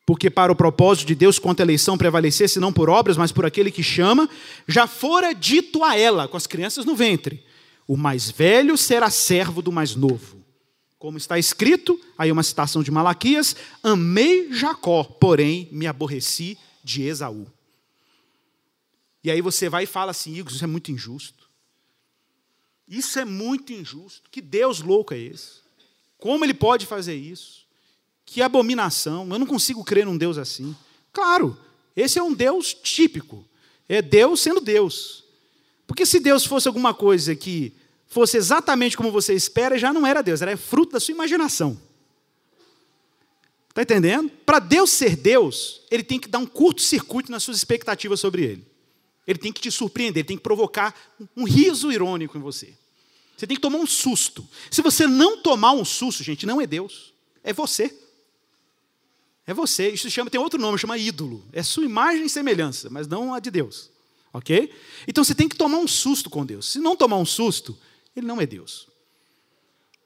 porque 0.06 0.30
para 0.30 0.52
o 0.52 0.56
propósito 0.56 1.08
de 1.08 1.16
Deus, 1.16 1.40
quanto 1.40 1.60
a 1.60 1.64
eleição 1.64 1.98
prevalecesse, 1.98 2.60
não 2.60 2.72
por 2.72 2.90
obras, 2.90 3.18
mas 3.18 3.32
por 3.32 3.46
aquele 3.46 3.72
que 3.72 3.84
chama, 3.84 4.30
já 4.68 4.88
fora 4.88 5.34
dito 5.34 5.84
a 5.84 5.98
ela, 5.98 6.28
com 6.28 6.38
as 6.38 6.48
crianças 6.48 6.86
no 6.86 6.96
ventre: 6.96 7.44
o 7.88 7.98
mais 7.98 8.30
velho 8.30 8.78
será 8.78 9.10
servo 9.10 9.62
do 9.62 9.72
mais 9.72 9.96
novo. 9.96 10.38
Como 11.00 11.18
está 11.18 11.38
escrito, 11.38 12.00
aí 12.18 12.32
uma 12.32 12.44
citação 12.44 12.82
de 12.82 12.92
Malaquias: 12.92 13.56
Amei 13.84 14.52
Jacó, 14.54 15.04
porém 15.04 15.68
me 15.72 15.88
aborreci 15.88 16.58
de 16.84 17.04
Esaú. 17.04 17.48
E 19.28 19.32
aí 19.32 19.42
você 19.42 19.68
vai 19.68 19.84
e 19.84 19.86
fala 19.86 20.12
assim, 20.12 20.34
Igor, 20.36 20.54
isso 20.54 20.64
é 20.64 20.68
muito 20.68 20.90
injusto. 20.90 21.50
Isso 22.88 23.20
é 23.20 23.26
muito 23.26 23.74
injusto. 23.74 24.30
Que 24.32 24.40
Deus 24.40 24.80
louco 24.80 25.14
é 25.14 25.20
esse? 25.20 25.60
Como 26.18 26.46
ele 26.46 26.54
pode 26.54 26.86
fazer 26.86 27.14
isso? 27.14 27.68
Que 28.26 28.42
abominação. 28.42 29.30
Eu 29.30 29.38
não 29.38 29.46
consigo 29.46 29.84
crer 29.84 30.06
num 30.06 30.18
Deus 30.18 30.38
assim. 30.38 30.74
Claro, 31.12 31.60
esse 31.94 32.18
é 32.18 32.24
um 32.24 32.34
Deus 32.34 32.74
típico. 32.74 33.46
É 33.90 34.02
Deus 34.02 34.40
sendo 34.40 34.62
Deus. 34.62 35.26
Porque 35.86 36.06
se 36.06 36.22
Deus 36.22 36.46
fosse 36.46 36.70
alguma 36.70 36.94
coisa 36.94 37.36
que 37.36 37.74
fosse 38.08 38.38
exatamente 38.38 38.96
como 38.96 39.12
você 39.12 39.34
espera, 39.34 39.78
já 39.78 39.92
não 39.92 40.08
era 40.08 40.24
Deus, 40.24 40.42
era 40.42 40.56
fruto 40.56 40.94
da 40.94 41.02
sua 41.02 41.12
imaginação. 41.12 41.78
Está 43.68 43.82
entendendo? 43.82 44.30
Para 44.46 44.60
Deus 44.60 44.90
ser 44.90 45.18
Deus, 45.18 45.82
ele 45.92 46.04
tem 46.04 46.18
que 46.18 46.30
dar 46.30 46.40
um 46.40 46.46
curto-circuito 46.46 47.30
nas 47.30 47.44
suas 47.44 47.58
expectativas 47.58 48.22
sobre 48.22 48.46
ele. 48.46 48.77
Ele 49.28 49.38
tem 49.38 49.52
que 49.52 49.60
te 49.60 49.70
surpreender, 49.70 50.22
ele 50.22 50.28
tem 50.28 50.38
que 50.38 50.44
provocar 50.44 50.96
um 51.36 51.44
riso 51.44 51.92
irônico 51.92 52.38
em 52.38 52.42
você. 52.42 52.74
Você 53.36 53.46
tem 53.46 53.56
que 53.56 53.62
tomar 53.62 53.78
um 53.78 53.86
susto. 53.86 54.48
Se 54.72 54.82
você 54.82 55.06
não 55.06 55.42
tomar 55.42 55.74
um 55.74 55.84
susto, 55.84 56.24
gente, 56.24 56.46
não 56.46 56.62
é 56.62 56.66
Deus, 56.66 57.14
é 57.44 57.52
você. 57.52 57.94
É 59.46 59.54
você. 59.54 59.90
Isso 59.90 60.10
chama, 60.10 60.30
tem 60.30 60.40
outro 60.40 60.60
nome, 60.60 60.78
chama 60.78 60.98
ídolo. 60.98 61.46
É 61.52 61.62
sua 61.62 61.86
imagem 61.86 62.26
e 62.26 62.30
semelhança, 62.30 62.90
mas 62.90 63.08
não 63.08 63.34
a 63.34 63.40
de 63.40 63.52
Deus. 63.52 63.92
Ok? 64.34 64.74
Então 65.08 65.24
você 65.24 65.36
tem 65.36 65.48
que 65.48 65.56
tomar 65.56 65.78
um 65.78 65.88
susto 65.88 66.30
com 66.30 66.46
Deus. 66.46 66.72
Se 66.72 66.80
não 66.80 66.96
tomar 66.96 67.18
um 67.18 67.26
susto, 67.26 67.78
ele 68.16 68.26
não 68.26 68.42
é 68.42 68.46
Deus. 68.46 68.88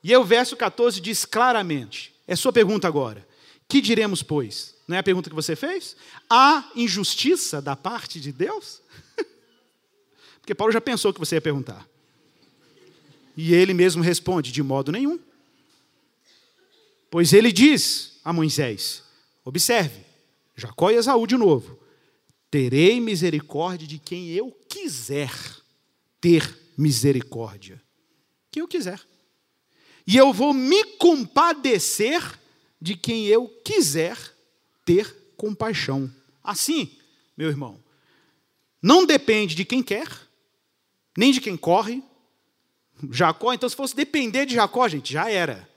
E 0.03 0.11
aí 0.11 0.17
o 0.17 0.23
verso 0.23 0.55
14 0.57 0.99
diz 0.99 1.25
claramente: 1.25 2.13
é 2.27 2.35
sua 2.35 2.51
pergunta 2.51 2.87
agora. 2.87 3.27
Que 3.67 3.79
diremos, 3.79 4.21
pois? 4.21 4.75
Não 4.87 4.97
é 4.97 4.99
a 4.99 5.03
pergunta 5.03 5.29
que 5.29 5.35
você 5.35 5.55
fez? 5.55 5.95
Há 6.29 6.69
injustiça 6.75 7.61
da 7.61 7.75
parte 7.75 8.19
de 8.19 8.31
Deus? 8.31 8.80
Porque 10.41 10.55
Paulo 10.55 10.73
já 10.73 10.81
pensou 10.81 11.13
que 11.13 11.19
você 11.19 11.35
ia 11.35 11.41
perguntar. 11.41 11.87
E 13.37 13.53
ele 13.53 13.73
mesmo 13.73 14.03
responde: 14.03 14.51
de 14.51 14.61
modo 14.61 14.91
nenhum. 14.91 15.19
Pois 17.09 17.33
ele 17.33 17.51
diz 17.51 18.19
a 18.23 18.33
Moisés: 18.33 19.03
observe, 19.45 20.05
Jacó 20.55 20.89
e 20.91 20.95
Esaú 20.95 21.25
de 21.25 21.37
novo: 21.37 21.79
terei 22.49 22.99
misericórdia 22.99 23.87
de 23.87 23.99
quem 23.99 24.29
eu 24.31 24.51
quiser 24.67 25.31
ter 26.19 26.57
misericórdia. 26.77 27.81
Quem 28.51 28.61
eu 28.61 28.67
quiser. 28.67 28.99
E 30.05 30.17
eu 30.17 30.33
vou 30.33 30.53
me 30.53 30.83
compadecer 30.97 32.21
de 32.81 32.95
quem 32.95 33.27
eu 33.27 33.47
quiser 33.63 34.17
ter 34.83 35.33
compaixão. 35.37 36.11
Assim, 36.43 36.97
meu 37.37 37.49
irmão, 37.49 37.81
não 38.81 39.05
depende 39.05 39.55
de 39.55 39.63
quem 39.63 39.83
quer, 39.83 40.07
nem 41.17 41.31
de 41.31 41.41
quem 41.41 41.57
corre. 41.57 42.03
Jacó, 43.09 43.53
então, 43.53 43.67
se 43.67 43.75
fosse 43.75 43.95
depender 43.95 44.45
de 44.45 44.55
Jacó, 44.55 44.87
gente, 44.87 45.11
já 45.11 45.29
era. 45.29 45.67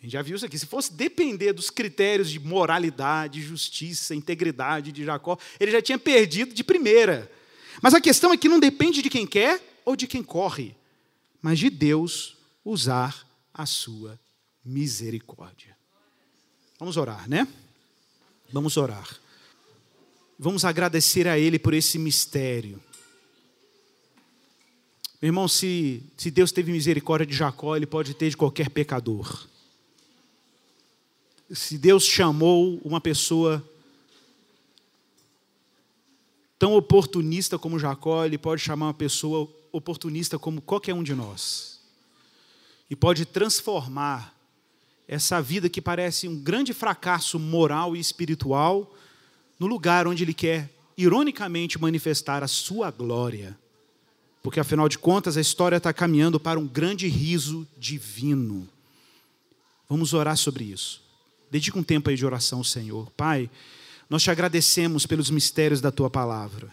gente 0.00 0.12
já 0.12 0.22
viu 0.22 0.36
isso 0.36 0.44
aqui. 0.44 0.58
Se 0.58 0.66
fosse 0.66 0.92
depender 0.92 1.52
dos 1.52 1.70
critérios 1.70 2.30
de 2.30 2.40
moralidade, 2.40 3.42
justiça, 3.42 4.14
integridade 4.14 4.92
de 4.92 5.04
Jacó, 5.04 5.38
ele 5.60 5.70
já 5.70 5.80
tinha 5.80 5.98
perdido 5.98 6.52
de 6.52 6.64
primeira. 6.64 7.30
Mas 7.82 7.94
a 7.94 8.00
questão 8.00 8.32
é 8.32 8.36
que 8.36 8.48
não 8.48 8.60
depende 8.60 9.02
de 9.02 9.10
quem 9.10 9.26
quer 9.26 9.60
ou 9.84 9.94
de 9.96 10.06
quem 10.06 10.22
corre, 10.22 10.74
mas 11.40 11.58
de 11.58 11.70
Deus 11.70 12.36
usar 12.64 13.26
a 13.52 13.66
sua 13.66 14.18
misericórdia. 14.64 15.76
Vamos 16.78 16.96
orar, 16.96 17.28
né? 17.28 17.46
Vamos 18.52 18.76
orar. 18.76 19.08
Vamos 20.38 20.64
agradecer 20.64 21.28
a 21.28 21.38
Ele 21.38 21.58
por 21.58 21.74
esse 21.74 21.98
mistério. 21.98 22.82
Meu 25.20 25.28
irmão, 25.28 25.48
se, 25.48 26.02
se 26.16 26.30
Deus 26.30 26.52
teve 26.52 26.70
misericórdia 26.70 27.26
de 27.26 27.34
Jacó, 27.34 27.76
Ele 27.76 27.86
pode 27.86 28.14
ter 28.14 28.28
de 28.30 28.36
qualquer 28.36 28.68
pecador. 28.70 29.46
Se 31.50 31.78
Deus 31.78 32.04
chamou 32.04 32.80
uma 32.84 33.00
pessoa 33.00 33.62
tão 36.58 36.74
oportunista 36.74 37.58
como 37.58 37.78
Jacó, 37.78 38.24
Ele 38.24 38.38
pode 38.38 38.60
chamar 38.62 38.86
uma 38.86 38.94
pessoa 38.94 39.50
oportunista 39.72 40.38
como 40.38 40.60
qualquer 40.60 40.94
um 40.94 41.02
de 41.02 41.14
nós. 41.14 41.80
E 42.88 42.94
pode 42.94 43.24
transformar 43.24 44.34
essa 45.06 45.40
vida 45.40 45.68
que 45.68 45.80
parece 45.80 46.28
um 46.28 46.38
grande 46.38 46.72
fracasso 46.72 47.38
moral 47.38 47.96
e 47.96 48.00
espiritual 48.00 48.94
no 49.58 49.66
lugar 49.66 50.06
onde 50.06 50.24
Ele 50.24 50.34
quer, 50.34 50.70
ironicamente, 50.96 51.80
manifestar 51.80 52.42
a 52.42 52.48
sua 52.48 52.90
glória. 52.90 53.58
Porque, 54.44 54.60
afinal 54.60 54.90
de 54.90 54.98
contas, 54.98 55.38
a 55.38 55.40
história 55.40 55.78
está 55.78 55.90
caminhando 55.90 56.38
para 56.38 56.60
um 56.60 56.66
grande 56.66 57.08
riso 57.08 57.66
divino. 57.78 58.68
Vamos 59.88 60.12
orar 60.12 60.36
sobre 60.36 60.64
isso. 60.64 61.00
Dedica 61.50 61.78
um 61.78 61.82
tempo 61.82 62.10
aí 62.10 62.16
de 62.16 62.26
oração 62.26 62.62
Senhor. 62.62 63.10
Pai, 63.16 63.48
nós 64.08 64.22
te 64.22 64.30
agradecemos 64.30 65.06
pelos 65.06 65.30
mistérios 65.30 65.80
da 65.80 65.90
tua 65.90 66.10
palavra. 66.10 66.70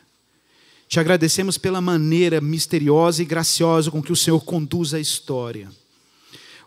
Te 0.85 0.99
agradecemos 0.99 1.57
pela 1.57 1.79
maneira 1.79 2.41
misteriosa 2.41 3.21
e 3.21 3.25
graciosa 3.25 3.89
com 3.89 4.03
que 4.03 4.11
o 4.11 4.17
Senhor 4.17 4.43
conduz 4.43 4.93
a 4.93 4.99
história. 4.99 5.71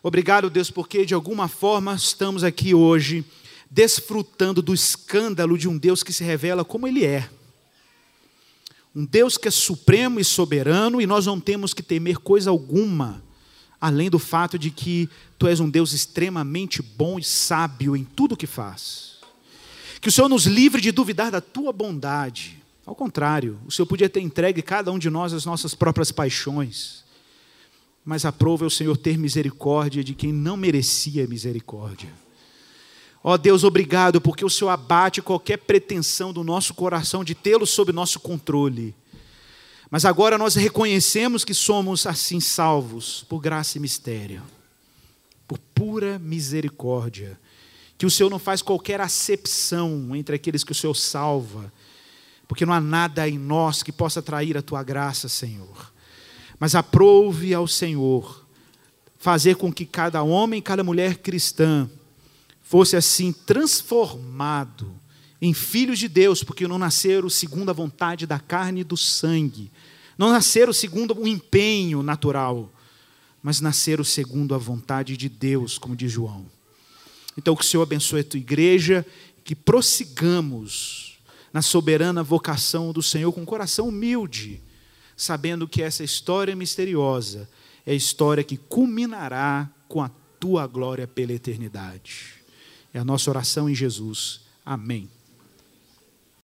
Obrigado, 0.02 0.48
Deus, 0.48 0.70
porque 0.70 1.04
de 1.04 1.12
alguma 1.12 1.48
forma 1.48 1.94
estamos 1.94 2.42
aqui 2.42 2.72
hoje 2.72 3.26
desfrutando 3.70 4.62
do 4.62 4.72
escândalo 4.72 5.58
de 5.58 5.68
um 5.68 5.76
Deus 5.76 6.02
que 6.02 6.14
se 6.14 6.24
revela 6.24 6.64
como 6.64 6.88
Ele 6.88 7.04
é. 7.04 7.28
Um 8.94 9.04
Deus 9.04 9.36
que 9.36 9.48
é 9.48 9.50
supremo 9.50 10.20
e 10.20 10.24
soberano 10.24 11.00
e 11.00 11.06
nós 11.06 11.26
não 11.26 11.40
temos 11.40 11.74
que 11.74 11.82
temer 11.82 12.18
coisa 12.18 12.50
alguma, 12.50 13.22
além 13.80 14.08
do 14.08 14.18
fato 14.18 14.58
de 14.58 14.70
que 14.70 15.08
Tu 15.38 15.48
és 15.48 15.60
um 15.60 15.68
Deus 15.68 15.92
extremamente 15.92 16.80
bom 16.80 17.18
e 17.18 17.24
sábio 17.24 17.96
em 17.96 18.04
tudo 18.04 18.32
o 18.32 18.36
que 18.36 18.46
faz. 18.46 19.14
Que 20.00 20.08
o 20.08 20.12
Senhor 20.12 20.28
nos 20.28 20.46
livre 20.46 20.80
de 20.80 20.92
duvidar 20.92 21.30
da 21.30 21.40
Tua 21.40 21.72
bondade 21.72 22.64
ao 22.86 22.94
contrário, 22.94 23.58
o 23.66 23.70
Senhor 23.70 23.86
podia 23.86 24.08
ter 24.08 24.20
entregue 24.20 24.60
cada 24.60 24.92
um 24.92 24.98
de 24.98 25.08
nós 25.08 25.32
as 25.32 25.46
nossas 25.46 25.74
próprias 25.74 26.12
paixões. 26.12 27.02
Mas 28.04 28.26
aprova 28.26 28.66
o 28.66 28.70
Senhor 28.70 28.96
ter 28.96 29.16
misericórdia 29.16 30.04
de 30.04 30.14
quem 30.14 30.32
não 30.32 30.56
merecia 30.56 31.26
misericórdia. 31.26 32.10
Ó 33.24 33.32
oh 33.32 33.38
Deus, 33.38 33.64
obrigado, 33.64 34.20
porque 34.20 34.44
o 34.44 34.50
Senhor 34.50 34.70
abate 34.70 35.22
qualquer 35.22 35.56
pretensão 35.56 36.32
do 36.32 36.44
nosso 36.44 36.74
coração 36.74 37.24
de 37.24 37.34
tê-lo 37.34 37.66
sob 37.66 37.90
nosso 37.90 38.20
controle. 38.20 38.94
Mas 39.90 40.04
agora 40.04 40.36
nós 40.36 40.54
reconhecemos 40.54 41.44
que 41.44 41.54
somos 41.54 42.06
assim 42.06 42.38
salvos 42.38 43.24
por 43.26 43.40
graça 43.40 43.78
e 43.78 43.80
mistério, 43.80 44.42
por 45.48 45.58
pura 45.74 46.18
misericórdia. 46.18 47.40
Que 47.96 48.04
o 48.04 48.10
Senhor 48.10 48.28
não 48.28 48.38
faz 48.38 48.60
qualquer 48.60 49.00
acepção 49.00 50.14
entre 50.14 50.36
aqueles 50.36 50.62
que 50.62 50.72
o 50.72 50.74
Senhor 50.74 50.94
salva 50.94 51.72
porque 52.46 52.66
não 52.66 52.72
há 52.72 52.80
nada 52.80 53.28
em 53.28 53.38
nós 53.38 53.82
que 53.82 53.92
possa 53.92 54.22
trair 54.22 54.56
a 54.56 54.62
tua 54.62 54.82
graça, 54.82 55.28
Senhor. 55.28 55.92
Mas 56.58 56.74
aprove 56.74 57.52
ao 57.54 57.66
Senhor 57.66 58.44
fazer 59.18 59.56
com 59.56 59.72
que 59.72 59.86
cada 59.86 60.22
homem, 60.22 60.60
cada 60.60 60.84
mulher 60.84 61.16
cristã 61.16 61.88
fosse 62.64 62.96
assim 62.96 63.30
transformado 63.30 64.98
em 65.40 65.52
filhos 65.52 65.98
de 65.98 66.08
Deus, 66.08 66.42
porque 66.42 66.66
não 66.66 66.78
nasceram 66.78 67.28
segundo 67.28 67.68
a 67.68 67.74
vontade 67.74 68.26
da 68.26 68.40
carne 68.40 68.80
e 68.80 68.84
do 68.84 68.96
sangue, 68.96 69.70
não 70.16 70.30
nasceram 70.30 70.72
segundo 70.72 71.16
o 71.16 71.28
empenho 71.28 72.02
natural, 72.02 72.72
mas 73.42 73.60
nasceram 73.60 74.02
segundo 74.02 74.54
a 74.54 74.58
vontade 74.58 75.16
de 75.18 75.28
Deus, 75.28 75.76
como 75.76 75.94
diz 75.94 76.10
João. 76.10 76.46
Então, 77.36 77.54
que 77.54 77.62
o 77.62 77.66
Senhor 77.66 77.82
abençoe 77.82 78.20
a 78.20 78.24
tua 78.24 78.40
igreja, 78.40 79.04
que 79.44 79.54
prossigamos 79.54 81.18
na 81.52 81.60
soberana 81.60 82.22
vocação 82.22 82.92
do 82.92 83.02
Senhor 83.02 83.30
com 83.32 83.42
um 83.42 83.44
coração 83.44 83.88
humilde, 83.88 84.62
sabendo 85.14 85.68
que 85.68 85.82
essa 85.82 86.02
história 86.02 86.56
misteriosa 86.56 87.48
é 87.84 87.92
a 87.92 87.94
história 87.94 88.42
que 88.42 88.56
culminará 88.56 89.68
com 89.86 90.02
a 90.02 90.10
tua 90.40 90.66
glória 90.66 91.06
pela 91.06 91.32
eternidade. 91.32 92.43
É 92.94 93.00
a 93.00 93.04
nossa 93.04 93.28
oração 93.28 93.68
em 93.68 93.74
Jesus. 93.74 94.42
Amém. 94.64 95.10